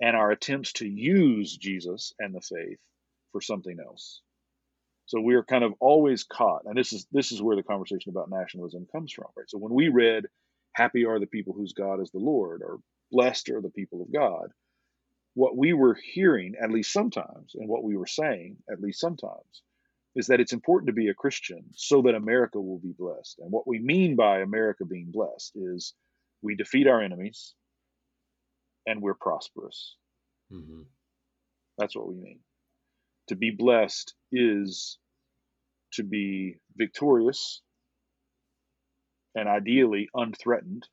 and 0.00 0.16
our 0.16 0.30
attempts 0.30 0.72
to 0.74 0.88
use 0.88 1.56
Jesus 1.56 2.12
and 2.18 2.34
the 2.34 2.40
faith 2.40 2.78
for 3.32 3.40
something 3.40 3.76
else. 3.84 4.20
So 5.08 5.20
we 5.22 5.34
are 5.36 5.42
kind 5.42 5.64
of 5.64 5.74
always 5.80 6.22
caught, 6.24 6.66
and 6.66 6.76
this 6.76 6.92
is 6.92 7.06
this 7.12 7.32
is 7.32 7.42
where 7.42 7.56
the 7.56 7.62
conversation 7.64 8.10
about 8.10 8.30
nationalism 8.30 8.86
comes 8.92 9.12
from, 9.12 9.26
right? 9.36 9.50
So 9.50 9.58
when 9.58 9.74
we 9.74 9.88
read 9.88 10.26
"Happy 10.74 11.06
are 11.06 11.18
the 11.18 11.26
people 11.26 11.54
whose 11.54 11.72
God 11.72 12.00
is 12.00 12.10
the 12.10 12.18
Lord," 12.18 12.62
or 12.62 12.80
"Blessed 13.10 13.48
are 13.48 13.62
the 13.62 13.70
people 13.70 14.02
of 14.02 14.12
God," 14.12 14.52
what 15.34 15.56
we 15.56 15.72
were 15.72 15.94
hearing, 15.94 16.56
at 16.62 16.70
least 16.70 16.92
sometimes, 16.92 17.54
and 17.54 17.68
what 17.68 17.84
we 17.84 17.96
were 17.96 18.06
saying, 18.06 18.58
at 18.70 18.82
least 18.82 19.00
sometimes, 19.00 19.62
is 20.14 20.26
that 20.26 20.40
it's 20.40 20.52
important 20.52 20.88
to 20.88 20.92
be 20.92 21.08
a 21.08 21.14
Christian 21.14 21.64
so 21.74 22.02
that 22.02 22.14
America 22.14 22.60
will 22.60 22.78
be 22.78 22.92
blessed. 22.92 23.38
And 23.38 23.50
what 23.50 23.66
we 23.66 23.78
mean 23.78 24.16
by 24.16 24.40
America 24.40 24.84
being 24.84 25.10
blessed 25.10 25.56
is 25.56 25.94
we 26.42 26.54
defeat 26.54 26.86
our 26.86 27.00
enemies 27.00 27.54
and 28.86 29.00
we're 29.00 29.14
prosperous. 29.14 29.96
hmm 30.50 30.82
That's 31.78 31.96
what 31.96 32.08
we 32.08 32.16
mean. 32.16 32.40
To 33.28 33.36
be 33.36 33.50
blessed 33.50 34.14
is 34.32 34.98
to 35.92 36.02
be 36.02 36.56
victorious 36.76 37.62
and 39.34 39.48
ideally 39.48 40.08
unthreatened 40.14 40.84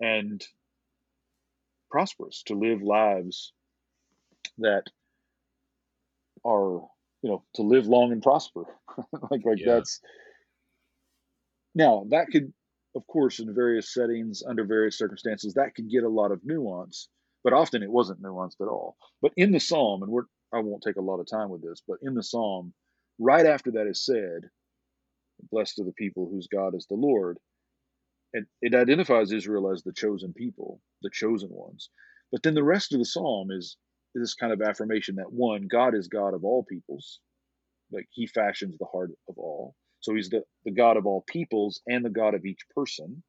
and 0.00 0.44
prosperous, 1.90 2.42
to 2.44 2.54
live 2.54 2.82
lives 2.82 3.52
that 4.58 4.84
are 6.44 6.80
you 7.22 7.30
know 7.30 7.42
to 7.54 7.62
live 7.62 7.86
long 7.86 8.12
and 8.12 8.22
prosper 8.22 8.64
like 9.30 9.44
like 9.44 9.58
Yeah. 9.58 9.74
that's 9.74 10.00
now 11.74 12.06
that 12.10 12.26
could 12.30 12.52
of 12.94 13.06
course 13.06 13.40
in 13.40 13.52
various 13.54 13.92
settings 13.92 14.42
under 14.46 14.64
various 14.64 14.98
circumstances 14.98 15.54
that 15.54 15.74
could 15.74 15.90
get 15.90 16.04
a 16.04 16.08
lot 16.08 16.32
of 16.32 16.40
nuance 16.44 17.08
but 17.42 17.52
often 17.52 17.82
it 17.82 17.90
wasn't 17.90 18.22
nuanced 18.22 18.60
at 18.60 18.68
all 18.68 18.96
but 19.22 19.32
in 19.36 19.52
the 19.52 19.58
psalm 19.58 20.02
and 20.02 20.12
we're 20.12 20.24
i 20.54 20.60
won't 20.60 20.82
take 20.82 20.96
a 20.96 21.02
lot 21.02 21.20
of 21.20 21.26
time 21.26 21.50
with 21.50 21.62
this 21.62 21.82
but 21.86 21.98
in 22.02 22.14
the 22.14 22.22
psalm 22.22 22.72
right 23.18 23.46
after 23.46 23.72
that 23.72 23.86
is 23.86 24.04
said 24.04 24.48
blessed 25.50 25.78
are 25.80 25.84
the 25.84 25.92
people 25.92 26.28
whose 26.30 26.48
god 26.48 26.74
is 26.74 26.86
the 26.88 26.96
lord 26.96 27.38
and 28.32 28.46
it 28.62 28.74
identifies 28.74 29.32
israel 29.32 29.70
as 29.70 29.82
the 29.82 29.92
chosen 29.92 30.32
people 30.32 30.80
the 31.04 31.10
chosen 31.10 31.50
ones. 31.52 31.90
But 32.32 32.42
then 32.42 32.54
the 32.54 32.64
rest 32.64 32.92
of 32.92 32.98
the 32.98 33.04
psalm 33.04 33.50
is 33.52 33.76
this 34.14 34.34
kind 34.34 34.52
of 34.52 34.60
affirmation 34.62 35.16
that 35.16 35.32
one 35.32 35.68
god 35.70 35.94
is 35.94 36.08
god 36.08 36.34
of 36.34 36.44
all 36.44 36.64
peoples 36.64 37.20
like 37.92 38.08
he 38.10 38.26
fashions 38.26 38.76
the 38.78 38.86
heart 38.86 39.10
of 39.28 39.38
all. 39.38 39.76
So 40.00 40.14
he's 40.14 40.30
the, 40.30 40.42
the 40.64 40.72
god 40.72 40.96
of 40.96 41.06
all 41.06 41.24
peoples 41.28 41.80
and 41.86 42.04
the 42.04 42.10
god 42.10 42.34
of 42.34 42.44
each 42.44 42.62
person. 42.74 43.22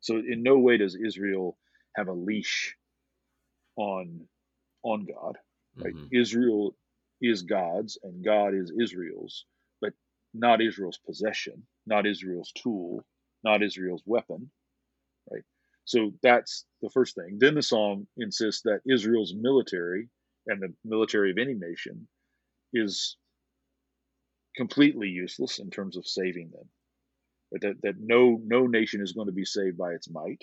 So 0.00 0.16
in 0.16 0.42
no 0.42 0.58
way 0.58 0.76
does 0.76 0.96
israel 0.96 1.56
have 1.96 2.08
a 2.08 2.12
leash 2.12 2.76
on 3.76 4.28
on 4.84 5.06
god 5.06 5.36
right 5.82 5.94
Mhm. 5.94 6.08
israel 6.12 6.76
is 7.20 7.42
god's 7.42 7.98
and 8.02 8.24
god 8.24 8.54
is 8.54 8.72
israel's 8.80 9.46
but 9.80 9.92
not 10.34 10.62
israel's 10.62 10.98
possession 10.98 11.66
not 11.86 12.06
israel's 12.06 12.52
tool 12.52 13.04
not 13.44 13.62
israel's 13.62 14.02
weapon 14.06 14.50
right 15.30 15.44
so 15.84 16.12
that's 16.22 16.66
the 16.82 16.90
first 16.90 17.14
thing 17.14 17.38
then 17.38 17.54
the 17.54 17.62
psalm 17.62 18.06
insists 18.18 18.62
that 18.62 18.80
israel's 18.86 19.34
military 19.34 20.08
and 20.46 20.62
the 20.62 20.74
military 20.84 21.30
of 21.30 21.38
any 21.38 21.54
nation 21.54 22.08
is 22.74 23.16
completely 24.56 25.08
useless 25.08 25.58
in 25.58 25.70
terms 25.70 25.96
of 25.96 26.06
saving 26.06 26.50
them. 26.50 26.68
But 27.52 27.60
that, 27.62 27.82
that 27.82 27.94
no 28.00 28.40
no 28.44 28.66
nation 28.66 29.02
is 29.02 29.12
going 29.12 29.28
to 29.28 29.32
be 29.32 29.44
saved 29.44 29.78
by 29.78 29.92
its 29.92 30.10
might. 30.10 30.42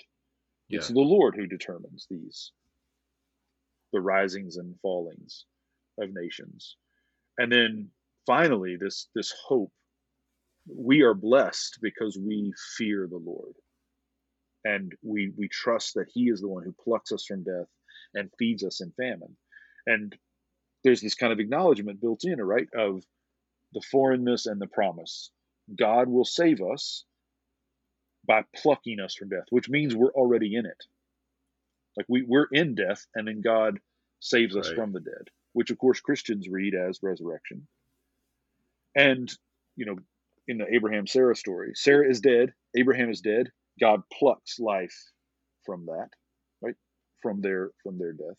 It's 0.70 0.88
the 0.94 1.00
Lord 1.00 1.36
who 1.36 1.46
determines 1.46 2.06
these 2.10 2.52
the 3.92 4.00
risings 4.00 4.56
and 4.56 4.74
fallings 4.80 5.44
of 5.98 6.10
nations. 6.12 6.76
And 7.38 7.50
then 7.50 7.90
finally 8.26 8.76
this 8.76 9.08
this 9.14 9.34
hope 9.46 9.72
we 10.66 11.02
are 11.02 11.14
blessed 11.14 11.78
because 11.82 12.16
we 12.16 12.52
fear 12.76 13.06
the 13.08 13.16
Lord. 13.16 13.54
And 14.64 14.92
we 15.02 15.32
we 15.36 15.48
trust 15.48 15.94
that 15.94 16.08
he 16.12 16.24
is 16.28 16.40
the 16.40 16.48
one 16.48 16.62
who 16.64 16.74
plucks 16.84 17.12
us 17.12 17.24
from 17.24 17.42
death 17.42 17.68
and 18.14 18.30
feeds 18.38 18.62
us 18.64 18.80
in 18.80 18.92
famine. 18.92 19.36
And 19.86 20.14
there's 20.84 21.00
this 21.00 21.14
kind 21.14 21.32
of 21.32 21.40
acknowledgement 21.40 22.00
built 22.00 22.24
in, 22.24 22.40
right, 22.40 22.68
of 22.76 23.04
the 23.72 23.82
foreignness 23.90 24.46
and 24.46 24.60
the 24.60 24.66
promise. 24.66 25.30
God 25.76 26.08
will 26.08 26.24
save 26.24 26.60
us 26.60 27.04
by 28.26 28.44
plucking 28.54 29.00
us 29.00 29.14
from 29.14 29.30
death, 29.30 29.46
which 29.50 29.68
means 29.68 29.94
we're 29.94 30.12
already 30.12 30.54
in 30.54 30.66
it. 30.66 30.84
Like 31.96 32.06
we, 32.08 32.22
we're 32.26 32.48
in 32.52 32.74
death, 32.74 33.06
and 33.14 33.26
then 33.28 33.40
God 33.42 33.78
saves 34.20 34.56
us 34.56 34.68
Right. 34.68 34.76
from 34.76 34.92
the 34.92 35.00
dead, 35.00 35.28
which 35.52 35.70
of 35.70 35.78
course 35.78 36.00
Christians 36.00 36.48
read 36.48 36.74
as 36.74 37.02
resurrection. 37.02 37.66
And, 38.94 39.32
you 39.76 39.86
know, 39.86 39.96
in 40.48 40.58
the 40.58 40.66
Abraham 40.74 41.06
Sarah 41.06 41.36
story, 41.36 41.72
Sarah 41.74 42.08
is 42.08 42.20
dead, 42.20 42.52
Abraham 42.76 43.10
is 43.10 43.20
dead, 43.20 43.50
God 43.80 44.02
plucks 44.12 44.58
life 44.58 44.96
from 45.64 45.86
that, 45.86 46.08
right? 46.60 46.74
From 47.22 47.40
their 47.40 47.70
from 47.82 47.98
their 47.98 48.12
death. 48.12 48.36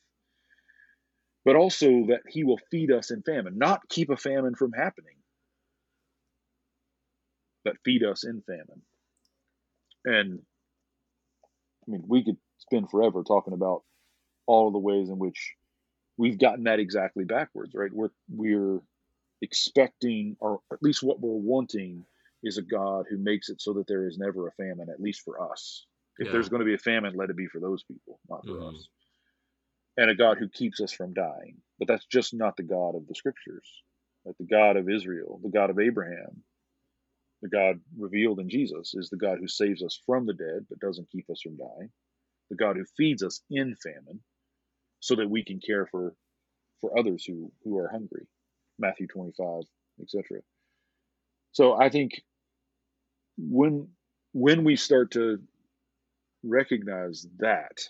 But 1.46 1.56
also 1.56 1.88
that 2.08 2.22
he 2.28 2.44
will 2.44 2.60
feed 2.72 2.92
us 2.92 3.12
in 3.12 3.22
famine, 3.22 3.58
not 3.58 3.90
keep 3.90 4.10
a 4.10 4.18
famine 4.18 4.56
from 4.56 4.72
happening, 4.72 5.16
but 7.66 7.76
feed 7.84 8.04
us 8.04 8.24
in 8.24 8.42
famine. 8.42 8.82
And 10.06 10.42
I 11.88 11.92
mean, 11.92 12.04
we 12.08 12.24
could 12.24 12.38
spend 12.64 12.90
forever 12.90 13.24
talking 13.24 13.54
about 13.54 13.84
all 14.46 14.68
of 14.68 14.74
the 14.74 14.80
ways 14.80 15.10
in 15.10 15.20
which 15.20 15.54
we've 16.18 16.40
gotten 16.40 16.66
that 16.66 16.80
exactly 16.80 17.26
backwards, 17.26 17.74
right? 17.74 17.92
We're 17.94 18.12
we're 18.30 18.82
expecting, 19.42 20.38
or 20.40 20.62
at 20.72 20.82
least 20.82 21.04
what 21.04 21.20
we're 21.20 21.32
wanting, 21.32 22.06
is 22.44 22.58
a 22.58 22.62
God 22.62 23.06
who 23.10 23.18
makes 23.18 23.50
it 23.50 23.62
so 23.62 23.74
that 23.74 23.88
there 23.88 24.08
is 24.08 24.18
never 24.18 24.48
a 24.48 24.52
famine, 24.54 24.90
at 24.90 25.02
least 25.02 25.22
for 25.22 25.52
us. 25.52 25.86
If 26.18 26.28
Yeah. 26.28 26.34
there's 26.34 26.50
going 26.50 26.62
to 26.62 26.66
be 26.66 26.76
a 26.76 26.78
famine, 26.78 27.16
let 27.16 27.30
it 27.30 27.36
be 27.36 27.48
for 27.48 27.60
those 27.60 27.84
people, 27.84 28.20
not 28.30 28.46
for 28.46 28.58
Mhm. 28.58 28.70
us. 28.70 28.90
And 29.98 30.10
a 30.10 30.16
God 30.16 30.38
who 30.38 30.50
keeps 30.50 30.82
us 30.82 30.92
from 30.92 31.14
dying. 31.14 31.62
But 31.78 31.88
that's 31.88 32.06
just 32.06 32.34
not 32.34 32.56
the 32.58 32.64
God 32.64 32.96
of 32.96 33.08
the 33.08 33.16
scriptures. 33.16 33.84
Like 34.26 34.38
the 34.38 34.46
God 34.46 34.78
of 34.78 34.90
Israel, 34.90 35.40
the 35.44 35.50
God 35.50 35.70
of 35.70 35.80
Abraham, 35.80 36.44
the 37.42 37.50
God 37.50 37.82
revealed 37.98 38.40
in 38.40 38.50
Jesus 38.50 38.96
is 38.96 39.10
the 39.10 39.18
God 39.18 39.38
who 39.40 39.48
saves 39.48 39.84
us 39.84 40.00
from 40.06 40.26
the 40.26 40.34
dead 40.34 40.66
but 40.70 40.80
doesn't 40.80 41.10
keep 41.10 41.30
us 41.30 41.42
from 41.42 41.58
dying. 41.58 41.92
The 42.54 42.64
God 42.64 42.76
who 42.78 42.86
feeds 42.98 43.24
us 43.24 43.42
in 43.50 43.76
famine 43.76 44.20
so 45.00 45.16
that 45.16 45.30
we 45.30 45.44
can 45.44 45.60
care 45.60 45.88
for 45.88 46.14
for 46.82 46.98
others 46.98 47.26
who 47.26 47.52
who 47.64 47.80
are 47.80 47.90
hungry. 47.90 48.28
Matthew 48.78 49.08
25, 49.08 49.64
etc. 50.02 50.42
So 51.52 51.74
I 51.74 51.90
think 51.90 52.22
when 53.38 53.90
when 54.34 54.64
we 54.64 54.76
start 54.76 55.12
to 55.12 55.42
recognize 56.44 57.26
that 57.40 57.82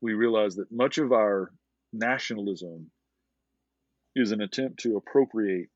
we 0.00 0.14
realize 0.14 0.56
that 0.56 0.72
much 0.72 0.96
of 0.96 1.12
our 1.12 1.52
nationalism 1.92 2.90
is 4.16 4.32
an 4.32 4.40
attempt 4.40 4.80
to 4.80 4.96
appropriate 4.96 5.68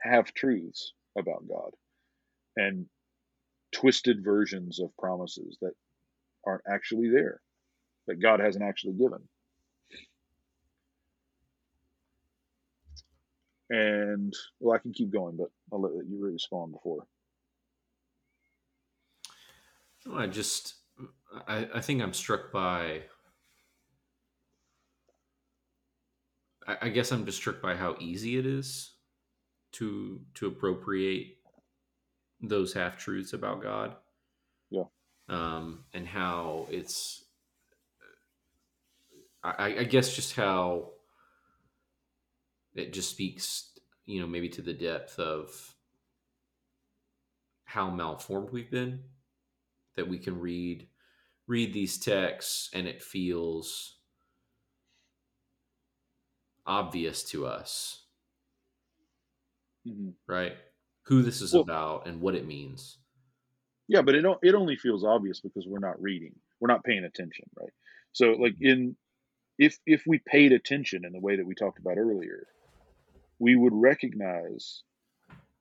half 0.00 0.34
truths 0.34 0.94
about 1.16 1.46
God 1.48 1.70
and 2.56 2.86
twisted 3.76 4.24
versions 4.24 4.80
of 4.80 4.96
promises 4.96 5.58
that 5.60 5.72
aren't 6.46 6.62
actually 6.66 7.10
there, 7.10 7.40
that 8.06 8.22
God 8.22 8.40
hasn't 8.40 8.64
actually 8.64 8.94
given. 8.94 9.20
And 13.68 14.32
well, 14.60 14.74
I 14.74 14.78
can 14.78 14.92
keep 14.92 15.12
going, 15.12 15.36
but 15.36 15.48
I'll 15.70 15.82
let 15.82 15.92
you 16.08 16.18
respond 16.18 16.72
before. 16.72 17.06
No, 20.06 20.14
I 20.14 20.26
just, 20.26 20.74
I, 21.46 21.68
I 21.74 21.80
think 21.80 22.00
I'm 22.00 22.14
struck 22.14 22.52
by. 22.52 23.02
I, 26.66 26.76
I 26.82 26.88
guess 26.88 27.10
I'm 27.10 27.26
just 27.26 27.38
struck 27.38 27.60
by 27.60 27.74
how 27.74 27.96
easy 28.00 28.38
it 28.38 28.46
is 28.46 28.92
to 29.72 30.20
to 30.34 30.46
appropriate 30.46 31.35
those 32.40 32.72
half 32.72 32.96
truths 32.98 33.32
about 33.32 33.62
God. 33.62 33.96
Yeah. 34.70 34.84
Um, 35.28 35.84
and 35.92 36.06
how 36.06 36.66
it's, 36.70 37.24
I, 39.42 39.76
I 39.80 39.84
guess, 39.84 40.14
just 40.14 40.34
how 40.34 40.90
it 42.74 42.92
just 42.92 43.10
speaks, 43.10 43.70
you 44.04 44.20
know, 44.20 44.26
maybe 44.26 44.48
to 44.50 44.62
the 44.62 44.72
depth 44.74 45.18
of 45.18 45.74
how 47.64 47.90
malformed 47.90 48.50
we've 48.50 48.70
been 48.70 49.02
that 49.96 50.08
we 50.08 50.18
can 50.18 50.38
read 50.40 50.88
read 51.46 51.72
these 51.72 51.98
texts 51.98 52.70
and 52.74 52.86
it 52.88 53.02
feels 53.02 53.98
obvious 56.66 57.22
to 57.24 57.46
us 57.46 58.04
Mhm. 59.84 60.16
right 60.26 60.56
who 61.06 61.22
this 61.22 61.40
is 61.40 61.52
Well- 61.52 61.62
about 61.62 62.06
and 62.06 62.20
what 62.20 62.34
it 62.34 62.46
means 62.46 62.98
Yeah, 63.88 64.02
but 64.02 64.14
it 64.14 64.24
it 64.42 64.54
only 64.54 64.76
feels 64.76 65.04
obvious 65.04 65.40
because 65.40 65.66
we're 65.66 65.78
not 65.78 66.00
reading, 66.02 66.34
we're 66.58 66.68
not 66.68 66.84
paying 66.84 67.04
attention, 67.04 67.48
right? 67.54 67.72
So 68.12 68.32
like 68.32 68.54
mm-hmm. 68.54 68.66
in 68.66 68.96
if 69.58 69.78
if 69.86 70.02
we 70.06 70.18
paid 70.18 70.52
attention 70.52 71.04
in 71.04 71.12
the 71.12 71.20
way 71.20 71.36
that 71.36 71.46
we 71.46 71.54
talked 71.54 71.78
about 71.78 71.98
earlier, 71.98 72.46
we 73.38 73.56
would 73.56 73.72
recognize, 73.72 74.82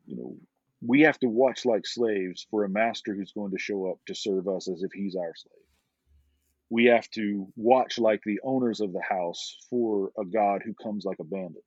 you 0.05 0.15
know, 0.15 0.37
we 0.81 1.01
have 1.01 1.19
to 1.19 1.27
watch 1.27 1.65
like 1.65 1.85
slaves 1.85 2.45
for 2.49 2.63
a 2.63 2.69
master 2.69 3.13
who's 3.13 3.31
going 3.31 3.51
to 3.51 3.59
show 3.59 3.89
up 3.89 3.99
to 4.07 4.15
serve 4.15 4.47
us 4.47 4.67
as 4.67 4.83
if 4.83 4.91
he's 4.91 5.15
our 5.15 5.33
slave. 5.35 5.53
We 6.69 6.85
have 6.85 7.09
to 7.11 7.47
watch 7.55 7.99
like 7.99 8.21
the 8.25 8.39
owners 8.43 8.81
of 8.81 8.91
the 8.91 9.01
house 9.01 9.57
for 9.69 10.11
a 10.17 10.25
God 10.25 10.61
who 10.65 10.73
comes 10.73 11.05
like 11.05 11.19
a 11.19 11.23
bandit. 11.23 11.63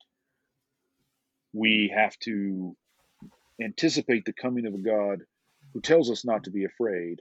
We 1.53 1.93
have 1.95 2.18
to 2.20 2.76
anticipate 3.63 4.25
the 4.25 4.33
coming 4.33 4.67
of 4.67 4.75
a 4.75 4.79
God 4.79 5.21
who 5.73 5.81
tells 5.81 6.11
us 6.11 6.25
not 6.25 6.45
to 6.45 6.51
be 6.51 6.65
afraid, 6.65 7.21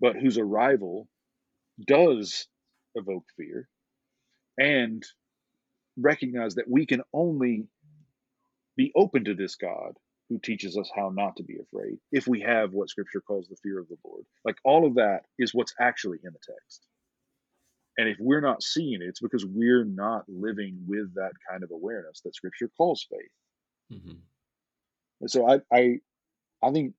but 0.00 0.16
whose 0.16 0.38
arrival 0.38 1.08
does 1.86 2.46
evoke 2.94 3.24
fear, 3.36 3.68
and 4.58 5.04
recognize 5.96 6.54
that 6.56 6.70
we 6.70 6.86
can 6.86 7.02
only 7.12 7.66
be 8.76 8.92
open 8.96 9.24
to 9.24 9.34
this 9.34 9.56
God 9.56 9.92
who 10.28 10.38
teaches 10.38 10.76
us 10.76 10.90
how 10.94 11.10
not 11.10 11.36
to 11.36 11.42
be 11.42 11.58
afraid 11.58 11.98
if 12.10 12.26
we 12.26 12.40
have 12.40 12.72
what 12.72 12.88
Scripture 12.88 13.20
calls 13.20 13.46
the 13.48 13.56
fear 13.62 13.78
of 13.78 13.88
the 13.88 13.96
Lord. 14.04 14.24
Like 14.44 14.56
all 14.64 14.86
of 14.86 14.94
that 14.94 15.20
is 15.38 15.54
what's 15.54 15.74
actually 15.80 16.18
in 16.24 16.32
the 16.32 16.38
text. 16.38 16.86
And 17.96 18.08
if 18.08 18.16
we're 18.18 18.40
not 18.40 18.62
seeing 18.62 19.02
it, 19.02 19.06
it's 19.06 19.20
because 19.20 19.46
we're 19.46 19.84
not 19.84 20.24
living 20.28 20.78
with 20.86 21.14
that 21.14 21.32
kind 21.48 21.62
of 21.62 21.70
awareness 21.70 22.20
that 22.24 22.34
Scripture 22.34 22.70
calls 22.76 23.06
faith. 23.08 23.98
Mm-hmm. 23.98 24.18
So 25.26 25.48
I, 25.48 25.60
I, 25.72 25.98
I 26.62 26.72
think 26.72 26.94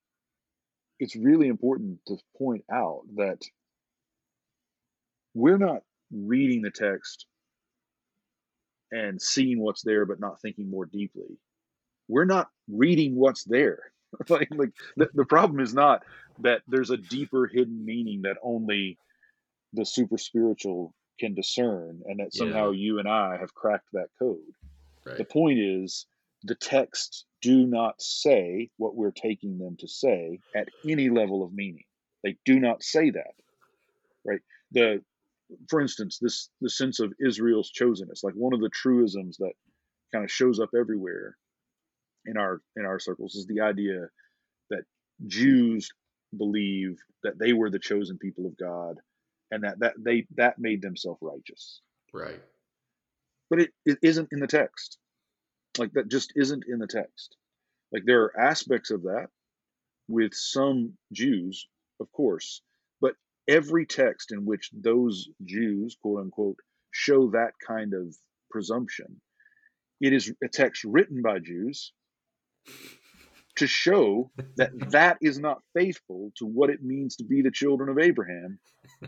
it's 1.00 1.16
really 1.16 1.48
important 1.48 2.00
to 2.08 2.18
point 2.38 2.64
out 2.72 3.02
that 3.16 3.42
we're 5.34 5.58
not 5.58 5.82
reading 6.12 6.62
the 6.62 6.72
text 6.72 7.26
and 8.92 9.22
seeing 9.22 9.60
what's 9.60 9.84
there, 9.84 10.06
but 10.06 10.20
not 10.20 10.42
thinking 10.42 10.70
more 10.70 10.86
deeply. 10.86 11.38
We're 12.08 12.26
not 12.26 12.50
reading 12.70 13.16
what's 13.16 13.44
there. 13.44 13.80
like, 14.30 14.48
like 14.52 14.72
the, 14.96 15.10
the 15.14 15.26
problem 15.26 15.60
is 15.60 15.74
not 15.74 16.04
that 16.40 16.62
there's 16.68 16.92
a 16.92 16.98
deeper 16.98 17.48
hidden 17.48 17.86
meaning 17.86 18.22
that 18.24 18.38
only 18.42 18.98
the 19.74 19.86
super 19.86 20.18
spiritual 20.18 20.94
can 21.20 21.34
discern 21.34 22.02
and 22.06 22.20
that 22.20 22.34
somehow 22.34 22.72
yeah. 22.72 22.80
you 22.80 23.00
and 23.00 23.08
I 23.08 23.38
have 23.38 23.54
cracked 23.54 23.88
that 23.94 24.08
code. 24.20 24.40
Right. 25.06 25.18
The 25.18 25.26
point 25.26 25.60
is 25.60 26.06
the 26.44 26.56
texts 26.56 27.26
do 27.46 27.68
not 27.68 28.02
say 28.02 28.72
what 28.78 28.96
we're 28.96 29.12
taking 29.12 29.60
them 29.60 29.78
to 29.80 29.88
say 29.88 30.40
at 30.56 30.68
any 30.84 31.10
level 31.10 31.44
of 31.44 31.54
meaning. 31.54 31.84
They 32.24 32.38
do 32.44 32.60
not 32.60 32.82
say 32.82 33.12
that. 33.12 33.36
Right? 34.26 34.42
The 34.72 35.04
for 35.70 35.80
instance, 35.80 36.18
this 36.20 36.50
the 36.60 36.72
sense 36.72 37.00
of 37.00 37.14
Israel's 37.24 37.72
chosenness, 37.72 38.24
like 38.24 38.34
one 38.34 38.56
of 38.56 38.62
the 38.62 38.70
truisms 38.70 39.38
that 39.38 39.54
kind 40.12 40.24
of 40.24 40.32
shows 40.32 40.60
up 40.60 40.70
everywhere 40.76 41.38
in 42.26 42.36
our 42.36 42.62
in 42.76 42.84
our 42.84 42.98
circles 42.98 43.36
is 43.36 43.46
the 43.46 43.62
idea 43.62 44.08
that 44.72 44.86
Jews 45.28 45.88
believe 46.36 46.98
that 47.22 47.38
they 47.38 47.54
were 47.54 47.70
the 47.70 47.78
chosen 47.78 48.18
people 48.18 48.48
of 48.48 48.58
God 48.58 48.98
and 49.52 49.64
that 49.64 49.80
that 49.82 49.94
they 50.00 50.26
that 50.36 50.58
made 50.58 50.82
them 50.82 50.98
self-righteous. 50.98 51.82
Right. 52.12 52.42
But 53.52 53.62
it, 53.62 53.70
it 53.86 54.00
isn't 54.02 54.30
in 54.32 54.40
the 54.40 54.48
text. 54.48 54.98
Like 55.80 55.94
that 55.94 56.10
just 56.10 56.34
isn't 56.36 56.64
in 56.68 56.80
the 56.80 56.88
text. 56.88 57.36
Like 57.92 58.04
there 58.06 58.24
are 58.24 58.40
aspects 58.40 58.92
of 58.92 59.04
that 59.04 59.28
with 60.08 60.34
some 60.34 60.94
Jews, 61.12 61.68
of 62.00 62.12
course, 62.12 62.62
but 63.02 63.16
every 63.48 63.86
text 63.86 64.32
in 64.32 64.46
which 64.46 64.70
those 64.74 65.30
Jews, 65.44 65.98
quote 66.02 66.22
unquote, 66.22 66.60
show 66.92 67.32
that 67.32 67.54
kind 67.66 67.94
of 67.94 68.16
presumption, 68.50 69.22
it 70.02 70.14
is 70.14 70.34
a 70.44 70.48
text 70.48 70.84
written 70.84 71.22
by 71.22 71.40
Jews 71.40 71.94
to 73.56 73.68
show 73.68 74.32
that 74.58 74.72
that 74.92 75.18
is 75.22 75.40
not 75.40 75.62
faithful 75.74 76.32
to 76.38 76.46
what 76.46 76.70
it 76.70 76.84
means 76.84 77.16
to 77.16 77.24
be 77.24 77.42
the 77.42 77.52
children 77.52 77.90
of 77.90 78.00
Abraham, 78.00 78.60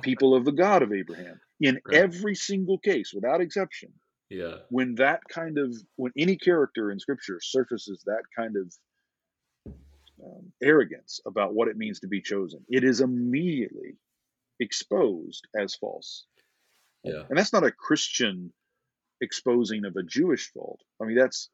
people 0.01 0.35
of 0.35 0.45
the 0.45 0.51
God 0.51 0.83
of 0.83 0.93
Abraham. 0.93 1.39
In 1.59 1.79
right. 1.85 1.97
every 1.97 2.35
single 2.35 2.77
case, 2.77 3.11
without 3.13 3.41
exception, 3.41 3.91
yeah. 4.29 4.55
When 4.69 4.95
that 4.95 5.21
kind 5.29 5.57
of 5.57 5.75
when 5.95 6.11
any 6.17 6.35
character 6.35 6.91
in 6.91 6.99
Scripture 6.99 7.39
surfaces 7.41 8.03
that 8.05 8.23
kind 8.35 8.55
of 8.57 8.73
um, 10.23 10.51
arrogance 10.61 11.19
about 11.25 11.53
what 11.53 11.67
it 11.67 11.77
means 11.77 11.99
to 12.01 12.07
be 12.07 12.21
chosen, 12.21 12.65
it 12.69 12.83
is 12.83 13.01
immediately 13.01 13.97
exposed 14.59 15.47
as 15.57 15.75
false. 15.75 16.25
Yeah. 17.03 17.23
And 17.29 17.37
that's 17.37 17.53
not 17.53 17.63
a 17.63 17.71
Christian 17.71 18.51
exposing 19.21 19.85
of 19.85 19.95
a 19.95 20.03
Jewish 20.03 20.51
fault. 20.51 20.81
I 21.01 21.05
mean, 21.05 21.17
that's 21.17 21.49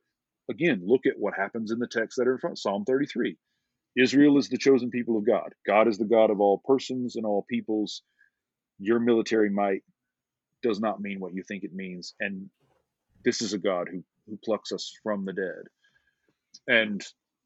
again, 0.50 0.82
look 0.84 1.06
at 1.06 1.20
what 1.20 1.36
happens 1.36 1.72
in 1.72 1.80
the 1.80 1.88
text 1.88 2.18
that 2.18 2.28
are 2.28 2.34
in 2.34 2.40
front. 2.40 2.58
Psalm 2.58 2.86
33. 2.86 3.38
Israel 3.96 4.40
is 4.40 4.50
the 4.50 4.58
chosen 4.58 4.90
people 4.90 5.18
of 5.18 5.28
God. 5.28 5.54
God 5.68 5.88
is 5.88 6.00
the 6.00 6.06
God 6.06 6.32
of 6.32 6.42
all 6.42 6.62
persons 6.66 7.16
and 7.16 7.26
all 7.26 7.46
peoples. 7.48 8.02
Your 8.80 9.00
military 9.00 9.52
might 9.52 9.84
does 10.64 10.80
not 10.80 11.00
mean 11.00 11.20
what 11.20 11.36
you 11.36 11.44
think 11.44 11.64
it 11.64 11.74
means. 11.76 12.16
And 12.20 12.50
this 13.24 13.42
is 13.42 13.54
a 13.54 13.58
God 13.58 13.88
who, 13.92 14.04
who 14.28 14.40
plucks 14.44 14.72
us 14.72 14.92
from 15.04 15.26
the 15.26 15.34
dead. 15.34 15.64
And 16.68 17.04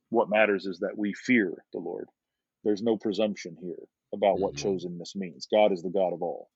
what 0.10 0.30
matters 0.30 0.66
is 0.66 0.80
that 0.80 0.98
we 0.98 1.14
fear 1.14 1.54
the 1.74 1.80
Lord. 1.80 2.08
There's 2.64 2.82
no 2.82 2.98
presumption 2.98 3.56
here 3.62 3.88
about 4.14 4.36
mm-hmm. 4.36 4.44
what 4.44 4.56
chosenness 4.56 5.16
means. 5.16 5.48
God 5.52 5.72
is 5.72 5.82
the 5.82 5.90
God 5.90 6.14
of 6.14 6.22
all. 6.22 6.50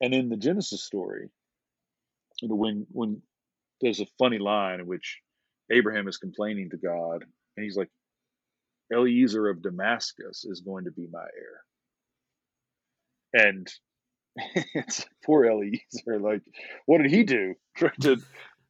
And 0.00 0.14
in 0.14 0.28
the 0.28 0.36
Genesis 0.36 0.82
story, 0.82 1.28
you 2.40 2.48
know, 2.48 2.56
when 2.56 2.86
when 2.90 3.22
there's 3.80 4.00
a 4.00 4.06
funny 4.18 4.38
line 4.38 4.80
in 4.80 4.86
which 4.86 5.20
Abraham 5.70 6.08
is 6.08 6.16
complaining 6.16 6.70
to 6.70 6.76
God, 6.76 7.24
and 7.56 7.64
he's 7.64 7.76
like, 7.76 7.90
Eliezer 8.92 9.48
of 9.48 9.62
Damascus 9.62 10.44
is 10.44 10.60
going 10.60 10.84
to 10.84 10.90
be 10.90 11.06
my 11.10 11.20
heir. 11.20 11.60
And 13.48 13.68
it's 14.36 15.06
poor 15.24 15.44
Eliezer. 15.44 16.18
Like, 16.20 16.42
what 16.86 16.98
did 17.02 17.10
he 17.10 17.24
do? 17.24 17.54
to, 18.00 18.16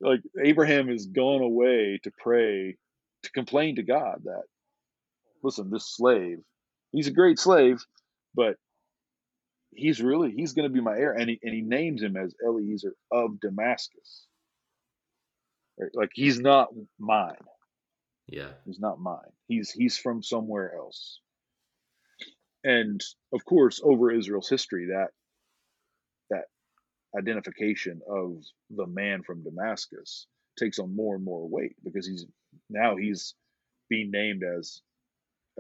like, 0.01 0.21
Abraham 0.43 0.89
has 0.89 1.07
gone 1.07 1.43
away 1.43 2.01
to 2.03 2.11
pray, 2.19 2.77
to 3.23 3.31
complain 3.33 3.77
to 3.77 3.83
God 3.83 4.23
that, 4.25 4.45
listen, 5.43 5.71
this 5.71 5.87
slave, 5.87 6.39
he's 6.93 7.07
a 7.07 7.13
great 7.13 7.39
slave, 7.39 7.85
but 8.35 8.57
he's 9.71 10.01
really, 10.01 10.31
he's 10.31 10.53
going 10.53 10.69
to 10.69 10.73
be 10.73 10.81
my 10.81 10.97
heir. 10.97 11.13
And 11.13 11.31
he, 11.31 11.39
and 11.43 11.55
he 11.55 11.63
names 11.63 12.03
him 12.03 12.17
as 12.17 12.35
Eliezer 12.45 12.95
of 13.11 13.41
Damascus. 13.41 14.27
Right? 15.79 15.91
Like 15.95 16.11
he's 16.15 16.39
not 16.39 16.69
mine. 16.99 17.37
Yeah. 18.27 18.51
He's 18.65 18.79
not 18.79 19.01
mine. 19.01 19.33
He's 19.49 19.71
he's 19.71 19.99
from 19.99 20.23
somewhere 20.23 20.75
else. 20.77 21.19
And 22.65 23.03
of 23.33 23.45
course, 23.45 23.81
over 23.83 24.11
Israel's 24.13 24.49
history, 24.49 24.87
that 24.87 25.09
that 25.09 25.11
identification 27.17 28.01
of 28.09 28.37
the 28.71 28.87
man 28.87 29.23
from 29.23 29.43
Damascus 29.43 30.27
takes 30.59 30.79
on 30.79 30.95
more 30.95 31.15
and 31.15 31.25
more 31.25 31.49
weight 31.49 31.77
because 31.85 32.07
he's 32.07 32.27
now 32.71 32.97
he's 32.97 33.35
being 33.89 34.11
named 34.11 34.43
as 34.45 34.81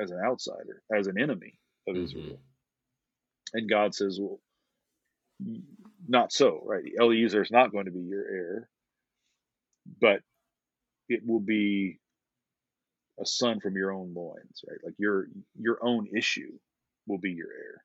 as 0.01 0.11
an 0.11 0.21
outsider, 0.25 0.83
as 0.95 1.07
an 1.07 1.21
enemy 1.21 1.59
of 1.87 1.95
mm-hmm. 1.95 2.05
Israel. 2.05 2.41
And 3.53 3.69
God 3.69 3.95
says, 3.95 4.19
Well, 4.21 4.41
not 6.09 6.33
so, 6.33 6.63
right? 6.65 6.83
Eliezer 6.99 7.43
is 7.43 7.51
not 7.51 7.73
going 7.73 7.87
to 7.87 7.91
be 7.91 8.01
your 8.01 8.25
heir 8.27 8.69
but 10.01 10.21
it 11.09 11.23
will 11.27 11.41
be 11.41 11.99
a 13.21 13.27
son 13.27 13.61
from 13.61 13.77
your 13.77 13.93
own 13.93 14.15
loins, 14.15 14.65
right? 14.69 14.79
Like 14.83 14.95
your 14.99 15.27
your 15.59 15.79
own 15.83 16.09
issue 16.17 16.59
will 17.07 17.19
be 17.19 17.33
your 17.33 17.49
heir. 17.53 17.85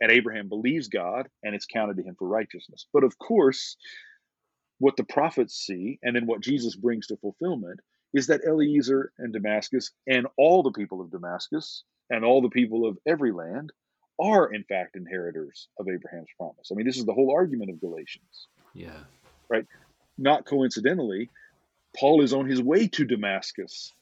And 0.00 0.10
Abraham 0.10 0.48
believes 0.48 0.88
God, 0.88 1.28
and 1.42 1.54
it's 1.54 1.66
counted 1.66 1.96
to 1.96 2.02
him 2.02 2.14
for 2.18 2.28
righteousness. 2.28 2.86
But 2.92 3.04
of 3.04 3.18
course, 3.18 3.76
what 4.78 4.96
the 4.96 5.04
prophets 5.04 5.54
see, 5.54 5.98
and 6.02 6.14
then 6.14 6.26
what 6.26 6.40
Jesus 6.40 6.76
brings 6.76 7.08
to 7.08 7.16
fulfillment, 7.16 7.80
is 8.14 8.28
that 8.28 8.44
Eliezer 8.44 9.12
and 9.18 9.32
Damascus, 9.32 9.90
and 10.06 10.26
all 10.36 10.62
the 10.62 10.72
people 10.72 11.00
of 11.00 11.10
Damascus, 11.10 11.82
and 12.10 12.24
all 12.24 12.40
the 12.40 12.48
people 12.48 12.86
of 12.86 12.96
every 13.06 13.32
land, 13.32 13.70
are 14.20 14.52
in 14.52 14.64
fact 14.64 14.96
inheritors 14.96 15.68
of 15.78 15.88
Abraham's 15.88 16.28
promise. 16.36 16.70
I 16.72 16.74
mean, 16.74 16.86
this 16.86 16.96
is 16.96 17.04
the 17.04 17.12
whole 17.12 17.32
argument 17.32 17.70
of 17.70 17.80
Galatians. 17.80 18.48
Yeah. 18.74 18.98
Right? 19.48 19.66
not 20.18 20.44
coincidentally, 20.44 21.30
Paul 21.96 22.22
is 22.22 22.32
on 22.32 22.46
his 22.46 22.60
way 22.60 22.88
to 22.88 23.04
Damascus 23.04 23.92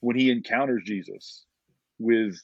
when 0.00 0.16
he 0.16 0.30
encounters 0.30 0.82
Jesus 0.84 1.44
with 1.98 2.36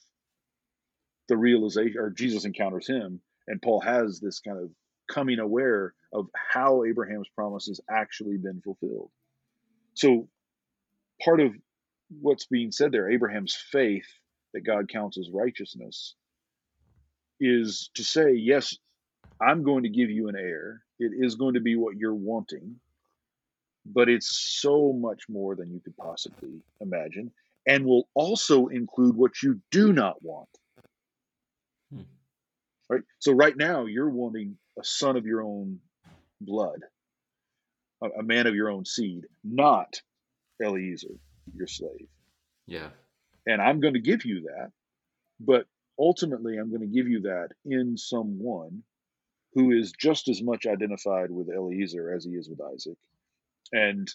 the 1.29 1.37
realization, 1.37 1.97
or 1.97 2.09
Jesus 2.09 2.43
encounters 2.43 2.87
him, 2.87 3.21
and 3.47 3.61
Paul 3.61 3.79
has 3.79 4.19
this 4.19 4.41
kind 4.41 4.59
of 4.59 4.69
coming 5.07 5.39
aware 5.39 5.93
of 6.11 6.27
how 6.35 6.83
Abraham's 6.83 7.29
promise 7.29 7.67
has 7.67 7.79
actually 7.89 8.37
been 8.37 8.61
fulfilled. 8.61 9.11
So, 9.93 10.27
part 11.23 11.39
of 11.39 11.53
what's 12.09 12.47
being 12.47 12.71
said 12.71 12.91
there, 12.91 13.09
Abraham's 13.09 13.55
faith 13.55 14.07
that 14.53 14.65
God 14.65 14.89
counts 14.89 15.17
as 15.17 15.29
righteousness, 15.31 16.15
is 17.39 17.89
to 17.93 18.03
say, 18.03 18.33
yes, 18.33 18.75
I'm 19.41 19.63
going 19.63 19.83
to 19.83 19.89
give 19.89 20.09
you 20.09 20.27
an 20.27 20.35
heir. 20.35 20.83
It 20.99 21.13
is 21.17 21.35
going 21.35 21.53
to 21.53 21.61
be 21.61 21.77
what 21.77 21.95
you're 21.95 22.13
wanting 22.13 22.75
but 23.85 24.09
it's 24.09 24.59
so 24.61 24.93
much 24.93 25.23
more 25.29 25.55
than 25.55 25.71
you 25.71 25.79
could 25.79 25.97
possibly 25.97 26.61
imagine 26.81 27.31
and 27.67 27.85
will 27.85 28.07
also 28.13 28.67
include 28.67 29.15
what 29.15 29.41
you 29.41 29.59
do 29.71 29.93
not 29.93 30.21
want. 30.23 30.49
Hmm. 31.93 32.01
Right? 32.89 33.01
So, 33.19 33.33
right 33.33 33.55
now, 33.55 33.85
you're 33.85 34.09
wanting 34.09 34.57
a 34.79 34.83
son 34.83 35.17
of 35.17 35.25
your 35.25 35.43
own 35.43 35.79
blood, 36.41 36.79
a, 38.01 38.07
a 38.19 38.23
man 38.23 38.47
of 38.47 38.55
your 38.55 38.69
own 38.69 38.85
seed, 38.85 39.25
not 39.43 40.01
Eliezer, 40.61 41.15
your 41.55 41.67
slave. 41.67 42.07
Yeah. 42.67 42.89
And 43.45 43.61
I'm 43.61 43.79
going 43.79 43.95
to 43.95 44.01
give 44.01 44.25
you 44.25 44.41
that, 44.41 44.71
but 45.39 45.65
ultimately, 45.97 46.57
I'm 46.57 46.69
going 46.69 46.81
to 46.81 46.95
give 46.95 47.07
you 47.07 47.21
that 47.21 47.49
in 47.65 47.97
someone 47.97 48.83
who 49.53 49.71
is 49.71 49.91
just 49.91 50.29
as 50.29 50.41
much 50.41 50.65
identified 50.65 51.31
with 51.31 51.49
Eliezer 51.49 52.13
as 52.13 52.23
he 52.23 52.31
is 52.31 52.49
with 52.49 52.61
Isaac 52.61 52.97
and 53.71 54.07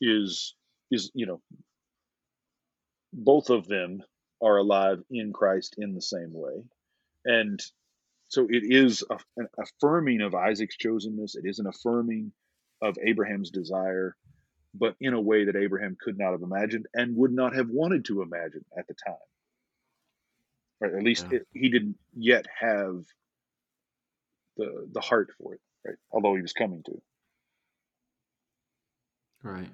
is 0.00 0.54
is 0.90 1.10
you 1.14 1.26
know 1.26 1.40
both 3.12 3.50
of 3.50 3.66
them 3.66 4.02
are 4.42 4.56
alive 4.56 4.98
in 5.10 5.32
Christ 5.32 5.76
in 5.78 5.94
the 5.94 6.02
same 6.02 6.32
way 6.32 6.64
and 7.24 7.60
so 8.28 8.46
it 8.48 8.62
is 8.64 9.04
a, 9.10 9.18
an 9.36 9.48
affirming 9.58 10.22
of 10.22 10.34
Isaac's 10.34 10.76
chosenness. 10.76 11.36
It 11.36 11.44
is 11.44 11.58
an 11.58 11.66
affirming 11.66 12.32
of 12.80 12.96
Abraham's 13.04 13.50
desire, 13.50 14.16
but 14.74 14.96
in 15.00 15.12
a 15.12 15.20
way 15.20 15.44
that 15.44 15.56
Abraham 15.56 15.96
could 16.02 16.18
not 16.18 16.32
have 16.32 16.42
imagined 16.42 16.86
and 16.94 17.16
would 17.16 17.32
not 17.32 17.54
have 17.54 17.68
wanted 17.68 18.06
to 18.06 18.22
imagine 18.22 18.64
at 18.76 18.86
the 18.88 18.94
time. 19.06 19.16
Right? 20.80 20.94
At 20.94 21.02
least 21.04 21.26
yeah. 21.30 21.38
it, 21.38 21.46
he 21.52 21.68
didn't 21.68 21.98
yet 22.16 22.46
have 22.58 23.04
the 24.56 24.88
the 24.90 25.00
heart 25.00 25.30
for 25.38 25.54
it. 25.54 25.60
Right? 25.86 25.96
Although 26.10 26.34
he 26.34 26.42
was 26.42 26.52
coming 26.52 26.82
to. 26.84 27.02
Right. 29.42 29.68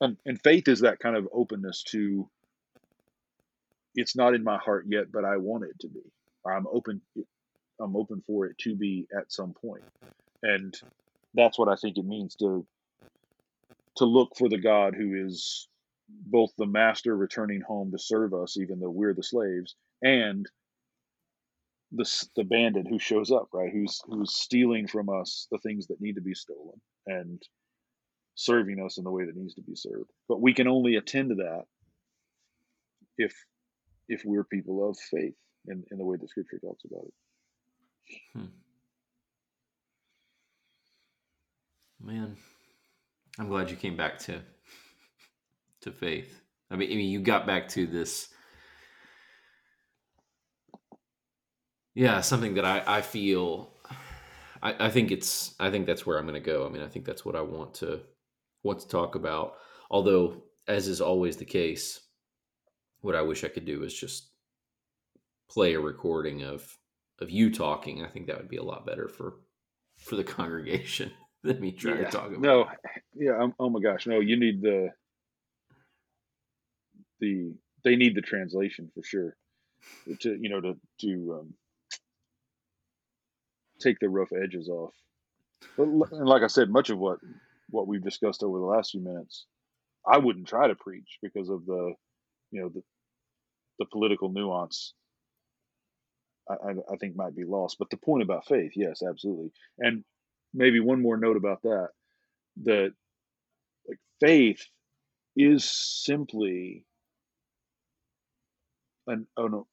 And, 0.00 0.16
and 0.24 0.40
faith 0.40 0.68
is 0.68 0.80
that 0.80 1.00
kind 1.00 1.16
of 1.16 1.28
openness 1.32 1.82
to 1.88 2.28
it's 3.94 4.16
not 4.16 4.34
in 4.34 4.44
my 4.44 4.58
heart 4.58 4.86
yet, 4.88 5.12
but 5.12 5.24
I 5.24 5.36
want 5.38 5.64
it 5.64 5.78
to 5.80 5.88
be. 5.88 6.02
I'm 6.46 6.66
open 6.72 7.00
I'm 7.80 7.96
open 7.96 8.22
for 8.26 8.46
it 8.46 8.58
to 8.58 8.74
be 8.76 9.06
at 9.16 9.32
some. 9.32 9.54
And 10.42 10.74
that's 11.34 11.58
what 11.58 11.68
I 11.68 11.76
think 11.76 11.98
it 11.98 12.06
means 12.06 12.34
to 12.36 12.66
to 13.96 14.04
look 14.04 14.36
for 14.36 14.48
the 14.48 14.58
God 14.58 14.94
who 14.94 15.26
is 15.26 15.68
both 16.08 16.52
the 16.56 16.66
master 16.66 17.16
returning 17.16 17.60
home 17.60 17.90
to 17.92 17.98
serve 17.98 18.32
us, 18.34 18.56
even 18.58 18.80
though 18.80 18.90
we're 18.90 19.14
the 19.14 19.22
slaves, 19.22 19.74
and 20.02 20.46
the 21.92 22.04
the 22.36 22.44
bandit 22.44 22.86
who 22.88 22.98
shows 22.98 23.30
up, 23.30 23.48
right? 23.52 23.72
Who's 23.72 24.00
who's 24.06 24.34
stealing 24.34 24.86
from 24.86 25.08
us 25.08 25.48
the 25.50 25.58
things 25.58 25.88
that 25.88 26.00
need 26.00 26.14
to 26.14 26.20
be 26.20 26.34
stolen 26.34 26.80
and 27.06 27.42
serving 28.34 28.80
us 28.84 28.98
in 28.98 29.04
the 29.04 29.10
way 29.10 29.24
that 29.24 29.36
needs 29.36 29.54
to 29.54 29.62
be 29.62 29.74
served. 29.74 30.10
But 30.28 30.40
we 30.40 30.54
can 30.54 30.68
only 30.68 30.96
attend 30.96 31.30
to 31.30 31.34
that 31.36 31.64
if 33.16 33.34
if 34.08 34.22
we're 34.24 34.44
people 34.44 34.88
of 34.88 34.98
faith 34.98 35.34
in, 35.66 35.84
in 35.90 35.98
the 35.98 36.04
way 36.04 36.16
that 36.16 36.28
scripture 36.28 36.58
talks 36.58 36.84
about 36.84 37.04
it. 37.04 37.14
Hmm. 38.34 38.46
Man, 42.00 42.36
I'm 43.38 43.48
glad 43.48 43.70
you 43.70 43.76
came 43.76 43.96
back 43.96 44.18
to 44.20 44.40
to 45.82 45.92
faith. 45.92 46.40
I 46.70 46.76
mean, 46.76 46.92
I 46.92 46.94
mean, 46.94 47.10
you 47.10 47.20
got 47.20 47.46
back 47.46 47.68
to 47.70 47.86
this. 47.86 48.28
Yeah, 51.94 52.20
something 52.20 52.54
that 52.54 52.64
I 52.64 52.82
I 52.86 53.02
feel. 53.02 53.74
I, 54.62 54.86
I 54.86 54.90
think 54.90 55.10
it's. 55.10 55.54
I 55.60 55.70
think 55.70 55.86
that's 55.86 56.06
where 56.06 56.18
I'm 56.18 56.26
going 56.26 56.40
to 56.40 56.40
go. 56.40 56.66
I 56.66 56.68
mean, 56.68 56.82
I 56.82 56.88
think 56.88 57.04
that's 57.04 57.24
what 57.24 57.36
I 57.36 57.42
want 57.42 57.74
to 57.74 58.00
want 58.62 58.80
to 58.80 58.88
talk 58.88 59.14
about. 59.14 59.54
Although, 59.90 60.42
as 60.68 60.86
is 60.88 61.00
always 61.00 61.36
the 61.36 61.44
case, 61.44 62.00
what 63.08 63.16
I 63.16 63.22
wish 63.22 63.42
I 63.42 63.48
could 63.48 63.64
do 63.64 63.84
is 63.84 63.94
just 63.94 64.28
play 65.48 65.72
a 65.72 65.80
recording 65.80 66.42
of 66.42 66.76
of 67.20 67.30
you 67.30 67.50
talking. 67.50 68.04
I 68.04 68.08
think 68.08 68.26
that 68.26 68.36
would 68.36 68.50
be 68.50 68.58
a 68.58 68.62
lot 68.62 68.84
better 68.84 69.08
for 69.08 69.36
for 69.96 70.14
the 70.14 70.24
congregation 70.38 71.10
than 71.42 71.58
me 71.58 71.72
trying 71.72 72.00
yeah. 72.00 72.04
to 72.04 72.10
talk 72.10 72.26
about. 72.26 72.40
No, 72.42 72.68
yeah. 73.14 73.42
Um, 73.42 73.54
oh 73.58 73.70
my 73.70 73.80
gosh, 73.80 74.06
no. 74.06 74.20
You 74.20 74.38
need 74.38 74.60
the 74.60 74.90
the 77.18 77.54
they 77.82 77.96
need 77.96 78.14
the 78.14 78.20
translation 78.20 78.90
for 78.94 79.02
sure 79.02 79.34
to 80.20 80.36
you 80.38 80.50
know 80.50 80.60
to 80.60 80.76
to 81.00 81.40
um, 81.40 81.54
take 83.80 83.98
the 84.00 84.10
rough 84.10 84.32
edges 84.34 84.68
off. 84.68 84.92
But 85.78 85.84
and 85.88 86.28
like 86.28 86.42
I 86.42 86.48
said, 86.48 86.68
much 86.68 86.90
of 86.90 86.98
what 86.98 87.20
what 87.70 87.86
we've 87.86 88.04
discussed 88.04 88.42
over 88.42 88.58
the 88.58 88.66
last 88.66 88.90
few 88.90 89.00
minutes, 89.00 89.46
I 90.06 90.18
wouldn't 90.18 90.46
try 90.46 90.68
to 90.68 90.74
preach 90.74 91.16
because 91.22 91.48
of 91.48 91.64
the 91.64 91.94
you 92.50 92.60
know 92.60 92.68
the 92.68 92.82
the 93.78 93.86
political 93.86 94.30
nuance 94.30 94.94
I, 96.48 96.70
I, 96.92 96.96
think 96.96 97.14
might 97.14 97.36
be 97.36 97.44
lost. 97.44 97.76
But 97.78 97.90
the 97.90 97.96
point 97.96 98.22
about 98.22 98.46
faith, 98.46 98.72
yes, 98.74 99.02
absolutely. 99.02 99.52
And 99.78 100.04
maybe 100.54 100.80
one 100.80 101.02
more 101.02 101.16
note 101.16 101.36
about 101.36 101.62
that: 101.62 101.88
that 102.64 102.92
like 103.86 103.98
faith 104.20 104.64
is 105.36 105.64
simply 105.64 106.84
an, 109.06 109.26
an 109.36 109.64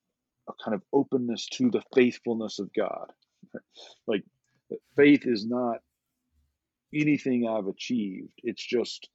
a 0.47 0.51
kind 0.64 0.76
of 0.76 0.84
openness 0.93 1.47
to 1.53 1.72
the 1.72 1.82
faithfulness 1.93 2.60
of 2.60 2.70
God. 2.74 3.12
like 4.08 4.24
faith 4.95 5.26
is 5.26 5.45
not 5.45 5.78
anything 6.93 7.47
I've 7.47 7.68
achieved. 7.68 8.34
It's 8.43 8.66
just 8.66 9.10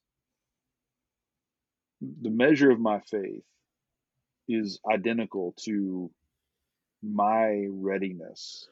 the 2.01 2.31
measure 2.31 2.71
of 2.71 2.81
my 2.81 3.01
faith 3.01 3.45
is 4.55 4.81
identical 4.91 5.55
to 5.65 6.11
my 7.03 7.67
readiness 7.71 8.69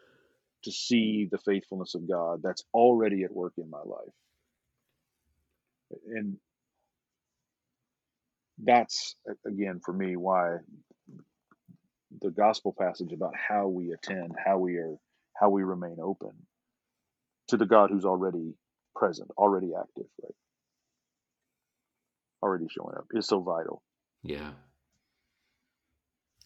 to 0.65 0.73
see 0.73 1.29
the 1.31 1.39
faithfulness 1.39 1.95
of 1.95 2.09
God 2.09 2.41
that's 2.43 2.65
already 2.75 3.25
at 3.25 3.33
work 3.33 3.55
in 3.59 3.71
my 3.71 3.79
life. 3.79 4.15
And 6.09 6.37
that's, 8.63 9.15
again, 9.47 9.81
for 9.85 9.93
me, 9.93 10.17
why 10.17 10.57
the 12.21 12.31
gospel 12.31 12.75
passage 12.79 13.13
about 13.13 13.35
how 13.37 13.69
we 13.69 13.93
attend, 13.93 14.33
how 14.45 14.59
we 14.59 14.77
are, 14.77 14.97
how 15.35 15.51
we 15.51 15.63
remain 15.63 15.99
open 16.03 16.33
to 17.49 17.57
the 17.57 17.67
God 17.67 17.91
who's 17.91 18.05
already 18.05 18.55
present, 18.97 19.31
already 19.39 19.73
active, 19.79 20.07
right? 20.23 20.35
Already 22.43 22.67
showing 22.69 22.97
up 22.97 23.07
is 23.13 23.27
so 23.27 23.41
vital. 23.41 23.83
Yeah. 24.23 24.53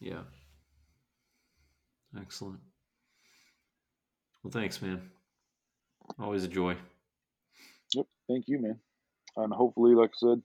Yeah. 0.03 0.23
Excellent. 2.19 2.59
Well, 4.43 4.51
thanks, 4.51 4.81
man. 4.81 5.01
Always 6.19 6.43
a 6.43 6.49
joy. 6.49 6.75
Yep. 7.93 8.05
Thank 8.27 8.45
you, 8.47 8.59
man. 8.59 8.79
And 9.37 9.53
hopefully, 9.53 9.95
like 9.95 10.09
I 10.09 10.17
said, 10.17 10.41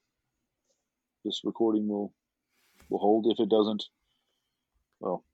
this 1.25 1.41
recording 1.43 1.89
will 1.89 2.15
will 2.89 3.01
hold. 3.01 3.27
If 3.27 3.41
it 3.41 3.51
doesn't, 3.51 3.85
well, 5.01 5.25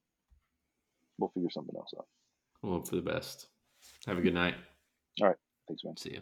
we'll 1.19 1.31
figure 1.35 1.51
something 1.51 1.77
else 1.77 1.93
out. 1.97 2.07
We'll 2.63 2.73
hope 2.73 2.89
for 2.89 2.97
the 2.97 3.03
best. 3.03 3.49
Have 4.07 4.17
a 4.17 4.23
good 4.23 4.35
night. 4.35 4.55
All 5.21 5.29
right. 5.29 5.37
Thanks, 5.69 5.85
man. 5.85 5.97
See 5.99 6.13
you. 6.13 6.21